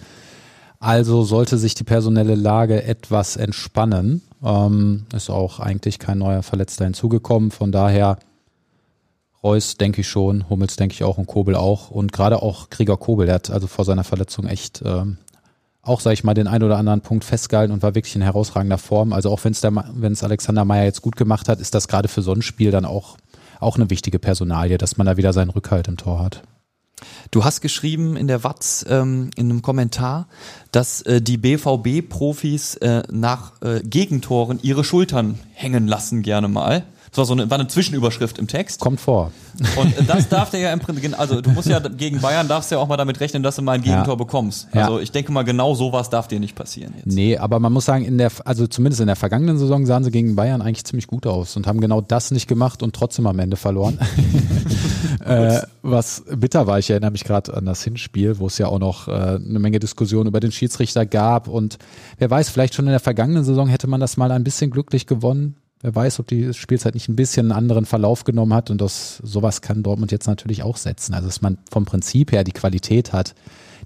Also 0.79 1.25
sollte 1.25 1.59
sich 1.59 1.75
die 1.75 1.85
personelle 1.85 2.35
Lage 2.35 2.83
etwas 2.83 3.37
entspannen. 3.37 4.23
Ähm, 4.43 5.05
ist 5.15 5.29
auch 5.29 5.61
eigentlich 5.61 5.99
kein 5.99 6.19
neuer 6.19 6.43
Verletzter 6.43 6.85
hinzugekommen. 6.85 7.51
Von 7.51 7.71
daher 7.71 8.19
Reus 9.43 9.77
denke 9.77 10.01
ich 10.01 10.09
schon, 10.09 10.49
Hummels 10.49 10.77
denke 10.77 10.95
ich 10.95 11.05
auch 11.05 11.19
und 11.19 11.27
Kobel 11.27 11.55
auch. 11.55 11.91
Und 11.91 12.13
gerade 12.13 12.43
auch 12.43 12.71
Krieger 12.71 12.97
Kobel, 12.97 13.27
der 13.27 13.37
hat 13.37 13.51
also 13.51 13.67
vor 13.67 13.85
seiner 13.85 14.05
Verletzung 14.05 14.47
echt 14.47 14.83
ähm, 14.85 15.19
auch, 15.83 16.01
sage 16.01 16.15
ich 16.15 16.25
mal, 16.25 16.35
den 16.35 16.47
ein 16.47 16.63
oder 16.63 16.77
anderen 16.77 17.01
Punkt 17.01 17.25
festgehalten 17.25 17.73
und 17.73 17.83
war 17.83 17.95
wirklich 17.95 18.15
in 18.15 18.23
herausragender 18.23 18.79
Form. 18.79 19.13
Also 19.13 19.31
auch 19.31 19.43
wenn 19.45 19.53
es 19.53 19.63
wenn 19.63 20.13
es 20.13 20.23
Alexander 20.23 20.65
Meyer 20.65 20.85
jetzt 20.85 21.03
gut 21.03 21.17
gemacht 21.17 21.49
hat, 21.49 21.61
ist 21.61 21.75
das 21.75 21.89
gerade 21.89 22.09
für 22.09 22.23
so 22.23 22.33
ein 22.33 22.43
Spiel 22.43 22.71
dann 22.71 22.85
auch, 22.85 23.17
auch 23.61 23.77
eine 23.77 23.91
wichtige 23.91 24.19
Personalie, 24.19 24.79
dass 24.79 24.97
man 24.97 25.07
da 25.07 25.17
wieder 25.17 25.33
seinen 25.33 25.51
Rückhalt 25.51 25.89
im 25.89 25.97
Tor 25.97 26.21
hat. 26.21 26.43
Du 27.31 27.45
hast 27.45 27.61
geschrieben 27.61 28.17
in 28.17 28.27
der 28.27 28.45
Watz 28.45 28.85
ähm, 28.89 29.31
in 29.37 29.51
einem 29.51 29.63
Kommentar, 29.63 30.27
dass 30.73 31.01
äh, 31.03 31.23
die 31.23 31.39
BVB-Profis 31.39 32.77
äh, 32.77 33.03
nach 33.11 33.53
äh, 33.63 33.81
Gegentoren 33.81 34.59
ihre 34.63 34.85
Schultern 34.85 35.39
hängen 35.55 35.87
lassen 35.87 36.23
gerne 36.23 36.49
mal. 36.49 36.85
Das 37.11 37.19
war 37.19 37.25
so 37.25 37.33
eine, 37.33 37.51
war 37.51 37.59
eine 37.59 37.67
Zwischenüberschrift 37.67 38.39
im 38.39 38.47
Text. 38.47 38.81
Kommt 38.81 39.01
vor. 39.01 39.33
Und 39.77 40.09
das 40.09 40.29
darf 40.29 40.51
der 40.51 40.61
ja 40.61 40.73
im 40.73 40.79
Prinzip, 40.79 41.19
also 41.19 41.41
du 41.41 41.51
musst 41.51 41.69
ja 41.69 41.81
gegen 41.81 42.21
Bayern 42.21 42.47
darfst 42.47 42.71
ja 42.71 42.79
auch 42.79 42.87
mal 42.87 42.97
damit 42.97 43.19
rechnen, 43.19 43.43
dass 43.43 43.57
du 43.57 43.63
mal 43.63 43.73
ein 43.73 43.83
Gegentor 43.83 44.15
Ja. 44.15 44.15
bekommst. 44.15 44.69
Ja. 44.73 44.85
Also 44.85 45.01
ich 45.01 45.11
denke 45.11 45.33
mal, 45.33 45.43
genau 45.43 45.75
sowas 45.75 46.09
darf 46.09 46.29
dir 46.29 46.39
nicht 46.39 46.55
passieren 46.55 46.95
jetzt. 46.97 47.07
Nee, 47.09 47.37
aber 47.37 47.59
man 47.59 47.73
muss 47.73 47.85
sagen, 47.85 48.05
in 48.05 48.17
der, 48.17 48.31
also 48.45 48.69
zumindest 48.69 49.01
in 49.01 49.09
der 49.09 49.17
vergangenen 49.17 49.59
Saison 49.59 49.87
sahen 49.87 50.05
sie 50.05 50.13
gegen 50.13 50.37
Bayern 50.37 50.63
eigentlich 50.63 50.85
ziemlich 50.85 51.09
gut 51.09 51.27
aus 51.27 51.57
und 51.57 51.67
haben 51.67 51.81
genau 51.81 52.01
das 52.01 52.31
nicht 52.31 52.47
gemacht 52.47 52.81
und 52.83 52.95
trotzdem 52.95 53.27
am 53.27 53.39
Ende 53.41 53.57
verloren. 53.57 53.99
äh, 55.25 55.61
was 55.83 56.23
bitter 56.31 56.67
war, 56.69 56.79
ich 56.79 56.91
erinnere 56.91 57.11
mich 57.11 57.25
gerade 57.25 57.55
an 57.55 57.67
das 57.67 57.83
Hinspiel, 57.83 58.39
wo 58.39 58.47
es 58.47 58.59
ja 58.59 58.69
auch 58.69 58.79
noch 58.79 59.09
äh, 59.09 59.11
eine 59.13 59.59
Menge 59.59 59.81
Diskussion 59.81 60.27
über 60.29 60.39
den 60.41 60.53
Schiedsrichter 60.53 61.07
gab 61.07 61.49
und 61.49 61.79
wer 62.19 62.31
weiß, 62.31 62.51
vielleicht 62.51 62.75
schon 62.75 62.87
in 62.87 62.93
der 62.93 63.01
vergangenen 63.01 63.45
Saison 63.45 63.69
hätte 63.69 63.89
man 63.89 64.01
das 64.01 64.17
mal 64.17 64.31
ein 64.31 64.45
bisschen 64.45 64.71
glücklich 64.71 65.07
gewonnen. 65.07 65.57
Wer 65.83 65.95
weiß, 65.95 66.21
ob 66.21 66.27
die 66.27 66.53
Spielzeit 66.53 66.95
nicht 66.95 67.09
ein 67.09 67.17
bisschen 67.17 67.47
einen 67.47 67.59
anderen 67.59 67.87
Verlauf 67.87 68.25
genommen 68.25 68.53
hat 68.53 68.71
und 68.71 68.81
das 68.81 69.17
sowas 69.19 69.63
kann 69.63 69.83
Dortmund 69.83 70.13
jetzt 70.13 70.27
natürlich 70.27 70.63
auch 70.63 70.77
setzen. 70.77 71.15
Also 71.15 71.29
dass 71.29 71.41
man 71.41 71.59
vom 71.71 71.87
Prinzip 71.87 72.33
her 72.33 72.45
die 72.45 72.53
Qualität 72.53 73.13
hat, 73.15 73.35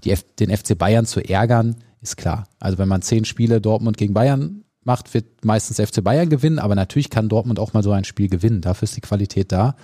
die 0.03 0.11
F 0.11 0.25
den 0.37 0.55
FC 0.55 0.77
Bayern 0.77 1.05
zu 1.05 1.21
ärgern, 1.21 1.77
ist 2.01 2.17
klar. 2.17 2.47
Also 2.59 2.77
wenn 2.77 2.89
man 2.89 3.01
zehn 3.01 3.23
Spiele 3.23 3.61
Dortmund 3.61 3.97
gegen 3.97 4.13
Bayern 4.13 4.65
macht, 4.83 5.13
wird 5.13 5.45
meistens 5.45 5.79
FC 5.79 6.03
Bayern 6.03 6.29
gewinnen, 6.29 6.59
aber 6.59 6.75
natürlich 6.75 7.09
kann 7.09 7.29
Dortmund 7.29 7.59
auch 7.59 7.73
mal 7.73 7.81
so 7.81 7.91
ein 7.91 8.03
Spiel 8.03 8.27
gewinnen. 8.27 8.61
Dafür 8.61 8.83
ist 8.83 8.97
die 8.97 9.01
Qualität 9.01 9.53
da. 9.53 9.75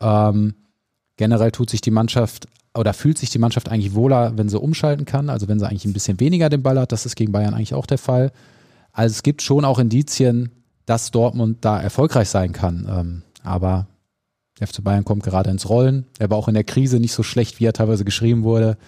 Ähm, 0.00 0.54
generell 1.16 1.50
tut 1.50 1.70
sich 1.70 1.80
die 1.80 1.90
Mannschaft 1.90 2.46
oder 2.74 2.94
fühlt 2.94 3.18
sich 3.18 3.30
die 3.30 3.38
Mannschaft 3.38 3.68
eigentlich 3.68 3.94
wohler, 3.94 4.38
wenn 4.38 4.48
sie 4.48 4.60
umschalten 4.60 5.06
kann, 5.06 5.28
also 5.28 5.48
wenn 5.48 5.58
sie 5.58 5.66
eigentlich 5.66 5.84
ein 5.84 5.92
bisschen 5.92 6.20
weniger 6.20 6.48
den 6.48 6.62
Ball 6.62 6.78
hat. 6.78 6.92
Das 6.92 7.04
ist 7.04 7.16
gegen 7.16 7.32
Bayern 7.32 7.54
eigentlich 7.54 7.74
auch 7.74 7.86
der 7.86 7.98
Fall. 7.98 8.30
Also 8.92 9.12
es 9.12 9.22
gibt 9.24 9.42
schon 9.42 9.64
auch 9.64 9.80
Indizien, 9.80 10.50
dass 10.88 11.10
Dortmund 11.10 11.58
da 11.60 11.78
erfolgreich 11.78 12.30
sein 12.30 12.52
kann. 12.52 12.86
Ähm, 12.88 13.22
aber 13.42 13.86
der 14.58 14.66
FC 14.66 14.82
Bayern 14.82 15.04
kommt 15.04 15.22
gerade 15.22 15.50
ins 15.50 15.68
Rollen. 15.68 16.06
Er 16.18 16.30
war 16.30 16.38
auch 16.38 16.48
in 16.48 16.54
der 16.54 16.64
Krise 16.64 16.98
nicht 16.98 17.12
so 17.12 17.22
schlecht, 17.22 17.60
wie 17.60 17.66
er 17.66 17.74
teilweise 17.74 18.04
geschrieben 18.04 18.42
wurde. 18.42 18.78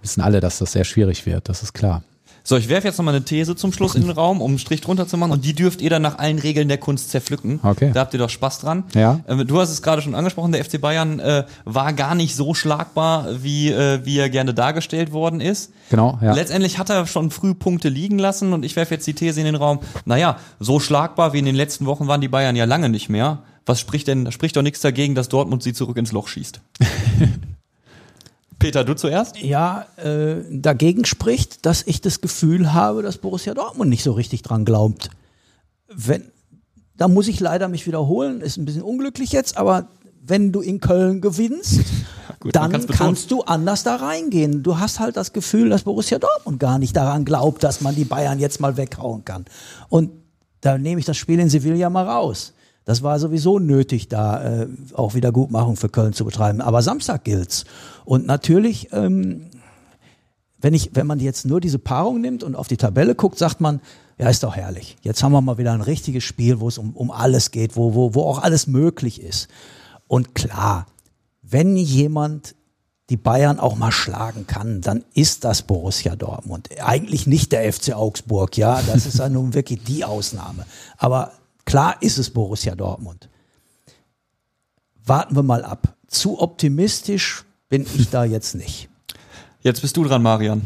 Wissen 0.00 0.22
alle, 0.22 0.40
dass 0.40 0.58
das 0.58 0.72
sehr 0.72 0.84
schwierig 0.84 1.26
wird, 1.26 1.48
das 1.48 1.62
ist 1.62 1.74
klar. 1.74 2.02
So, 2.48 2.56
ich 2.56 2.68
werfe 2.68 2.86
jetzt 2.86 2.96
nochmal 2.96 3.16
eine 3.16 3.24
These 3.24 3.56
zum 3.56 3.72
Schluss 3.72 3.96
in 3.96 4.02
den 4.02 4.12
Raum, 4.12 4.40
um 4.40 4.52
einen 4.52 4.60
Strich 4.60 4.80
drunter 4.80 5.08
zu 5.08 5.16
machen 5.16 5.32
und 5.32 5.44
die 5.44 5.52
dürft 5.52 5.80
ihr 5.80 5.90
dann 5.90 6.02
nach 6.02 6.18
allen 6.18 6.38
Regeln 6.38 6.68
der 6.68 6.78
Kunst 6.78 7.10
zerpflücken. 7.10 7.58
Okay. 7.60 7.90
Da 7.92 7.98
habt 7.98 8.14
ihr 8.14 8.20
doch 8.20 8.30
Spaß 8.30 8.60
dran. 8.60 8.84
Ja. 8.94 9.18
Ähm, 9.26 9.44
Du 9.48 9.58
hast 9.58 9.70
es 9.70 9.82
gerade 9.82 10.00
schon 10.00 10.14
angesprochen, 10.14 10.52
der 10.52 10.64
FC 10.64 10.80
Bayern 10.80 11.18
äh, 11.18 11.44
war 11.64 11.92
gar 11.92 12.14
nicht 12.14 12.36
so 12.36 12.54
schlagbar, 12.54 13.42
wie, 13.42 13.70
äh, 13.72 14.04
wie 14.04 14.16
er 14.18 14.30
gerne 14.30 14.54
dargestellt 14.54 15.10
worden 15.10 15.40
ist. 15.40 15.72
Genau, 15.90 16.20
ja. 16.22 16.34
Letztendlich 16.34 16.78
hat 16.78 16.88
er 16.88 17.08
schon 17.08 17.32
früh 17.32 17.52
Punkte 17.52 17.88
liegen 17.88 18.20
lassen 18.20 18.52
und 18.52 18.64
ich 18.64 18.76
werfe 18.76 18.94
jetzt 18.94 19.08
die 19.08 19.14
These 19.14 19.40
in 19.40 19.46
den 19.46 19.56
Raum, 19.56 19.80
naja, 20.04 20.38
so 20.60 20.78
schlagbar 20.78 21.32
wie 21.32 21.40
in 21.40 21.46
den 21.46 21.56
letzten 21.56 21.84
Wochen 21.86 22.06
waren 22.06 22.20
die 22.20 22.28
Bayern 22.28 22.54
ja 22.54 22.64
lange 22.64 22.90
nicht 22.90 23.08
mehr. 23.08 23.40
Was 23.64 23.80
spricht 23.80 24.06
denn, 24.06 24.30
spricht 24.30 24.56
doch 24.56 24.62
nichts 24.62 24.80
dagegen, 24.80 25.16
dass 25.16 25.28
Dortmund 25.28 25.64
sie 25.64 25.72
zurück 25.72 25.96
ins 25.96 26.12
Loch 26.12 26.28
schießt. 26.28 26.60
Peter, 28.58 28.84
du 28.84 28.94
zuerst? 28.94 29.38
Ja, 29.38 29.86
äh, 29.96 30.36
dagegen 30.50 31.04
spricht, 31.04 31.66
dass 31.66 31.82
ich 31.86 32.00
das 32.00 32.20
Gefühl 32.20 32.72
habe, 32.72 33.02
dass 33.02 33.18
Borussia 33.18 33.54
Dortmund 33.54 33.90
nicht 33.90 34.02
so 34.02 34.12
richtig 34.12 34.42
dran 34.42 34.64
glaubt. 34.64 35.10
Wenn, 35.88 36.24
da 36.96 37.08
muss 37.08 37.28
ich 37.28 37.38
leider 37.40 37.68
mich 37.68 37.86
wiederholen, 37.86 38.40
ist 38.40 38.56
ein 38.56 38.64
bisschen 38.64 38.82
unglücklich 38.82 39.32
jetzt, 39.32 39.56
aber 39.56 39.88
wenn 40.22 40.52
du 40.52 40.60
in 40.60 40.80
Köln 40.80 41.20
gewinnst, 41.20 41.80
Gut, 42.40 42.54
dann 42.54 42.86
kannst 42.88 43.30
du 43.30 43.42
anders 43.42 43.82
da 43.82 43.96
reingehen. 43.96 44.62
Du 44.62 44.78
hast 44.78 45.00
halt 45.00 45.16
das 45.16 45.32
Gefühl, 45.32 45.70
dass 45.70 45.84
Borussia 45.84 46.18
Dortmund 46.18 46.58
gar 46.60 46.78
nicht 46.78 46.96
daran 46.96 47.24
glaubt, 47.24 47.62
dass 47.62 47.80
man 47.80 47.94
die 47.94 48.04
Bayern 48.04 48.38
jetzt 48.38 48.60
mal 48.60 48.76
weghauen 48.76 49.24
kann. 49.24 49.44
Und 49.88 50.10
da 50.60 50.78
nehme 50.78 50.98
ich 50.98 51.06
das 51.06 51.16
Spiel 51.16 51.38
in 51.38 51.48
Sevilla 51.48 51.90
mal 51.90 52.06
raus. 52.06 52.52
Das 52.86 53.02
war 53.02 53.18
sowieso 53.18 53.58
nötig, 53.58 54.08
da 54.08 54.62
äh, 54.62 54.68
auch 54.94 55.14
Wiedergutmachung 55.14 55.76
für 55.76 55.88
Köln 55.88 56.12
zu 56.12 56.24
betreiben. 56.24 56.60
Aber 56.60 56.82
Samstag 56.82 57.24
gilt's. 57.24 57.64
Und 58.04 58.26
natürlich, 58.26 58.92
ähm, 58.92 59.50
wenn 60.60 60.72
ich, 60.72 60.92
wenn 60.94 61.08
man 61.08 61.18
jetzt 61.18 61.46
nur 61.46 61.60
diese 61.60 61.80
Paarung 61.80 62.20
nimmt 62.20 62.44
und 62.44 62.54
auf 62.54 62.68
die 62.68 62.76
Tabelle 62.76 63.16
guckt, 63.16 63.38
sagt 63.38 63.60
man, 63.60 63.80
ja, 64.18 64.30
ist 64.30 64.44
doch 64.44 64.54
herrlich. 64.54 64.96
Jetzt 65.02 65.24
haben 65.24 65.32
wir 65.32 65.40
mal 65.40 65.58
wieder 65.58 65.72
ein 65.72 65.80
richtiges 65.80 66.22
Spiel, 66.22 66.60
wo 66.60 66.68
es 66.68 66.78
um, 66.78 66.92
um 66.94 67.10
alles 67.10 67.50
geht, 67.50 67.76
wo, 67.76 67.94
wo, 67.94 68.14
wo 68.14 68.22
auch 68.22 68.40
alles 68.40 68.68
möglich 68.68 69.20
ist. 69.20 69.48
Und 70.06 70.36
klar, 70.36 70.86
wenn 71.42 71.76
jemand 71.76 72.54
die 73.10 73.16
Bayern 73.16 73.58
auch 73.58 73.74
mal 73.74 73.90
schlagen 73.90 74.46
kann, 74.46 74.80
dann 74.80 75.04
ist 75.12 75.44
das 75.44 75.62
Borussia 75.62 76.14
Dortmund. 76.14 76.68
Eigentlich 76.80 77.26
nicht 77.26 77.50
der 77.50 77.72
FC 77.72 77.94
Augsburg, 77.94 78.56
ja, 78.56 78.80
das 78.82 79.06
ist 79.06 79.18
ja 79.18 79.28
nun 79.28 79.54
wirklich 79.54 79.82
die 79.82 80.04
Ausnahme. 80.04 80.66
Aber 80.98 81.32
klar 81.66 82.00
ist 82.00 82.16
es 82.16 82.30
Borussia 82.30 82.74
Dortmund. 82.74 83.28
Warten 85.04 85.36
wir 85.36 85.42
mal 85.42 85.64
ab. 85.64 85.94
Zu 86.08 86.40
optimistisch 86.40 87.44
bin 87.68 87.86
ich 87.94 88.08
da 88.08 88.24
jetzt 88.24 88.54
nicht. 88.54 88.88
Jetzt 89.60 89.82
bist 89.82 89.96
du 89.96 90.04
dran, 90.04 90.22
Marian. 90.22 90.62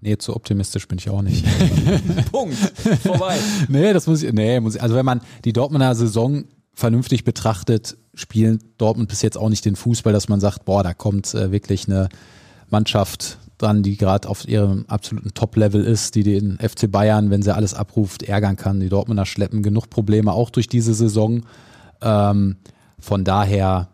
Nee, 0.00 0.18
zu 0.18 0.36
optimistisch 0.36 0.86
bin 0.86 0.98
ich 0.98 1.08
auch 1.08 1.22
nicht. 1.22 1.46
Punkt. 2.30 2.54
Vorbei. 3.02 3.38
nee, 3.68 3.92
das 3.94 4.06
muss 4.06 4.22
ich, 4.22 4.32
nee, 4.34 4.60
muss 4.60 4.74
ich, 4.74 4.82
also 4.82 4.94
wenn 4.94 5.06
man 5.06 5.22
die 5.46 5.54
Dortmunder 5.54 5.94
Saison 5.94 6.44
vernünftig 6.74 7.24
betrachtet, 7.24 7.96
spielen 8.12 8.58
Dortmund 8.76 9.08
bis 9.08 9.22
jetzt 9.22 9.38
auch 9.38 9.48
nicht 9.48 9.64
den 9.64 9.76
Fußball, 9.76 10.12
dass 10.12 10.28
man 10.28 10.40
sagt, 10.40 10.66
boah, 10.66 10.82
da 10.82 10.92
kommt 10.92 11.32
äh, 11.32 11.52
wirklich 11.52 11.88
eine 11.88 12.10
Mannschaft 12.68 13.38
dran, 13.58 13.82
die 13.82 13.96
gerade 13.96 14.28
auf 14.28 14.46
ihrem 14.48 14.84
absoluten 14.88 15.34
Top-Level 15.34 15.84
ist, 15.84 16.14
die 16.14 16.22
den 16.22 16.58
FC 16.58 16.90
Bayern, 16.90 17.30
wenn 17.30 17.42
sie 17.42 17.54
alles 17.54 17.74
abruft, 17.74 18.22
ärgern 18.22 18.56
kann. 18.56 18.80
Die 18.80 18.88
Dortmunder 18.88 19.26
schleppen 19.26 19.62
genug 19.62 19.90
Probleme 19.90 20.32
auch 20.32 20.50
durch 20.50 20.68
diese 20.68 20.94
Saison. 20.94 21.42
Ähm, 22.02 22.56
von 22.98 23.24
daher, 23.24 23.88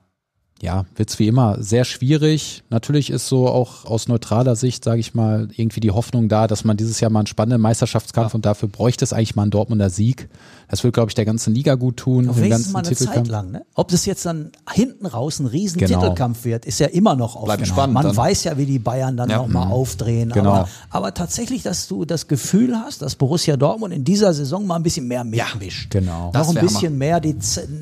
ja, 0.63 0.85
wird's 0.97 1.19
wie 1.19 1.27
immer 1.29 1.63
sehr 1.63 1.85
schwierig. 1.85 2.63
Natürlich 2.71 3.11
ist 3.11 3.27
so 3.29 3.49
auch 3.49 3.85
aus 3.87 4.09
neutraler 4.09 4.57
Sicht, 4.57 4.85
sage 4.85 5.01
ich 5.01 5.15
mal, 5.15 5.49
irgendwie 5.57 5.81
die 5.81 5.91
Hoffnung 5.91 6.29
da, 6.29 6.47
dass 6.47 6.65
man 6.65 6.77
dieses 6.77 7.01
Jahr 7.01 7.11
mal 7.11 7.21
einen 7.21 7.27
spannenden 7.27 7.63
Meisterschaftskampf 7.63 8.35
und 8.35 8.45
dafür 8.45 8.69
bräuchte 8.69 9.05
es 9.05 9.13
eigentlich 9.13 9.37
mal 9.37 9.43
einen 9.43 9.51
Dortmunder 9.51 9.89
Sieg. 9.91 10.29
Das 10.69 10.85
würde, 10.85 10.93
glaube 10.93 11.11
ich, 11.11 11.17
der 11.17 11.25
ganzen 11.25 11.53
Liga 11.53 11.75
gut 11.75 11.97
tun. 11.97 12.29
Auf 12.29 12.37
wenigstens 12.37 12.67
ganzen 12.67 12.73
mal 12.75 12.79
eine 12.81 12.89
Zeit 12.91 12.99
Titelkampf. 12.99 13.29
lang. 13.29 13.51
Ne? 13.51 13.65
Ob 13.75 13.89
das 13.89 14.07
jetzt 14.07 14.25
dann 14.25 14.53
hinten 14.73 15.07
raus 15.07 15.41
ein 15.41 15.47
riesen 15.47 15.79
Genau. 15.79 15.99
Titelkampf 16.01 16.45
wird, 16.45 16.65
ist 16.65 16.79
ja 16.79 16.87
immer 16.87 17.17
noch 17.17 17.35
offen. 17.35 17.47
Bleibt 17.47 17.67
spannend 17.67 17.95
Man 17.95 18.05
dann. 18.07 18.17
weiß 18.17 18.45
ja, 18.45 18.57
wie 18.57 18.67
die 18.67 18.79
Bayern 18.79 19.17
dann 19.17 19.29
Ja. 19.31 19.39
noch 19.39 19.49
mal 19.49 19.67
aufdrehen. 19.67 20.31
Genau. 20.31 20.51
Aber, 20.53 20.69
aber 20.91 21.15
tatsächlich, 21.15 21.63
dass 21.65 21.89
du 21.89 22.05
das 22.05 22.29
Gefühl 22.29 22.77
hast, 22.77 23.03
dass 23.03 23.17
Borussia 23.17 23.57
Dortmund 23.57 23.93
in 23.93 24.05
dieser 24.05 24.33
Saison 24.33 24.65
mal 24.65 24.77
ein 24.77 24.85
bisschen 24.85 25.09
mehr 25.09 25.25
mitmischt. 25.25 25.91
Genau. 25.91 26.31
Das 26.33 26.47
noch 26.47 26.55
ein 26.57 26.65
bisschen 26.65 26.97
mehr, 26.99 27.19
die, 27.19 27.35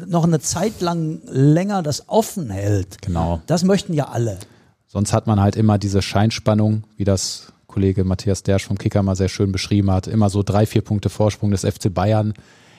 noch 0.06 0.24
eine 0.24 0.40
Zeit 0.40 0.80
lang 0.80 1.18
länger 1.30 1.82
das 1.82 2.08
offen 2.08 2.48
hält. 2.48 2.67
Genau. 3.02 3.40
Das 3.46 3.64
möchten 3.64 3.94
ja 3.94 4.08
alle. 4.08 4.38
Sonst 4.86 5.12
hat 5.12 5.26
man 5.26 5.40
halt 5.40 5.56
immer 5.56 5.78
diese 5.78 6.00
Scheinspannung, 6.02 6.84
wie 6.96 7.04
das 7.04 7.52
Kollege 7.66 8.04
Matthias 8.04 8.42
Dersch 8.42 8.64
vom 8.66 8.78
Kicker 8.78 9.02
mal 9.02 9.16
sehr 9.16 9.28
schön 9.28 9.52
beschrieben 9.52 9.90
hat. 9.90 10.06
Immer 10.06 10.30
so 10.30 10.42
drei, 10.42 10.64
vier 10.66 10.82
Punkte 10.82 11.10
Vorsprung 11.10 11.50
des 11.50 11.62
FC 11.64 11.92
Bayern. 11.92 12.32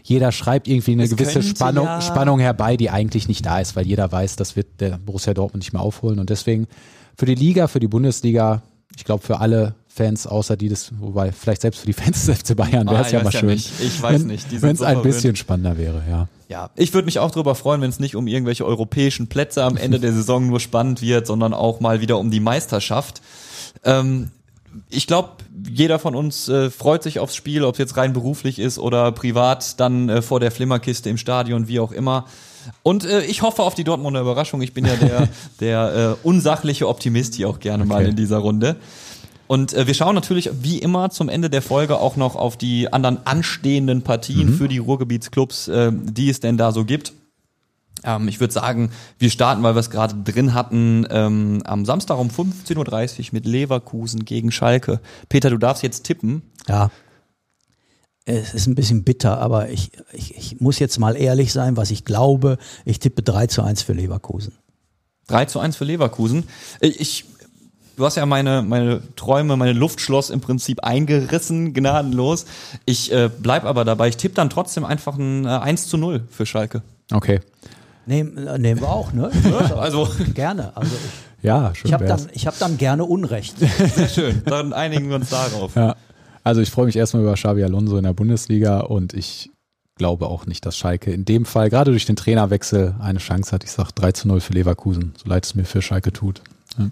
Jeder 0.03 0.31
schreibt 0.31 0.67
irgendwie 0.67 0.93
eine 0.93 1.03
Es 1.03 1.11
gewisse 1.15 1.43
Spannung, 1.43 1.85
ja- 1.85 2.01
Spannung 2.01 2.39
herbei, 2.39 2.77
die 2.77 2.89
eigentlich 2.89 3.27
nicht 3.27 3.45
da 3.45 3.59
ist, 3.59 3.75
weil 3.75 3.85
jeder 3.85 4.11
weiß, 4.11 4.37
das 4.37 4.55
wird 4.55 4.79
der 4.81 4.97
Borussia 4.97 5.33
Dortmund 5.33 5.61
nicht 5.63 5.73
mehr 5.73 5.81
aufholen. 5.81 6.19
Und 6.19 6.29
deswegen 6.29 6.67
für 7.15 7.25
die 7.25 7.35
Liga, 7.35 7.67
für 7.67 7.79
die 7.79 7.87
Bundesliga, 7.87 8.63
ich 8.95 9.03
glaube 9.05 9.23
für 9.23 9.39
alle 9.39 9.75
Fans, 9.91 10.27
außer 10.27 10.55
die 10.55 10.69
das, 10.69 10.91
wobei 10.99 11.31
vielleicht 11.31 11.61
selbst 11.61 11.79
für 11.81 11.87
die 11.87 11.93
Fans 11.93 12.25
des 12.25 12.37
FC 12.39 12.55
Bayern 12.55 12.87
wäre 12.87 12.97
Ah, 12.99 13.01
es 13.01 13.07
ich 13.07 13.13
ja 13.13 13.23
mal 13.23 13.33
ja 13.33 13.39
schön. 13.39 13.49
nicht. 13.49 13.71
Ich 13.81 14.01
weiß 14.01 14.23
nicht. 14.23 14.45
Die 14.51 14.57
sind 14.57 14.61
Wenn 14.61 14.73
es 14.73 14.79
so 14.79 14.85
ein 14.85 14.93
verwöhnt. 14.97 15.15
bisschen 15.15 15.35
spannender 15.35 15.77
wäre, 15.77 16.03
ja. 16.09 16.27
Ja, 16.47 16.69
ich 16.75 16.93
würde 16.93 17.05
mich 17.05 17.19
auch 17.19 17.31
darüber 17.31 17.53
freuen, 17.55 17.81
wenn 17.81 17.89
es 17.89 17.99
nicht 17.99 18.15
um 18.15 18.27
irgendwelche 18.27 18.65
europäischen 18.65 19.27
Plätze 19.27 19.63
am 19.63 19.77
Ende 19.77 19.99
der 19.99 20.13
Saison 20.13 20.47
nur 20.47 20.59
spannend 20.59 21.01
wird, 21.01 21.27
sondern 21.27 21.53
auch 21.53 21.79
mal 21.79 22.01
wieder 22.01 22.17
um 22.17 22.31
die 22.31 22.39
Meisterschaft. 22.39 23.21
Ähm, 23.83 24.31
ich 24.89 25.07
glaube, 25.07 25.29
jeder 25.69 25.97
von 25.99 26.15
uns 26.15 26.47
äh, 26.47 26.69
freut 26.69 27.03
sich 27.03 27.19
aufs 27.19 27.35
Spiel, 27.35 27.63
ob 27.63 27.73
es 27.75 27.79
jetzt 27.79 27.97
rein 27.97 28.13
beruflich 28.13 28.59
ist 28.59 28.77
oder 28.79 29.11
privat, 29.11 29.79
dann 29.79 30.07
äh, 30.09 30.21
vor 30.21 30.39
der 30.39 30.51
Flimmerkiste 30.51 31.09
im 31.09 31.17
Stadion, 31.17 31.67
wie 31.67 31.79
auch 31.79 31.91
immer. 31.91 32.25
Und 32.83 33.05
äh, 33.05 33.21
ich 33.23 33.41
hoffe 33.41 33.63
auf 33.63 33.73
die 33.73 33.83
Dortmunder 33.83 34.21
Überraschung. 34.21 34.61
Ich 34.61 34.73
bin 34.73 34.85
ja 34.85 34.95
der, 34.95 35.27
der 35.59 36.17
äh, 36.23 36.27
unsachliche 36.27 36.87
Optimist 36.87 37.35
hier 37.35 37.49
auch 37.49 37.59
gerne 37.59 37.85
mal 37.85 38.01
Okay. 38.01 38.09
in 38.11 38.15
dieser 38.15 38.37
Runde. 38.37 38.75
Und 39.49 39.73
äh, 39.73 39.87
wir 39.87 39.95
schauen 39.95 40.13
natürlich 40.13 40.51
wie 40.61 40.77
immer 40.77 41.09
zum 41.09 41.27
Ende 41.27 41.49
der 41.49 41.63
Folge 41.63 41.97
auch 41.97 42.15
noch 42.15 42.35
auf 42.35 42.55
die 42.55 42.93
anderen 42.93 43.25
anstehenden 43.25 44.03
Partien 44.03 44.53
für 44.53 44.67
die 44.67 44.77
Ruhrgebietsclubs, 44.77 45.67
äh, 45.69 45.91
die 45.91 46.29
es 46.29 46.39
denn 46.39 46.55
da 46.55 46.71
so 46.71 46.85
gibt. 46.85 47.13
Ähm, 48.03 48.27
ich 48.27 48.39
würde 48.39 48.53
sagen, 48.53 48.91
wir 49.17 49.31
starten, 49.31 49.63
weil 49.63 49.73
wir 49.73 49.79
es 49.79 49.89
gerade 49.89 50.13
drin 50.23 50.53
hatten, 50.53 51.07
ähm, 51.09 51.63
am 51.65 51.83
Samstag 51.83 52.19
um 52.19 52.29
15.30 52.29 52.77
Uhr 52.77 53.25
mit 53.31 53.47
Leverkusen 53.47 54.23
gegen 54.23 54.51
Schalke. 54.51 54.99
Peter, 55.29 55.49
du 55.49 55.57
darfst 55.57 55.81
jetzt 55.81 56.03
tippen. 56.03 56.43
Ja. 56.67 56.91
Es 58.25 58.53
ist 58.53 58.67
ein 58.67 58.75
bisschen 58.75 59.03
bitter, 59.03 59.39
aber 59.39 59.71
ich, 59.71 59.89
ich, 60.13 60.37
ich 60.37 60.61
muss 60.61 60.77
jetzt 60.77 60.99
mal 60.99 61.17
ehrlich 61.17 61.53
sein, 61.53 61.75
was 61.75 61.89
ich 61.89 62.05
glaube. 62.05 62.59
Ich 62.85 62.99
tippe 62.99 63.23
3 63.23 63.47
zu 63.47 63.63
1 63.63 63.81
für 63.81 63.93
Leverkusen. 63.93 64.53
3 65.25 65.45
zu 65.45 65.59
1 65.59 65.75
für 65.75 65.85
Leverkusen. 65.85 66.43
Ich, 66.81 66.99
ich 66.99 67.25
du 67.99 68.05
hast 68.05 68.15
ja 68.15 68.25
meine, 68.25 68.61
meine 68.61 69.01
Träume, 69.15 69.57
meine 69.57 69.73
Luftschloss 69.73 70.29
im 70.29 70.39
Prinzip 70.39 70.83
eingerissen, 70.83 71.73
gnadenlos. 71.73 72.45
Ich 72.85 73.11
äh, 73.11 73.29
bleib 73.29 73.65
aber 73.65 73.83
dabei. 73.83 74.07
Ich 74.07 74.17
tippe 74.17 74.35
dann 74.35 74.49
trotzdem 74.49 74.85
einfach 74.85 75.17
ein 75.17 75.45
äh, 75.45 75.49
1 75.49 75.87
zu 75.87 75.97
0 75.97 76.21
für 76.31 76.45
Schalke. 76.45 76.81
Okay. 77.11 77.41
Nehmen, 78.05 78.47
äh, 78.47 78.57
nehmen 78.57 78.81
wir 78.81 78.89
auch, 78.89 79.11
ne? 79.11 79.29
Also 79.77 80.09
Gerne. 80.33 80.75
Also 80.75 80.91
ich, 80.95 81.43
Ja, 81.43 81.75
schön 81.75 81.89
ich 81.89 81.93
habe 81.93 82.05
dann, 82.05 82.29
ich 82.31 82.47
hab 82.47 82.57
dann 82.57 82.77
gerne 82.77 83.03
Unrecht. 83.03 83.59
sehr 83.95 84.07
schön. 84.07 84.41
Dann 84.45 84.71
einigen 84.71 85.09
wir 85.09 85.17
uns 85.17 85.29
darauf. 85.29 85.75
Ja. 85.75 85.95
Also 86.45 86.61
ich 86.61 86.71
freue 86.71 86.85
mich 86.85 86.95
erstmal 86.95 87.23
über 87.23 87.33
Xabi 87.33 87.63
Alonso 87.65 87.97
in 87.97 88.05
der 88.05 88.13
Bundesliga 88.13 88.79
und 88.79 89.13
ich 89.13 89.51
glaube 89.95 90.27
auch 90.27 90.45
nicht, 90.45 90.65
dass 90.65 90.77
Schalke 90.77 91.11
in 91.11 91.25
dem 91.25 91.43
Fall, 91.43 91.69
gerade 91.69 91.91
durch 91.91 92.05
den 92.05 92.15
Trainerwechsel, 92.15 92.95
eine 93.01 93.19
Chance 93.19 93.51
hat. 93.51 93.65
Ich 93.65 93.71
sage 93.71 93.89
3 93.93 94.13
zu 94.13 94.27
0 94.29 94.39
für 94.39 94.53
Leverkusen, 94.53 95.13
so 95.21 95.27
leid 95.29 95.45
es 95.45 95.53
mir 95.53 95.65
für 95.65 95.81
Schalke 95.81 96.13
tut. 96.13 96.41
Ja. 96.77 96.89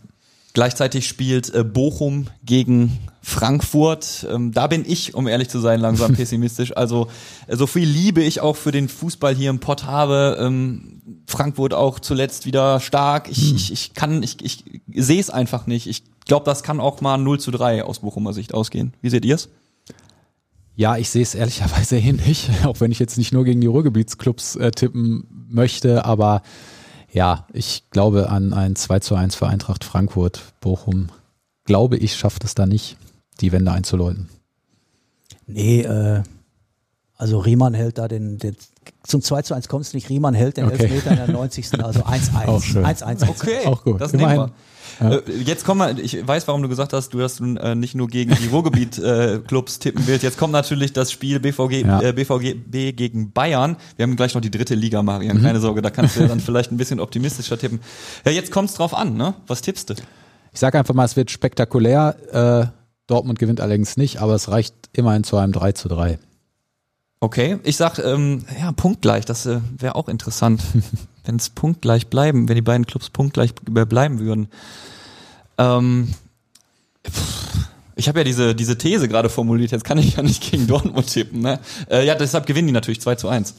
Gleichzeitig 0.57 1.07
spielt 1.07 1.53
äh, 1.53 1.63
Bochum 1.63 2.29
gegen 2.43 2.97
Frankfurt. 3.21 4.25
Ähm, 4.27 4.53
da 4.53 4.65
bin 4.65 4.85
ich, 4.87 5.13
um 5.13 5.27
ehrlich 5.27 5.49
zu 5.49 5.59
sein, 5.59 5.79
langsam 5.79 6.13
pessimistisch. 6.15 6.75
Also 6.75 7.09
äh, 7.45 7.55
so 7.55 7.67
viel 7.67 7.87
Liebe 7.87 8.23
ich 8.23 8.41
auch 8.41 8.55
für 8.55 8.71
den 8.71 8.89
Fußball 8.89 9.35
hier 9.35 9.51
im 9.51 9.59
Pott 9.59 9.83
habe. 9.83 10.35
Ähm, 10.39 11.03
Frankfurt 11.27 11.75
auch 11.75 11.99
zuletzt 11.99 12.47
wieder 12.47 12.79
stark. 12.79 13.29
Ich, 13.29 13.53
ich, 13.53 13.71
ich 13.71 13.93
kann, 13.93 14.23
ich, 14.23 14.43
ich 14.43 14.63
sehe 14.95 15.19
es 15.19 15.29
einfach 15.29 15.67
nicht. 15.67 15.85
Ich 15.85 16.01
glaube, 16.25 16.45
das 16.45 16.63
kann 16.63 16.79
auch 16.79 17.01
mal 17.01 17.19
0 17.19 17.39
zu 17.39 17.51
3 17.51 17.83
aus 17.83 17.99
Bochumer 17.99 18.33
Sicht 18.33 18.55
ausgehen. 18.55 18.95
Wie 18.99 19.11
seht 19.11 19.25
ihr's? 19.25 19.49
Ja, 20.75 20.97
ich 20.97 21.11
sehe 21.11 21.21
es 21.21 21.35
ehrlicherweise 21.35 21.97
ähnlich, 21.99 22.49
auch 22.63 22.79
wenn 22.79 22.91
ich 22.91 22.97
jetzt 22.97 23.19
nicht 23.19 23.31
nur 23.31 23.45
gegen 23.45 23.61
die 23.61 23.67
Ruhrgebietsclubs 23.67 24.55
äh, 24.55 24.71
tippen 24.71 25.45
möchte, 25.51 26.03
aber 26.03 26.41
ja, 27.18 27.47
ich 27.51 27.84
glaube 27.89 28.30
an 28.30 28.53
ein 28.53 28.76
2 28.76 28.99
zu 28.99 29.15
1 29.15 29.36
für 29.36 29.47
Eintracht 29.47 29.84
Frankfurt. 29.84 30.53
Bochum, 30.61 31.09
glaube 31.65 31.97
ich, 31.97 32.15
schafft 32.15 32.43
es 32.43 32.53
da 32.53 32.65
nicht, 32.68 32.95
die 33.41 33.51
Wende 33.51 33.72
einzuläuten. 33.72 34.30
Nee, 35.47 35.82
äh, 35.82 36.22
also 37.15 37.39
Riemann 37.39 37.74
hält 37.74 37.97
da 37.97 38.07
den, 38.07 38.38
den 38.38 38.55
zum 39.03 39.22
2 39.22 39.41
zu 39.41 39.53
1 39.55 39.68
kommt 39.68 39.86
es 39.86 39.93
nicht, 39.93 40.09
Riemann 40.09 40.36
hält 40.36 40.57
den 40.57 40.65
Okay. 40.65 40.84
Elfmeter 40.84 41.11
in 41.11 41.18
der 41.18 41.28
90. 41.32 41.84
Also 41.84 42.01
1-1. 42.01 42.45
Auch 42.47 42.61
schön. 42.61 42.86
1-1. 42.86 43.30
Okay, 43.30 43.65
Auch 43.65 43.84
gut. 43.84 43.99
Das 43.99 44.13
Immerhin. 44.13 44.51
Wir. 44.99 45.27
Äh, 45.27 45.31
Jetzt 45.43 45.65
kommen 45.65 45.79
wir, 45.97 46.03
ich 46.03 46.25
weiß, 46.27 46.47
warum 46.47 46.61
du 46.61 46.69
gesagt 46.69 46.93
hast, 46.93 47.13
du 47.13 47.21
hast 47.21 47.39
äh, 47.41 47.75
nicht 47.75 47.95
nur 47.95 48.07
gegen 48.07 48.35
die 48.35 48.47
Ruhrgebiet-Clubs 48.47 49.79
tippen 49.79 50.05
willst. 50.07 50.23
Jetzt 50.23 50.37
kommt 50.37 50.53
natürlich 50.53 50.93
das 50.93 51.11
Spiel 51.11 51.39
BVG, 51.39 51.85
Ja. 51.85 52.01
äh, 52.01 52.13
BVB 52.13 52.95
gegen 52.95 53.31
Bayern. 53.31 53.77
Wir 53.95 54.03
haben 54.03 54.15
gleich 54.15 54.33
noch 54.33 54.41
die 54.41 54.51
dritte 54.51 54.75
Liga, 54.75 55.01
Marian. 55.03 55.41
Keine 55.41 55.59
Sorge, 55.59 55.81
da 55.81 55.89
kannst 55.89 56.15
du 56.15 56.21
ja 56.21 56.27
dann 56.27 56.39
vielleicht 56.39 56.71
ein 56.71 56.77
bisschen 56.77 56.99
optimistischer 56.99 57.57
tippen. 57.57 57.79
Ja, 58.25 58.31
jetzt 58.31 58.51
kommt's 58.51 58.73
drauf 58.75 58.93
an, 58.93 59.15
ne? 59.15 59.33
Was 59.47 59.61
tippst 59.61 59.89
du? 59.89 59.93
Ich 60.53 60.59
sage 60.59 60.77
einfach 60.79 60.93
mal, 60.93 61.05
es 61.05 61.15
wird 61.15 61.29
spektakulär. 61.31 62.15
Äh, 62.71 62.77
Dortmund 63.07 63.39
gewinnt 63.39 63.61
allerdings 63.61 63.95
nicht, 63.97 64.17
aber 64.21 64.35
es 64.35 64.49
reicht 64.49 64.73
immerhin 64.93 65.23
zu 65.23 65.37
einem 65.37 65.53
3 65.53 65.71
zu 65.73 65.87
3. 65.87 66.19
Okay, 67.19 67.57
ich 67.63 67.77
sag, 67.77 67.97
ähm, 67.99 68.43
ja, 68.59 68.71
punktgleich, 68.73 69.25
das 69.25 69.45
äh, 69.47 69.59
wäre 69.79 69.95
auch 69.95 70.07
interessant, 70.07 70.61
wenn 71.28 71.36
es 71.36 71.49
punktgleich 71.49 72.07
bleiben, 72.07 72.47
wenn 72.49 72.55
die 72.55 72.61
beiden 72.61 72.86
Clubs 72.86 73.09
punktgleich 73.09 73.53
b- 73.53 73.86
bleiben 73.86 74.19
würden. 74.19 74.47
Ähm, 75.57 76.13
pff, 77.05 77.67
ich 77.95 78.07
habe 78.07 78.19
ja 78.19 78.23
diese, 78.23 78.55
diese 78.55 78.78
These 78.78 79.07
gerade 79.07 79.30
formuliert, 79.30 79.71
jetzt 79.71 79.84
kann 79.84 79.97
ich 79.97 80.15
ja 80.15 80.23
nicht 80.23 80.49
gegen 80.51 80.67
Dortmund 80.67 81.07
tippen. 81.07 81.41
Ne? 81.41 81.59
Äh, 81.89 82.05
ja, 82.05 82.15
deshalb 82.15 82.45
gewinnen 82.45 82.67
die 82.67 82.73
natürlich 82.73 83.01
2 83.01 83.15
zu 83.15 83.28
1. 83.28 83.55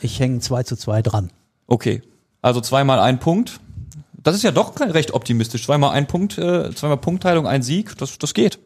Ich 0.00 0.20
hänge 0.20 0.40
2 0.40 0.62
zu 0.64 0.76
2 0.76 1.02
dran. 1.02 1.30
Okay, 1.66 2.02
also 2.42 2.60
zweimal 2.60 2.98
ein 3.00 3.18
Punkt. 3.20 3.60
Das 4.22 4.36
ist 4.36 4.42
ja 4.42 4.52
doch 4.52 4.78
recht 4.78 5.12
optimistisch. 5.14 5.64
Zweimal 5.64 5.90
ein 5.92 6.06
Punkt, 6.06 6.38
äh, 6.38 6.72
zweimal 6.74 6.98
Punktteilung, 6.98 7.46
ein 7.46 7.62
Sieg, 7.62 7.96
das, 7.98 8.18
das 8.18 8.34
geht. 8.34 8.58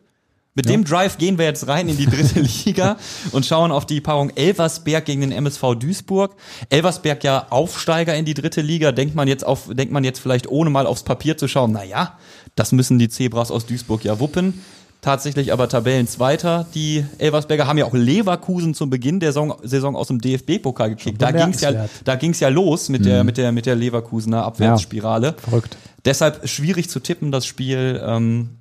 Mit 0.57 0.71
dem 0.71 0.85
Drive 0.85 1.19
gehen 1.19 1.37
wir 1.37 1.45
jetzt 1.45 1.69
rein 1.69 1.87
in 1.89 1.99
die 1.99 2.07
dritte 2.07 2.41
Liga 2.65 2.97
und 3.33 3.45
schauen 3.45 3.71
auf 3.71 3.85
die 3.85 4.01
Paarung 4.01 4.31
Elversberg 4.31 5.05
gegen 5.05 5.21
den 5.21 5.31
MSV 5.31 5.75
Duisburg. 5.79 6.35
Elversberg 6.71 7.23
ja 7.23 7.47
Aufsteiger 7.51 8.17
in 8.17 8.25
die 8.25 8.33
dritte 8.33 8.63
Liga. 8.63 8.91
Denkt 8.91 9.15
man 9.15 9.29
jetzt 9.29 9.47
auf, 9.47 9.69
denkt 9.71 9.93
man 9.93 10.03
jetzt 10.03 10.19
vielleicht 10.19 10.49
ohne 10.49 10.71
mal 10.71 10.87
aufs 10.87 11.03
Papier 11.03 11.37
zu 11.37 11.47
schauen. 11.47 11.73
Naja, 11.73 12.19
das 12.55 12.73
müssen 12.73 12.99
die 12.99 13.11
Zebras 13.11 13.51
aus 13.51 13.67
Duisburg 13.67 14.03
ja 14.03 14.19
wuppen. 14.19 14.63
Tatsächlich 15.03 15.53
aber 15.53 15.69
Tabellenzweiter. 15.69 16.67
Die 16.75 17.05
Elversberger 17.19 17.67
haben 17.67 17.77
ja 17.77 17.85
auch 17.85 17.95
Leverkusen 17.95 18.73
zum 18.73 18.89
Beginn 18.89 19.21
der 19.21 19.33
Saison, 19.33 19.57
Saison 19.63 19.95
aus 19.95 20.09
dem 20.09 20.23
DFB-Pokal 20.23 20.89
gekickt. 20.89 21.21
Da 21.21 21.33
ging's 21.33 21.61
ja, 21.61 21.87
da 22.05 22.17
ging's 22.17 22.41
ja 22.41 22.49
los 22.49 22.89
mit 22.89 23.05
der, 23.05 23.25
mit 23.25 23.37
der, 23.37 23.53
mit 23.53 23.67
der 23.67 23.77
Leverkusener 23.77 24.45
Abwärtsspirale. 24.45 25.35
Verrückt. 25.35 25.77
Deshalb 26.07 26.49
schwierig 26.49 26.89
zu 26.89 27.01
tippen, 27.01 27.31
das 27.31 27.45
Spiel. 27.45 28.01
Ähm, 28.05 28.57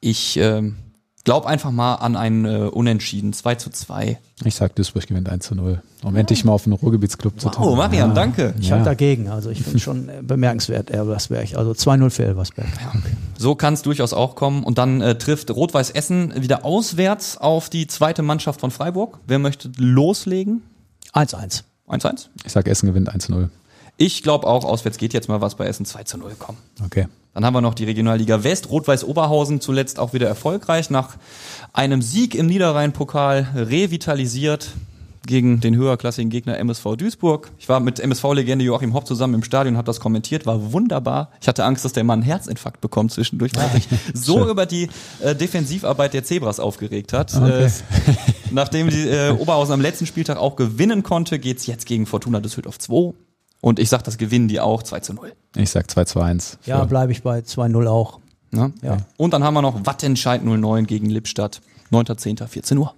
ich 0.00 0.36
ähm, 0.36 0.76
glaube 1.24 1.48
einfach 1.48 1.70
mal 1.70 1.94
an 1.96 2.16
ein 2.16 2.44
äh, 2.44 2.58
Unentschieden, 2.70 3.32
2 3.32 3.54
zu 3.56 3.70
2. 3.70 4.18
Ich 4.44 4.54
sag, 4.54 4.74
Duisburg 4.76 5.06
gewinnt 5.06 5.28
1 5.28 5.46
zu 5.46 5.54
0. 5.54 5.82
Um 6.02 6.16
endlich 6.16 6.44
mal 6.44 6.52
auf 6.52 6.66
einen 6.66 6.74
Ruhrgebietsclub 6.74 7.40
zu 7.40 7.48
tippen. 7.48 7.64
Oh, 7.66 7.74
Marian, 7.76 8.14
danke. 8.14 8.54
Ich 8.60 8.68
Ja. 8.68 8.72
halte 8.76 8.84
dagegen. 8.90 9.28
Also 9.30 9.48
ich 9.50 9.62
finde 9.62 9.78
schon 9.78 10.08
äh, 10.08 10.20
bemerkenswert, 10.22 10.90
Elversberg. 10.90 11.56
Also 11.56 11.72
2-0 11.72 12.10
für 12.10 12.24
Elversberg. 12.26 12.68
So 13.38 13.54
kann 13.54 13.74
es 13.74 13.82
durchaus 13.82 14.12
auch 14.12 14.34
kommen. 14.36 14.62
Und 14.64 14.76
dann 14.78 15.00
äh, 15.00 15.16
trifft 15.16 15.50
Rot-Weiß 15.50 15.90
Essen 15.90 16.34
wieder 16.42 16.64
auswärts 16.64 17.38
auf 17.38 17.70
die 17.70 17.86
zweite 17.86 18.22
Mannschaft 18.22 18.60
von 18.60 18.70
Freiburg. 18.70 19.18
Wer 19.26 19.38
möchte 19.38 19.70
loslegen? 19.78 20.62
1-1. 21.14 21.62
1-1. 21.88 22.26
Ich 22.44 22.52
sag, 22.52 22.66
Essen 22.68 22.86
gewinnt 22.86 23.08
1 23.08 23.24
zu 23.26 23.32
0. 23.32 23.50
Ich 23.96 24.22
glaube 24.22 24.46
auch, 24.46 24.64
auswärts 24.64 24.98
geht 24.98 25.14
jetzt 25.14 25.28
mal 25.28 25.40
was 25.40 25.54
bei 25.54 25.66
Essen 25.66 25.86
2 25.86 26.02
zu 26.04 26.18
0 26.18 26.32
kommen. 26.38 26.58
Okay. 26.84 27.06
Dann 27.34 27.44
haben 27.44 27.54
wir 27.54 27.60
noch 27.60 27.74
die 27.74 27.84
Regionalliga 27.84 28.44
West, 28.44 28.70
Rot-Weiß 28.70 29.04
Oberhausen 29.04 29.60
zuletzt 29.60 29.98
auch 29.98 30.12
wieder 30.12 30.28
erfolgreich 30.28 30.88
nach 30.88 31.16
einem 31.72 32.00
Sieg 32.00 32.34
im 32.34 32.46
Niederrhein-Pokal 32.46 33.48
revitalisiert 33.54 34.70
gegen 35.26 35.60
den 35.60 35.74
höherklassigen 35.74 36.30
Gegner 36.30 36.58
MSV 36.58 36.96
Duisburg. 36.96 37.50
Ich 37.58 37.68
war 37.68 37.80
mit 37.80 37.98
MSV-Legende 37.98 38.64
Joachim 38.64 38.94
Hopp 38.94 39.06
zusammen 39.06 39.34
im 39.34 39.42
Stadion, 39.42 39.76
habe 39.76 39.86
das 39.86 40.00
kommentiert, 40.00 40.46
war 40.46 40.72
wunderbar. 40.72 41.30
Ich 41.40 41.48
hatte 41.48 41.64
Angst, 41.64 41.84
dass 41.84 41.92
der 41.92 42.04
Mann 42.04 42.20
einen 42.20 42.22
Herzinfarkt 42.22 42.80
bekommt 42.80 43.12
zwischendurch, 43.12 43.52
weil 43.56 43.68
sich 43.70 43.88
so 44.14 44.48
über 44.48 44.66
die 44.66 44.88
äh, 45.20 45.34
Defensivarbeit 45.34 46.14
der 46.14 46.24
Zebras 46.24 46.60
aufgeregt 46.60 47.12
hat. 47.12 47.34
Okay. 47.34 47.66
Äh, 47.66 47.70
nachdem 48.50 48.90
die 48.90 49.08
äh, 49.08 49.30
Oberhausen 49.30 49.72
am 49.74 49.80
letzten 49.80 50.06
Spieltag 50.06 50.36
auch 50.36 50.56
gewinnen 50.56 51.02
konnte, 51.02 51.38
geht's 51.38 51.66
jetzt 51.66 51.86
gegen 51.86 52.06
Fortuna 52.06 52.40
Düsseldorf 52.40 52.78
2. 52.78 53.14
Und 53.64 53.78
ich 53.78 53.88
sag, 53.88 54.04
das 54.04 54.18
gewinnen 54.18 54.46
die 54.46 54.60
auch 54.60 54.82
2 54.82 55.00
zu 55.00 55.14
0. 55.14 55.32
Ich 55.56 55.70
sag 55.70 55.90
2 55.90 56.04
zu 56.04 56.20
1. 56.20 56.58
Ja, 56.66 56.84
bleibe 56.84 57.12
ich 57.12 57.22
bei 57.22 57.38
2-0 57.38 57.86
auch. 57.88 58.20
Ne? 58.50 58.74
Ja. 58.82 58.98
Und 59.16 59.32
dann 59.32 59.42
haben 59.42 59.54
wir 59.54 59.62
noch 59.62 59.86
Wattenscheid 59.86 60.44
09 60.44 60.86
gegen 60.86 61.08
Lippstadt. 61.08 61.62
9.10. 61.90 62.46
14 62.46 62.76
Uhr. 62.76 62.94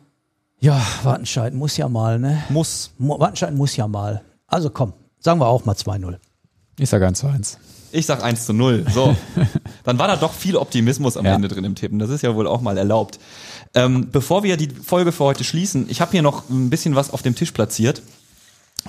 Ja, 0.59 0.85
Wattenscheid 1.05 1.55
muss 1.55 1.77
ja 1.77 1.89
mal, 1.89 2.19
ne? 2.19 2.43
Muss. 2.49 2.91
Mo- 2.99 3.21
Wattenscheid 3.21 3.55
muss 3.55 3.77
ja 3.77 3.87
mal. 3.87 4.23
Also 4.49 4.69
komm, 4.71 4.93
sagen 5.21 5.39
wir 5.39 5.47
auch 5.47 5.65
mal 5.67 5.77
2-0. 5.77 6.17
Ich 6.81 6.91
sag 6.91 7.01
1 7.01 7.21
zu 7.21 7.29
1. 7.29 7.59
Ich 7.93 8.07
sag 8.07 8.25
1 8.25 8.47
zu 8.47 8.53
0. 8.53 8.87
So. 8.93 9.15
dann 9.85 10.01
war 10.01 10.09
da 10.09 10.17
doch 10.17 10.33
viel 10.33 10.57
Optimismus 10.57 11.17
am 11.17 11.27
Ja. 11.27 11.37
Ende 11.37 11.47
drin 11.47 11.63
im 11.63 11.77
Tippen. 11.77 12.01
Das 12.01 12.11
ist 12.11 12.23
ja 12.23 12.35
wohl 12.35 12.49
auch 12.49 12.61
mal 12.61 12.77
erlaubt. 12.77 13.21
Ähm, 13.75 14.09
bevor 14.11 14.43
wir 14.43 14.57
die 14.57 14.71
Folge 14.71 15.13
für 15.13 15.23
heute 15.23 15.45
schließen, 15.45 15.87
ich 15.89 16.01
habe 16.01 16.11
hier 16.11 16.23
noch 16.23 16.51
ein 16.51 16.71
bisschen 16.71 16.97
was 16.97 17.11
auf 17.11 17.23
dem 17.23 17.37
Tisch 17.37 17.53
platziert. 17.53 18.03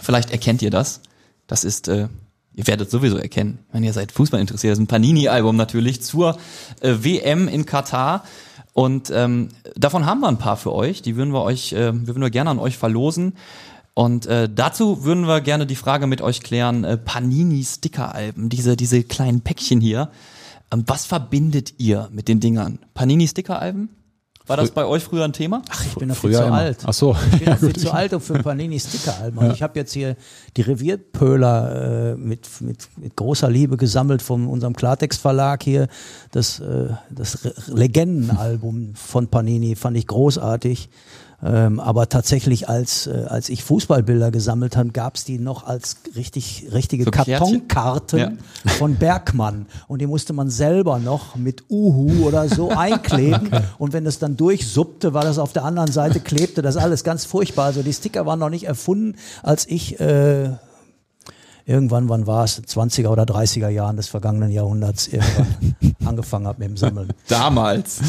Vielleicht 0.02 0.32
erkennt 0.32 0.64
ihr 0.64 0.72
das. 0.72 1.02
Das 1.48 1.64
ist, 1.64 1.88
äh, 1.88 2.08
ihr 2.54 2.68
werdet 2.68 2.92
sowieso 2.92 3.18
erkennen, 3.18 3.60
wenn 3.72 3.84
ihr 3.84 3.94
seid 3.94 4.12
Fußball 4.12 4.40
interessiert. 4.40 4.72
Das 4.72 4.80
ist 4.80 4.84
ein 4.84 4.88
Panini-Album 4.88 5.56
natürlich 5.56 6.02
zur 6.02 6.38
äh, 6.82 6.96
WM 7.00 7.48
in 7.48 7.66
Katar. 7.66 8.24
Und 8.74 9.10
ähm, 9.10 9.50
davon 9.76 10.06
haben 10.06 10.20
wir 10.20 10.28
ein 10.28 10.38
paar 10.38 10.58
für 10.58 10.74
euch. 10.74 11.02
Die 11.02 11.16
würden 11.16 11.34
wir 11.34 11.42
euch, 11.42 11.74
äh, 11.74 11.94
würden 12.08 12.22
wir 12.22 12.30
gerne 12.30 12.52
an 12.52 12.60
euch 12.60 12.78
verlosen. 12.78 13.34
Und 13.96 14.28
äh, 14.28 14.48
dazu 14.54 15.04
würden 15.04 15.26
wir 15.26 15.42
gerne 15.42 15.66
die 15.66 15.76
Frage 15.76 16.06
mit 16.06 16.22
euch 16.22 16.42
klären: 16.42 16.84
äh, 16.84 16.98
Panini-Sticker-Alben, 16.98 18.50
diese 18.50 18.78
diese 18.78 19.04
kleinen 19.04 19.42
Päckchen 19.42 19.82
hier. 19.82 20.12
Ähm, 20.72 20.84
was 20.86 21.08
verbindet 21.08 21.74
ihr 21.80 22.08
mit 22.12 22.28
den 22.28 22.40
Dingern? 22.40 22.78
Panini-Sticker-Alben? 22.94 23.90
War 24.48 24.58
das 24.58 24.72
bei 24.72 24.86
euch 24.86 25.04
früher 25.04 25.26
ein 25.26 25.34
Thema? 25.34 25.62
Ach, 25.70 25.86
ich 25.86 25.96
bin 25.96 26.10
viel 26.10 26.16
Früher 26.16 26.40
zu 26.40 26.46
immer. 26.48 26.56
alt. 26.56 26.78
Ach 26.86 26.94
so. 26.94 27.16
Ich 27.34 27.40
bin 27.40 27.48
Ja, 27.48 27.54
doch 27.54 27.60
viel 27.60 27.76
zu 27.76 27.92
alt 27.92 28.14
um 28.14 28.22
für 28.22 28.36
ein 28.36 28.44
Panini-Sticker-Album. 28.44 29.44
Und 29.46 29.54
Ich 29.54 29.62
habe 29.62 29.78
jetzt 29.78 29.92
hier 29.94 30.16
die 30.56 30.62
Revierpöler 30.62 32.14
äh, 32.14 32.16
mit, 32.16 32.48
mit, 32.62 32.88
mit 32.98 33.16
großer 33.16 33.50
Liebe 33.50 33.76
gesammelt 33.78 34.22
von 34.22 34.48
unserem 34.48 34.74
Klartext-Verlag 34.76 35.64
hier. 35.64 35.88
Das, 36.32 36.60
äh, 36.60 36.88
das 37.10 37.40
Legendenalbum 37.68 38.94
von 38.96 39.28
Panini 39.28 39.76
fand 39.76 39.98
ich 39.98 40.08
großartig. 40.08 40.90
Ähm, 41.44 41.80
aber 41.80 42.10
tatsächlich, 42.10 42.68
als, 42.68 43.06
äh, 43.06 43.26
als 43.28 43.50
ich 43.50 43.64
Fußballbilder 43.64 44.32
gesammelt 44.32 44.76
habe, 44.76 44.90
gab 44.90 45.18
es 45.18 45.24
die 45.24 45.38
noch 45.38 45.68
als 45.68 45.98
richtig, 46.16 46.70
richtige 46.74 47.04
So? 47.04 47.12
Kartonkarten 47.12 48.40
von 48.66 48.96
Bergmann. 48.96 49.68
Und 49.88 50.02
die 50.02 50.08
musste 50.08 50.34
man 50.34 50.50
selber 50.50 50.98
noch 50.98 51.36
mit 51.36 51.66
Uhu 51.70 52.26
oder 52.26 52.50
so 52.50 52.70
einkleben. 52.76 53.52
Und 53.78 53.94
wenn 53.94 54.08
es 54.08 54.18
dann 54.18 54.36
durchsuppte, 54.36 55.14
war 55.14 55.24
das 55.24 55.38
auf 55.38 55.54
der 55.54 55.64
anderen 55.64 55.92
Seite, 55.92 56.20
klebte 56.20 56.64
das 56.64 56.76
alles 56.76 57.04
ganz 57.04 57.26
furchtbar. 57.26 57.66
Also 57.66 57.84
die 57.84 57.94
Sticker 57.94 58.26
waren 58.26 58.40
noch 58.40 58.50
nicht 58.50 58.64
erfunden, 58.64 59.16
als 59.44 59.68
ich 59.68 60.00
äh, 60.00 60.50
irgendwann, 61.68 62.10
wann 62.10 62.26
war 62.26 62.46
es, 62.46 62.64
20er 62.64 63.10
oder 63.10 63.24
30er 63.24 63.70
Jahren 63.70 63.98
des 63.98 64.08
vergangenen 64.08 64.50
Jahrhunderts 64.50 65.08
irgendwann 65.08 65.76
angefangen 66.06 66.48
habe 66.48 66.60
mit 66.60 66.70
dem 66.70 66.78
Sammeln. 66.78 67.10
Damals. 67.28 68.00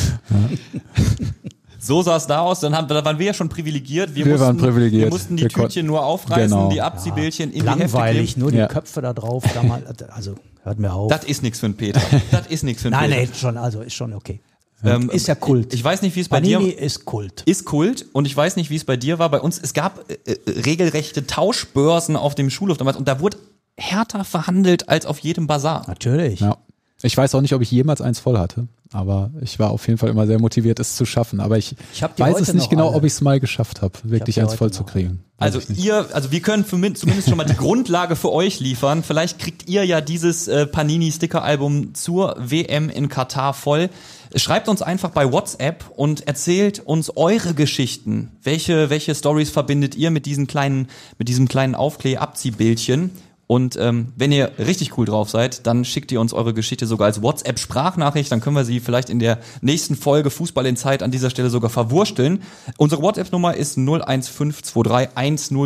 So 1.80 2.02
sah 2.02 2.16
es 2.16 2.26
da 2.26 2.40
aus, 2.40 2.60
dann, 2.60 2.74
haben, 2.76 2.88
da 2.88 3.04
waren 3.04 3.18
wir 3.18 3.26
ja 3.26 3.34
schon 3.34 3.48
privilegiert. 3.48 4.14
Wir, 4.14 4.24
Wir 4.24 4.32
mussten, 4.32 4.46
waren 4.46 4.56
privilegiert. 4.58 5.04
Wir 5.04 5.10
mussten 5.10 5.36
die 5.36 5.44
Wir 5.44 5.48
Tütchen 5.48 5.86
nur 5.86 6.04
aufreißen, 6.04 6.50
Genau. 6.56 6.70
die 6.70 6.80
Abziehbildchen 6.82 7.52
in 7.52 7.62
die 7.62 7.68
Hefte 7.68 7.78
Langweilig, 7.80 8.36
nur 8.36 8.50
die 8.50 8.58
Ja. 8.58 8.66
Köpfe 8.66 9.00
da 9.00 9.12
drauf. 9.12 9.44
Damals, 9.54 9.84
also 10.10 10.34
hört 10.64 10.78
mir 10.78 10.92
auf. 10.92 11.08
Das 11.10 11.24
ist 11.24 11.42
nichts 11.42 11.60
für 11.60 11.66
einen 11.66 11.76
Peter. 11.76 12.00
Das 12.32 12.46
ist 12.48 12.64
nichts 12.64 12.82
für 12.82 12.88
einen 12.88 12.96
nein, 12.96 13.10
Peter. 13.10 13.22
nein, 13.22 13.34
schon, 13.34 13.56
also 13.56 13.80
ist 13.82 13.94
schon 13.94 14.12
okay. 14.12 14.40
Ähm, 14.84 15.10
Ist 15.10 15.26
ja 15.26 15.34
Kult. 15.34 15.74
Ich 15.74 15.82
weiß 15.82 16.02
nicht, 16.02 16.14
wie 16.14 16.20
es 16.20 16.28
bei 16.28 16.36
Panini 16.40 16.66
dir 16.72 16.78
ist 16.78 17.04
Kult. 17.04 17.42
ist 17.46 17.64
Kult 17.64 18.06
und 18.12 18.26
ich 18.26 18.36
weiß 18.36 18.54
nicht, 18.54 18.70
wie 18.70 18.76
es 18.76 18.84
bei 18.84 18.96
dir 18.96 19.18
war. 19.18 19.28
Bei 19.28 19.40
uns, 19.40 19.58
es 19.60 19.74
gab 19.74 20.08
äh, 20.08 20.14
äh, 20.30 20.60
regelrechte 20.60 21.26
Tauschbörsen 21.26 22.14
auf 22.14 22.36
dem 22.36 22.48
Schulhof 22.48 22.76
damals 22.78 22.96
und 22.96 23.08
da 23.08 23.18
wurde 23.18 23.38
härter 23.76 24.24
verhandelt 24.24 24.88
als 24.88 25.04
auf 25.06 25.18
jedem 25.18 25.46
Bazar. 25.48 25.84
Natürlich. 25.88 26.40
Ja. 26.40 26.58
Ich 27.02 27.16
weiß 27.16 27.34
auch 27.34 27.40
nicht, 27.40 27.54
ob 27.54 27.62
ich 27.62 27.70
jemals 27.72 28.00
eins 28.00 28.18
voll 28.20 28.38
hatte, 28.38 28.66
aber 28.92 29.30
ich 29.40 29.58
war 29.58 29.70
auf 29.70 29.86
jeden 29.86 29.98
Fall 29.98 30.08
immer 30.08 30.26
sehr 30.26 30.40
motiviert, 30.40 30.80
es 30.80 30.96
zu 30.96 31.04
schaffen. 31.04 31.40
Aber 31.40 31.58
ich, 31.58 31.74
Ich 31.92 32.02
weiß 32.02 32.40
es 32.40 32.54
nicht 32.54 32.70
genau, 32.70 32.88
alle. 32.88 32.96
ob 32.96 33.04
ich 33.04 33.12
es 33.12 33.20
mal 33.20 33.38
geschafft 33.40 33.82
habe, 33.82 33.94
wirklich 34.04 34.40
eins 34.40 34.54
voll 34.54 34.68
noch 34.68 34.74
zu 34.76 34.84
kriegen. 34.84 35.20
Also 35.36 35.60
ihr, 35.76 36.08
also 36.12 36.32
wir 36.32 36.40
können 36.40 36.64
für, 36.64 36.92
zumindest 36.94 37.28
schon 37.28 37.36
mal 37.36 37.44
die 37.44 37.54
Grundlage 37.56 38.16
für 38.16 38.32
euch 38.32 38.58
liefern. 38.60 39.04
Vielleicht 39.04 39.38
kriegt 39.38 39.68
ihr 39.68 39.84
ja 39.84 40.00
dieses 40.00 40.48
äh, 40.48 40.66
Panini-Sticker-Album 40.66 41.94
zur 41.94 42.34
WM 42.38 42.88
in 42.90 43.08
Katar 43.08 43.54
voll. 43.54 43.88
Schreibt 44.34 44.68
uns 44.68 44.82
einfach 44.82 45.10
bei 45.10 45.32
WhatsApp 45.32 45.84
und 45.94 46.26
erzählt 46.26 46.80
uns 46.80 47.16
eure 47.16 47.54
Geschichten. 47.54 48.32
Welche, 48.42 48.90
welche 48.90 49.14
Stories 49.14 49.50
verbindet 49.50 49.94
ihr 49.94 50.10
mit 50.10 50.26
diesen 50.26 50.46
kleinen, 50.46 50.88
mit 51.18 51.28
diesem 51.28 51.46
kleinen 51.48 51.74
Aufkleh-Abziehbildchen? 51.74 53.10
Und 53.48 53.76
ähm, 53.80 54.12
wenn 54.14 54.30
ihr 54.30 54.52
richtig 54.58 54.96
cool 54.98 55.06
drauf 55.06 55.30
seid, 55.30 55.66
dann 55.66 55.86
schickt 55.86 56.12
ihr 56.12 56.20
uns 56.20 56.34
eure 56.34 56.52
Geschichte 56.52 56.86
sogar 56.86 57.06
als 57.06 57.22
WhatsApp-Sprachnachricht. 57.22 58.30
Dann 58.30 58.42
können 58.42 58.56
wir 58.56 58.66
sie 58.66 58.78
vielleicht 58.78 59.08
in 59.08 59.20
der 59.20 59.38
nächsten 59.62 59.96
Folge 59.96 60.28
Fußball 60.28 60.66
in 60.66 60.76
Zeit 60.76 61.02
an 61.02 61.10
dieser 61.10 61.30
Stelle 61.30 61.48
sogar 61.48 61.70
verwursteln. 61.70 62.42
Unsere 62.76 63.00
WhatsApp-Nummer 63.00 63.56
ist 63.56 63.78
01523 63.78 65.56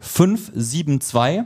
1040572. 0.00 1.44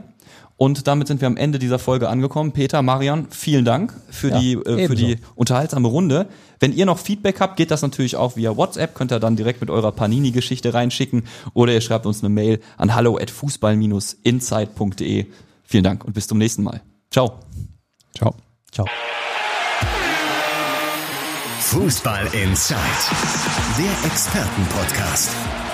Und 0.63 0.87
damit 0.87 1.09
sind 1.09 1.19
wir 1.19 1.27
am 1.27 1.35
Ende 1.35 1.59
dieser 1.59 1.77
Folge 1.77 2.07
angekommen. 2.07 2.53
Peter, 2.53 2.81
Marian, 2.81 3.27
vielen 3.31 3.65
Dank 3.65 3.93
für, 4.09 4.29
Ja, 4.29 4.39
die, 4.39 4.53
äh, 4.53 4.87
für 4.87 4.95
die 4.95 5.17
unterhaltsame 5.35 5.89
Runde. 5.89 6.29
Wenn 6.61 6.71
ihr 6.71 6.85
noch 6.85 6.99
Feedback 6.99 7.41
habt, 7.41 7.57
geht 7.57 7.69
das 7.69 7.81
natürlich 7.81 8.15
auch 8.15 8.37
via 8.37 8.55
WhatsApp. 8.55 8.95
Könnt 8.95 9.11
ihr 9.11 9.19
dann 9.19 9.35
direkt 9.35 9.59
mit 9.59 9.69
eurer 9.69 9.91
Panini-Geschichte 9.91 10.73
reinschicken. 10.73 11.23
Oder 11.53 11.73
ihr 11.73 11.81
schreibt 11.81 12.05
uns 12.05 12.23
eine 12.23 12.29
Mail 12.29 12.61
an 12.77 12.95
hallo 12.95 13.17
at 13.17 13.29
fußball-insight.de. 13.29 15.25
Vielen 15.63 15.83
Dank 15.83 16.05
und 16.05 16.13
bis 16.13 16.27
zum 16.27 16.37
nächsten 16.37 16.63
Mal. 16.63 16.79
Ciao. 17.11 17.39
Ciao. 18.15 18.33
Ciao. 18.71 18.87
Fußball 21.59 22.25
Inside, 22.33 22.77
der 23.77 24.09
Expertenpodcast 24.09 25.62